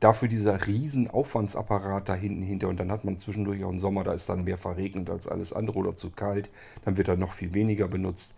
dafür 0.00 0.28
dieser 0.28 0.66
riesen 0.66 1.08
Aufwandsapparat 1.08 2.08
da 2.08 2.14
hinten 2.14 2.42
hinter 2.42 2.68
und 2.68 2.80
dann 2.80 2.90
hat 2.90 3.04
man 3.04 3.18
zwischendurch 3.18 3.62
auch 3.62 3.70
einen 3.70 3.78
Sommer, 3.78 4.02
da 4.02 4.12
ist 4.12 4.28
dann 4.28 4.44
mehr 4.44 4.58
verregnet 4.58 5.08
als 5.08 5.28
alles 5.28 5.52
andere 5.52 5.78
oder 5.78 5.94
zu 5.94 6.10
kalt, 6.10 6.50
dann 6.84 6.96
wird 6.96 7.08
er 7.08 7.16
noch 7.16 7.32
viel 7.32 7.54
weniger 7.54 7.86
benutzt. 7.86 8.34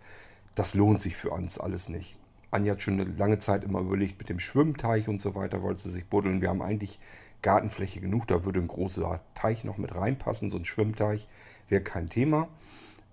Das 0.53 0.75
lohnt 0.75 1.01
sich 1.01 1.15
für 1.15 1.31
uns 1.31 1.57
alles 1.57 1.89
nicht. 1.89 2.17
Anja 2.51 2.73
hat 2.73 2.81
schon 2.81 2.99
eine 2.99 3.09
lange 3.11 3.39
Zeit 3.39 3.63
immer 3.63 3.79
überlegt 3.79 4.19
mit 4.19 4.29
dem 4.29 4.39
Schwimmteich 4.39 5.07
und 5.07 5.19
so 5.19 5.35
weiter, 5.35 5.63
wollte 5.63 5.81
sie 5.81 5.89
sich 5.89 6.05
buddeln. 6.05 6.41
Wir 6.41 6.49
haben 6.49 6.61
eigentlich 6.61 6.99
Gartenfläche 7.45 8.01
genug, 8.01 8.27
da 8.27 8.43
würde 8.43 8.59
ein 8.59 8.67
großer 8.67 9.21
Teich 9.35 9.63
noch 9.63 9.77
mit 9.77 9.95
reinpassen, 9.95 10.49
so 10.49 10.57
ein 10.57 10.65
Schwimmteich 10.65 11.27
wäre 11.69 11.83
kein 11.83 12.09
Thema. 12.09 12.47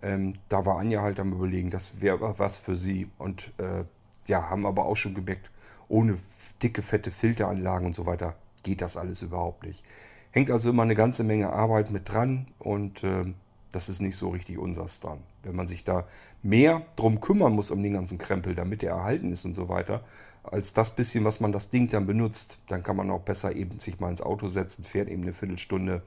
Ähm, 0.01 0.33
da 0.49 0.65
war 0.65 0.79
Anja 0.79 1.03
halt 1.03 1.21
am 1.21 1.33
überlegen, 1.33 1.69
das 1.69 2.01
wäre 2.01 2.39
was 2.39 2.57
für 2.57 2.75
sie. 2.75 3.11
Und 3.19 3.53
äh, 3.59 3.85
ja, 4.27 4.49
haben 4.49 4.65
aber 4.65 4.87
auch 4.87 4.97
schon 4.97 5.15
gemerkt, 5.15 5.51
ohne 5.89 6.17
dicke, 6.63 6.81
fette 6.81 7.11
Filteranlagen 7.11 7.87
und 7.87 7.95
so 7.95 8.07
weiter 8.07 8.35
geht 8.63 8.81
das 8.81 8.97
alles 8.97 9.21
überhaupt 9.21 9.65
nicht. 9.65 9.85
Hängt 10.31 10.51
also 10.51 10.71
immer 10.71 10.85
eine 10.85 10.95
ganze 10.95 11.25
Menge 11.25 11.53
Arbeit 11.53 11.91
mit 11.91 12.11
dran 12.11 12.47
und 12.59 13.05
äh, 13.05 13.35
das 13.71 13.91
ist 13.91 14.01
nicht 14.01 14.17
so 14.17 14.31
richtig 14.31 14.57
unsers 14.57 15.01
dran. 15.01 15.19
Wenn 15.43 15.57
man 15.57 15.69
sich 15.69 15.85
da 15.85 16.07
mehr 16.43 16.87
drum 16.97 17.21
kümmern 17.21 17.53
muss 17.53 17.71
um 17.71 17.83
den 17.83 17.93
ganzen 17.93 18.17
Krempel, 18.17 18.55
damit 18.55 18.83
er 18.83 18.93
erhalten 18.93 19.31
ist 19.31 19.45
und 19.45 19.53
so 19.53 19.69
weiter, 19.69 20.03
als 20.43 20.73
das 20.73 20.95
bisschen, 20.95 21.25
was 21.25 21.41
man 21.41 21.53
das 21.53 21.71
Ding 21.71 21.89
dann 21.89 22.07
benutzt. 22.07 22.59
Dann 22.69 22.83
kann 22.83 22.97
man 22.97 23.11
auch 23.11 23.21
besser 23.21 23.55
eben 23.55 23.79
sich 23.81 24.01
mal 24.01 24.11
ins 24.11 24.21
Auto 24.21 24.49
setzen, 24.49 24.85
fährt 24.85 25.09
eben 25.09 25.23
eine 25.23 25.33
Viertelstunde 25.33 26.03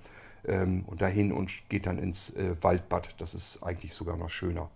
ähm, 0.46 0.84
und 0.88 1.02
dahin 1.02 1.32
und 1.32 1.70
geht 1.70 1.86
dann 1.86 1.98
ins 1.98 2.32
äh, 2.36 2.56
Waldbad. 2.62 3.16
Das 3.20 3.34
ist 3.34 3.64
eigentlich 3.64 3.94
sogar 3.94 4.18
noch 4.18 4.30
schöner. 4.30 4.70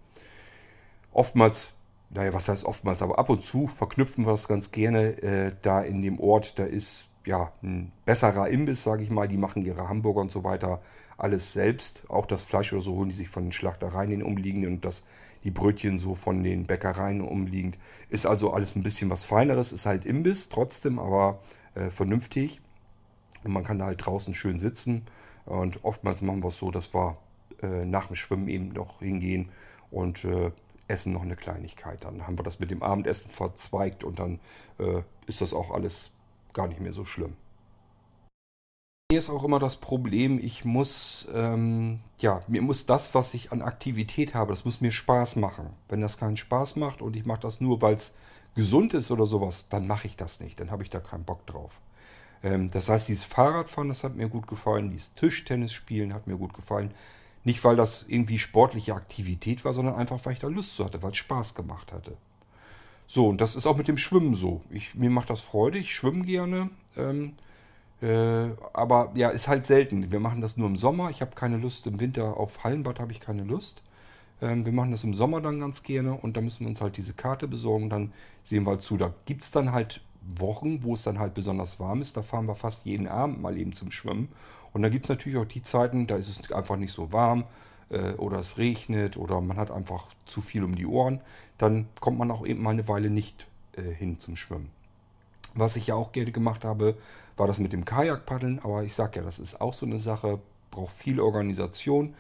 Oftmals, 1.12 1.72
naja, 2.10 2.34
was 2.34 2.48
heißt 2.48 2.66
oftmals, 2.66 3.02
aber 3.02 3.20
ab 3.20 3.30
und 3.30 3.44
zu 3.44 3.68
verknüpfen 3.68 4.26
wir 4.26 4.34
es 4.34 4.48
ganz 4.48 4.72
gerne. 4.72 5.22
Äh, 5.22 5.56
da 5.62 5.82
in 5.82 6.02
dem 6.02 6.20
Ort, 6.20 6.58
da 6.60 6.64
ist 6.64 7.09
ja 7.26 7.52
ein 7.62 7.92
besserer 8.06 8.50
Imbiss, 8.50 8.84
sage 8.84 9.04
ich 9.04 9.10
mal. 9.10 9.28
Die 9.28 9.38
machen 9.38 9.64
ihre 9.64 9.90
Hamburger 9.90 10.22
und 10.22 10.32
so 10.32 10.44
weiter 10.44 10.82
alles 11.18 11.54
selbst. 11.54 12.04
Auch 12.10 12.26
das 12.26 12.44
Fleisch 12.44 12.72
oder 12.74 12.82
so 12.82 12.96
holen 12.96 13.10
die 13.10 13.16
sich 13.16 13.30
von 13.30 13.44
den 13.44 13.52
Schlachtereien, 13.52 14.10
den 14.10 14.24
umliegenden. 14.24 14.74
Und 14.74 14.86
das 14.86 15.04
die 15.44 15.52
Brötchen 15.52 16.00
so 16.00 16.16
von 16.16 16.44
den 16.44 16.66
Bäckereien 16.66 17.22
umliegend. 17.22 17.78
Ist 18.10 18.26
also 18.26 18.52
alles 18.52 18.76
ein 18.76 18.84
bisschen 18.84 19.10
was 19.10 19.24
Feineres, 19.24 19.72
ist 19.72 19.86
halt 19.86 20.06
Imbiss 20.06 20.50
trotzdem, 20.50 21.00
aber 21.00 21.40
äh, 21.76 21.90
vernünftig. 21.90 22.62
Und 23.44 23.54
man 23.54 23.64
kann 23.64 23.80
da 23.80 23.86
halt 23.86 24.06
draußen 24.06 24.36
schön 24.36 24.60
sitzen. 24.60 25.06
Und 25.46 25.84
oftmals 25.84 26.22
machen 26.22 26.44
wir 26.44 26.50
es 26.50 26.58
so, 26.58 26.72
dass 26.72 26.94
wir 26.94 27.18
äh, 27.62 27.86
nach 27.86 28.08
dem 28.08 28.16
Schwimmen 28.16 28.48
eben 28.50 28.70
noch 28.70 29.00
hingehen 29.00 29.50
und 29.92 30.26
äh, 30.26 30.52
essen 30.88 31.14
noch 31.14 31.22
eine 31.22 31.36
Kleinigkeit. 31.36 32.04
Dann 32.04 32.28
haben 32.28 32.38
wir 32.38 32.44
das 32.44 32.60
mit 32.60 32.72
dem 32.72 32.84
Abendessen 32.84 33.30
verzweigt 33.30 34.04
und 34.04 34.20
dann 34.20 34.40
äh, 34.78 35.02
ist 35.26 35.42
das 35.42 35.54
auch 35.54 35.72
alles 35.72 36.12
gar 36.60 36.68
nicht 36.68 36.82
mehr 36.82 36.92
so 36.92 37.06
schlimm. 37.06 37.38
Mir 39.10 39.20
ist 39.20 39.30
auch 39.30 39.46
immer 39.46 39.60
das 39.60 39.78
Problem, 39.78 40.38
ich 40.38 40.66
muss, 40.66 41.26
ähm, 41.34 42.02
ja, 42.20 42.42
mir 42.50 42.62
muss 42.62 42.86
das, 42.86 43.16
was 43.16 43.34
ich 43.34 43.54
an 43.54 43.62
Aktivität 43.62 44.34
habe, 44.34 44.52
das 44.52 44.66
muss 44.66 44.82
mir 44.82 44.92
Spaß 44.92 45.38
machen. 45.38 45.70
Wenn 45.88 46.02
das 46.02 46.18
keinen 46.18 46.36
Spaß 46.36 46.76
macht 46.76 47.02
und 47.02 47.16
ich 47.16 47.26
mache 47.26 47.40
das 47.40 47.62
nur, 47.62 47.82
weil 47.82 47.94
es 47.96 48.14
gesund 48.56 48.94
ist 48.94 49.10
oder 49.10 49.26
sowas, 49.26 49.70
dann 49.70 49.88
mache 49.88 50.06
ich 50.06 50.18
das 50.18 50.42
nicht. 50.42 50.60
Dann 50.60 50.70
habe 50.70 50.84
ich 50.84 50.90
da 50.90 51.00
keinen 51.00 51.24
Bock 51.24 51.48
drauf. 51.48 51.80
Ähm, 52.44 52.70
das 52.72 52.90
heißt, 52.90 53.08
dieses 53.08 53.24
Fahrradfahren, 53.24 53.88
das 53.88 54.04
hat 54.04 54.18
mir 54.18 54.28
gut 54.28 54.48
gefallen. 54.48 54.92
Dieses 54.92 55.14
Tischtennis 55.16 55.72
spielen 55.72 56.14
hat 56.14 56.28
mir 56.28 56.36
gut 56.36 56.54
gefallen. 56.54 56.94
Nicht, 57.46 57.64
weil 57.64 57.78
das 57.78 58.04
irgendwie 58.10 58.38
sportliche 58.38 58.96
Aktivität 58.96 59.64
war, 59.64 59.72
sondern 59.72 59.96
einfach, 59.96 60.20
weil 60.26 60.34
ich 60.34 60.40
da 60.40 60.50
Lust 60.50 60.76
zu 60.76 60.84
hatte, 60.84 61.02
weil 61.02 61.12
es 61.12 61.18
Spaß 61.18 61.56
gemacht 61.56 61.94
hatte. 61.94 62.18
So, 63.12 63.28
und 63.28 63.42
das 63.42 63.56
ist 63.56 63.66
auch 63.66 63.76
mit 63.76 63.88
dem 63.88 63.98
Schwimmen 63.98 64.36
so. 64.36 64.62
Ich, 64.70 64.94
mir 64.94 65.10
macht 65.10 65.32
das 65.32 65.40
Freude, 65.42 65.80
ich 65.80 65.96
schwimme 65.96 66.26
gerne. 66.26 66.70
Ähm, 66.96 67.34
äh, 68.04 68.50
aber 68.72 69.12
ja, 69.16 69.30
ist 69.30 69.48
halt 69.48 69.66
selten. 69.66 70.12
Wir 70.12 70.20
machen 70.20 70.42
das 70.42 70.58
nur 70.58 70.68
im 70.68 70.76
Sommer. 70.76 71.10
Ich 71.10 71.22
habe 71.22 71.32
keine 71.34 71.58
Lust 71.58 71.88
im 71.88 72.00
Winter 72.00 72.38
auf 72.38 72.64
Hallenbad, 72.64 73.00
habe 73.00 73.12
ich 73.12 73.20
keine 73.20 73.44
Lust. 73.44 73.82
Ähm, 74.44 74.64
wir 74.64 74.74
machen 74.74 74.92
das 74.92 75.04
im 75.04 75.16
Sommer 75.16 75.42
dann 75.42 75.60
ganz 75.60 75.82
gerne 75.82 76.14
und 76.14 76.38
da 76.38 76.42
müssen 76.42 76.60
wir 76.60 76.68
uns 76.68 76.82
halt 76.82 76.98
diese 76.98 77.14
Karte 77.16 77.48
besorgen. 77.48 77.90
Dann 77.90 78.14
sehen 78.44 78.64
wir 78.68 78.74
halt 78.74 78.84
zu. 78.84 78.96
Da 78.96 79.12
gibt 79.26 79.42
es 79.42 79.50
dann 79.50 79.72
halt 79.72 80.02
Wochen, 80.22 80.84
wo 80.84 80.94
es 80.94 81.02
dann 81.02 81.18
halt 81.18 81.34
besonders 81.34 81.80
warm 81.80 82.02
ist. 82.02 82.16
Da 82.16 82.22
fahren 82.22 82.46
wir 82.46 82.54
fast 82.54 82.86
jeden 82.86 83.08
Abend 83.08 83.42
mal 83.42 83.58
eben 83.58 83.74
zum 83.74 83.90
Schwimmen. 83.90 84.30
Und 84.72 84.84
da 84.84 84.90
gibt 84.90 85.06
es 85.06 85.10
natürlich 85.10 85.40
auch 85.40 85.46
die 85.46 85.64
Zeiten, 85.64 86.06
da 86.06 86.16
ist 86.16 86.30
es 86.30 86.52
einfach 86.52 86.78
nicht 86.78 86.94
so 86.94 87.12
warm 87.12 87.46
äh, 87.90 88.14
oder 88.14 88.40
es 88.40 88.58
regnet 88.58 89.18
oder 89.18 89.42
man 89.42 89.58
hat 89.58 89.72
einfach 89.72 90.08
zu 90.26 90.42
viel 90.42 90.64
um 90.64 90.76
die 90.76 90.86
Ohren. 90.86 91.22
Dann 91.58 91.88
kommt 92.00 92.18
man 92.18 92.32
auch 92.32 92.46
eben 92.46 92.62
mal 92.62 92.72
eine 92.72 92.88
Weile 92.88 93.10
nicht 93.10 93.48
äh, 93.76 93.82
hin 93.82 94.20
zum 94.20 94.36
Schwimmen. 94.36 94.70
Was 95.54 95.76
ich 95.76 95.88
ja 95.88 95.96
auch 95.96 96.12
gerne 96.12 96.32
gemacht 96.32 96.64
habe, 96.64 96.96
war 97.38 97.48
das 97.48 97.60
mit 97.60 97.74
dem 97.74 97.86
Kajakpaddeln. 97.86 98.60
Aber 98.64 98.84
ich 98.84 98.94
sage 98.94 99.20
ja, 99.20 99.26
das 99.26 99.40
ist 99.40 99.62
auch 99.62 99.74
so 99.74 99.86
eine 99.86 100.00
Sache, 100.00 100.40
braucht 100.72 100.96
viel 100.96 101.20
Organisation. 101.20 102.14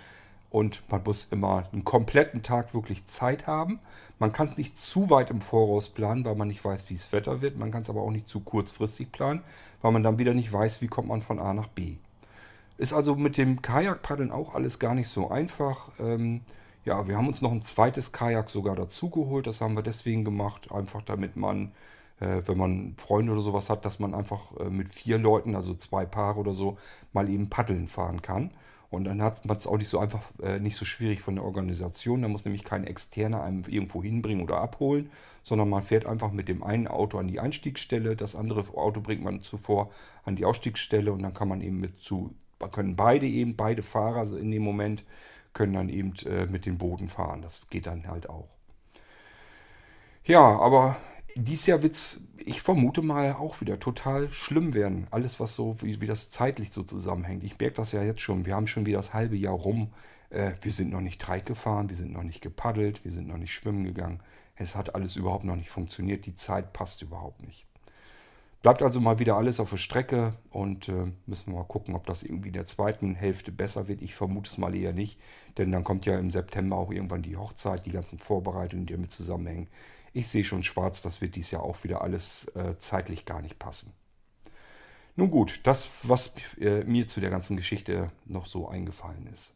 Und 0.49 0.81
man 0.89 1.03
muss 1.03 1.27
immer 1.29 1.65
einen 1.71 1.83
kompletten 1.83 2.41
Tag 2.41 2.73
wirklich 2.73 3.05
Zeit 3.05 3.45
haben. 3.45 3.79
Man 4.17 4.31
kann 4.31 4.47
es 4.47 4.57
nicht 4.57 4.79
zu 4.79 5.11
weit 5.11 5.29
im 5.29 5.41
Voraus 5.41 5.89
planen, 5.89 6.25
weil 6.25 6.33
man 6.33 6.47
nicht 6.47 6.65
weiß, 6.65 6.89
wie 6.89 6.95
das 6.95 7.11
Wetter 7.11 7.41
wird. 7.41 7.57
Man 7.57 7.71
kann 7.71 7.83
es 7.83 7.89
aber 7.89 8.01
auch 8.01 8.09
nicht 8.09 8.27
zu 8.27 8.39
kurzfristig 8.39 9.11
planen, 9.11 9.43
weil 9.83 9.91
man 9.91 10.01
dann 10.01 10.17
wieder 10.17 10.33
nicht 10.33 10.51
weiß, 10.51 10.81
wie 10.81 10.87
kommt 10.87 11.07
man 11.07 11.21
von 11.21 11.37
A 11.37 11.53
nach 11.53 11.67
B. 11.67 11.97
Ist 12.79 12.93
also 12.93 13.15
mit 13.15 13.37
dem 13.37 13.61
Kajakpaddeln 13.61 14.31
auch 14.31 14.55
alles 14.55 14.79
gar 14.79 14.95
nicht 14.95 15.09
so 15.09 15.29
einfach. 15.29 15.89
Ähm, 15.99 16.41
ja, 16.85 17.07
wir 17.07 17.17
haben 17.17 17.27
uns 17.27 17.41
noch 17.41 17.51
ein 17.51 17.61
zweites 17.61 18.11
Kajak 18.11 18.49
sogar 18.49 18.75
dazu 18.75 19.09
geholt. 19.09 19.45
Das 19.45 19.61
haben 19.61 19.75
wir 19.75 19.83
deswegen 19.83 20.25
gemacht, 20.25 20.71
einfach 20.71 21.03
damit 21.03 21.35
man 21.35 21.73
äh, 22.19 22.41
wenn 22.45 22.57
man 22.57 22.95
Freunde 22.97 23.31
oder 23.33 23.41
sowas 23.41 23.69
hat, 23.69 23.85
dass 23.85 23.99
man 23.99 24.13
einfach 24.13 24.55
äh, 24.57 24.69
mit 24.69 24.89
vier 24.89 25.17
Leuten, 25.17 25.55
also 25.55 25.73
zwei 25.73 26.05
Paare 26.05 26.39
oder 26.39 26.53
so, 26.53 26.77
mal 27.13 27.29
eben 27.29 27.49
paddeln 27.49 27.87
fahren 27.87 28.21
kann. 28.21 28.51
Und 28.89 29.03
dann 29.03 29.21
hat 29.21 29.45
man 29.45 29.55
es 29.55 29.67
auch 29.67 29.77
nicht 29.77 29.89
so 29.89 29.99
einfach, 29.99 30.31
äh, 30.41 30.59
nicht 30.59 30.75
so 30.75 30.83
schwierig 30.83 31.21
von 31.21 31.35
der 31.35 31.43
Organisation. 31.43 32.23
Da 32.23 32.27
muss 32.27 32.45
nämlich 32.45 32.63
kein 32.63 32.85
Externer 32.85 33.43
einem 33.43 33.63
irgendwo 33.67 34.01
hinbringen 34.01 34.43
oder 34.43 34.59
abholen, 34.59 35.11
sondern 35.43 35.69
man 35.69 35.83
fährt 35.83 36.07
einfach 36.07 36.31
mit 36.31 36.47
dem 36.47 36.63
einen 36.63 36.87
Auto 36.87 37.19
an 37.19 37.27
die 37.27 37.39
Einstiegsstelle, 37.39 38.15
das 38.15 38.35
andere 38.35 38.61
Auto 38.75 39.01
bringt 39.01 39.23
man 39.23 39.43
zuvor 39.43 39.91
an 40.23 40.35
die 40.35 40.45
Ausstiegsstelle 40.45 41.11
und 41.11 41.21
dann 41.21 41.35
kann 41.35 41.47
man 41.47 41.61
eben 41.61 41.79
mit 41.79 41.99
zu, 41.99 42.33
können 42.67 42.95
beide 42.95 43.25
eben, 43.25 43.55
beide 43.55 43.83
Fahrer 43.83 44.37
in 44.37 44.51
dem 44.51 44.63
Moment, 44.63 45.03
können 45.53 45.73
dann 45.73 45.89
eben 45.89 46.13
äh, 46.25 46.45
mit 46.45 46.65
den 46.65 46.77
Booten 46.77 47.07
fahren. 47.07 47.41
Das 47.41 47.61
geht 47.69 47.87
dann 47.87 48.07
halt 48.07 48.29
auch. 48.29 48.47
Ja, 50.25 50.41
aber 50.41 50.97
dies 51.35 51.65
Jahr 51.65 51.81
wird 51.81 51.93
es, 51.93 52.21
ich 52.37 52.61
vermute 52.61 53.01
mal, 53.01 53.33
auch 53.33 53.61
wieder 53.61 53.79
total 53.79 54.31
schlimm 54.31 54.73
werden. 54.73 55.07
Alles, 55.11 55.39
was 55.39 55.55
so, 55.55 55.75
wie, 55.81 56.01
wie 56.01 56.07
das 56.07 56.29
zeitlich 56.31 56.71
so 56.71 56.83
zusammenhängt. 56.83 57.43
Ich 57.43 57.57
merke 57.59 57.77
das 57.77 57.91
ja 57.93 58.03
jetzt 58.03 58.21
schon. 58.21 58.45
Wir 58.45 58.55
haben 58.55 58.67
schon 58.67 58.85
wieder 58.85 58.99
das 58.99 59.13
halbe 59.13 59.37
Jahr 59.37 59.53
rum. 59.53 59.91
Äh, 60.29 60.51
wir 60.61 60.71
sind 60.71 60.91
noch 60.91 61.01
nicht 61.01 61.21
Treik 61.21 61.45
gefahren, 61.45 61.89
wir 61.89 61.95
sind 61.95 62.11
noch 62.11 62.23
nicht 62.23 62.41
gepaddelt, 62.41 63.03
wir 63.03 63.11
sind 63.11 63.27
noch 63.27 63.37
nicht 63.37 63.53
schwimmen 63.53 63.83
gegangen. 63.85 64.19
Es 64.55 64.75
hat 64.75 64.93
alles 64.93 65.15
überhaupt 65.15 65.45
noch 65.45 65.55
nicht 65.55 65.69
funktioniert. 65.69 66.25
Die 66.25 66.35
Zeit 66.35 66.73
passt 66.73 67.01
überhaupt 67.01 67.41
nicht. 67.43 67.65
Bleibt 68.61 68.81
also 68.81 68.99
mal 68.99 69.19
wieder 69.19 69.37
alles 69.37 69.61
auf 69.61 69.69
der 69.69 69.77
Strecke 69.77 70.33
und 70.49 70.89
äh, 70.89 71.13
müssen 71.25 71.53
wir 71.53 71.59
mal 71.59 71.63
gucken, 71.63 71.95
ob 71.95 72.05
das 72.05 72.23
irgendwie 72.23 72.49
in 72.49 72.53
der 72.53 72.65
zweiten 72.65 73.15
Hälfte 73.15 73.53
besser 73.53 73.87
wird. 73.87 74.01
Ich 74.01 74.15
vermute 74.15 74.49
es 74.49 74.57
mal 74.57 74.75
eher 74.75 74.91
nicht, 74.91 75.17
denn 75.57 75.71
dann 75.71 75.85
kommt 75.85 76.05
ja 76.05 76.19
im 76.19 76.29
September 76.29 76.75
auch 76.75 76.91
irgendwann 76.91 77.21
die 77.21 77.37
Hochzeit, 77.37 77.85
die 77.85 77.91
ganzen 77.91 78.19
Vorbereitungen, 78.19 78.85
die 78.85 78.93
damit 78.93 79.11
zusammenhängen. 79.11 79.69
Ich 80.11 80.27
sehe 80.27 80.43
schon 80.43 80.63
schwarz, 80.63 81.01
das 81.01 81.21
wird 81.21 81.35
dies 81.35 81.51
Jahr 81.51 81.63
auch 81.63 81.85
wieder 81.85 82.01
alles 82.01 82.49
äh, 82.55 82.77
zeitlich 82.79 83.25
gar 83.25 83.41
nicht 83.41 83.59
passen. 83.59 83.93
Nun 85.15 85.31
gut, 85.31 85.61
das, 85.63 85.87
was 86.03 86.33
äh, 86.59 86.83
mir 86.83 87.07
zu 87.07 87.21
der 87.21 87.29
ganzen 87.29 87.55
Geschichte 87.55 88.11
noch 88.25 88.45
so 88.45 88.67
eingefallen 88.67 89.27
ist. 89.27 89.53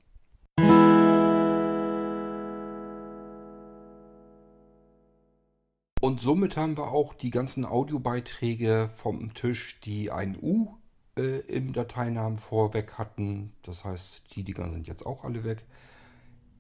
Somit 6.23 6.55
haben 6.55 6.77
wir 6.77 6.91
auch 6.91 7.13
die 7.13 7.29
ganzen 7.29 7.65
Audiobeiträge 7.65 8.89
vom 8.95 9.33
Tisch, 9.33 9.79
die 9.81 10.09
ein 10.09 10.37
U 10.41 10.69
äh, 11.17 11.39
im 11.41 11.73
Dateinamen 11.73 12.37
vorweg 12.37 12.93
hatten. 12.97 13.51
Das 13.61 13.83
heißt, 13.83 14.23
die 14.33 14.43
Dinger 14.43 14.69
sind 14.69 14.87
jetzt 14.87 15.05
auch 15.05 15.25
alle 15.25 15.43
weg. 15.43 15.65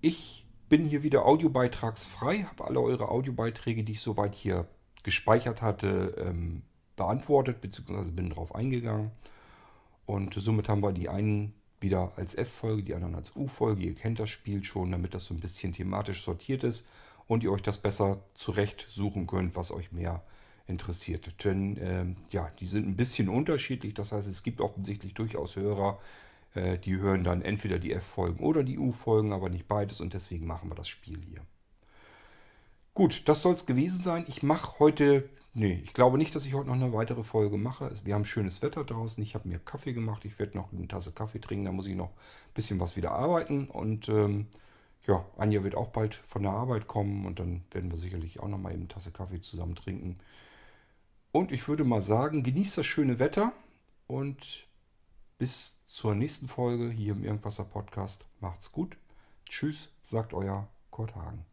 Ich 0.01 0.45
bin 0.67 0.85
hier 0.85 1.01
wieder 1.01 1.25
audiobeitragsfrei, 1.25 2.43
habe 2.43 2.65
alle 2.65 2.81
eure 2.81 3.07
Audiobeiträge, 3.09 3.83
die 3.83 3.93
ich 3.93 4.01
soweit 4.01 4.35
hier 4.35 4.67
gespeichert 5.01 5.61
hatte, 5.61 6.15
ähm, 6.17 6.63
beantwortet, 6.97 7.61
beziehungsweise 7.61 8.11
bin 8.11 8.29
darauf 8.29 8.53
eingegangen. 8.53 9.11
Und 10.05 10.33
somit 10.33 10.67
haben 10.67 10.83
wir 10.83 10.91
die 10.91 11.07
einen 11.07 11.53
wieder 11.79 12.11
als 12.17 12.35
F-Folge, 12.35 12.83
die 12.83 12.95
anderen 12.95 13.15
als 13.15 13.35
U-Folge. 13.35 13.83
Ihr 13.83 13.95
kennt 13.95 14.19
das 14.19 14.29
Spiel 14.29 14.63
schon, 14.63 14.91
damit 14.91 15.13
das 15.13 15.25
so 15.25 15.33
ein 15.33 15.39
bisschen 15.39 15.71
thematisch 15.71 16.23
sortiert 16.23 16.63
ist 16.63 16.85
und 17.27 17.43
ihr 17.43 17.51
euch 17.51 17.61
das 17.61 17.77
besser 17.77 18.23
zurecht 18.33 18.85
suchen 18.89 19.27
könnt, 19.27 19.55
was 19.55 19.71
euch 19.71 19.91
mehr 19.91 20.23
interessiert. 20.67 21.43
Denn 21.43 21.77
ähm, 21.81 22.15
ja, 22.31 22.49
die 22.59 22.67
sind 22.67 22.87
ein 22.87 22.95
bisschen 22.95 23.29
unterschiedlich. 23.29 23.93
Das 23.93 24.11
heißt, 24.11 24.27
es 24.27 24.43
gibt 24.43 24.61
offensichtlich 24.61 25.13
durchaus 25.13 25.55
Hörer, 25.55 25.99
äh, 26.53 26.77
die 26.77 26.97
hören 26.97 27.23
dann 27.23 27.41
entweder 27.41 27.79
die 27.79 27.93
F-Folgen 27.93 28.43
oder 28.43 28.63
die 28.63 28.77
U-Folgen, 28.77 29.33
aber 29.33 29.49
nicht 29.49 29.67
beides 29.67 30.01
und 30.01 30.13
deswegen 30.13 30.45
machen 30.45 30.69
wir 30.69 30.75
das 30.75 30.87
Spiel 30.87 31.19
hier. 31.21 31.41
Gut, 32.93 33.27
das 33.27 33.41
soll 33.41 33.55
es 33.55 33.65
gewesen 33.65 34.01
sein. 34.01 34.23
Ich 34.27 34.43
mache 34.43 34.77
heute, 34.79 35.27
nee, 35.55 35.81
ich 35.83 35.93
glaube 35.93 36.19
nicht, 36.19 36.35
dass 36.35 36.45
ich 36.45 36.53
heute 36.53 36.67
noch 36.67 36.75
eine 36.75 36.93
weitere 36.93 37.23
Folge 37.23 37.57
mache. 37.57 37.91
Wir 38.03 38.13
haben 38.13 38.25
schönes 38.25 38.61
Wetter 38.61 38.83
draußen. 38.83 39.21
Ich 39.23 39.33
habe 39.33 39.47
mir 39.47 39.57
Kaffee 39.57 39.93
gemacht. 39.93 40.25
Ich 40.25 40.37
werde 40.37 40.55
noch 40.55 40.71
eine 40.71 40.87
Tasse 40.87 41.11
Kaffee 41.11 41.39
trinken. 41.39 41.65
Da 41.65 41.71
muss 41.71 41.87
ich 41.87 41.95
noch 41.95 42.09
ein 42.09 42.53
bisschen 42.53 42.79
was 42.79 42.95
wieder 42.95 43.11
arbeiten. 43.11 43.65
Und 43.65 44.09
ähm, 44.09 44.45
ja, 45.05 45.25
Anja 45.37 45.63
wird 45.63 45.75
auch 45.75 45.89
bald 45.89 46.15
von 46.15 46.43
der 46.43 46.51
Arbeit 46.51 46.87
kommen 46.87 47.25
und 47.25 47.39
dann 47.39 47.63
werden 47.71 47.91
wir 47.91 47.97
sicherlich 47.97 48.39
auch 48.39 48.47
noch 48.47 48.57
mal 48.57 48.71
eben 48.71 48.81
eine 48.81 48.87
Tasse 48.87 49.11
Kaffee 49.11 49.41
zusammen 49.41 49.75
trinken. 49.75 50.19
Und 51.31 51.51
ich 51.51 51.67
würde 51.67 51.83
mal 51.83 52.01
sagen, 52.01 52.43
genießt 52.43 52.77
das 52.77 52.85
schöne 52.85 53.19
Wetter 53.19 53.53
und 54.07 54.67
bis 55.37 55.83
zur 55.87 56.15
nächsten 56.15 56.47
Folge 56.47 56.89
hier 56.89 57.13
im 57.13 57.23
Irgendwasser 57.23 57.65
Podcast. 57.65 58.27
Macht's 58.39 58.71
gut. 58.71 58.97
Tschüss, 59.49 59.89
sagt 60.01 60.33
euer 60.33 60.69
Kurt 60.89 61.15
Hagen. 61.15 61.52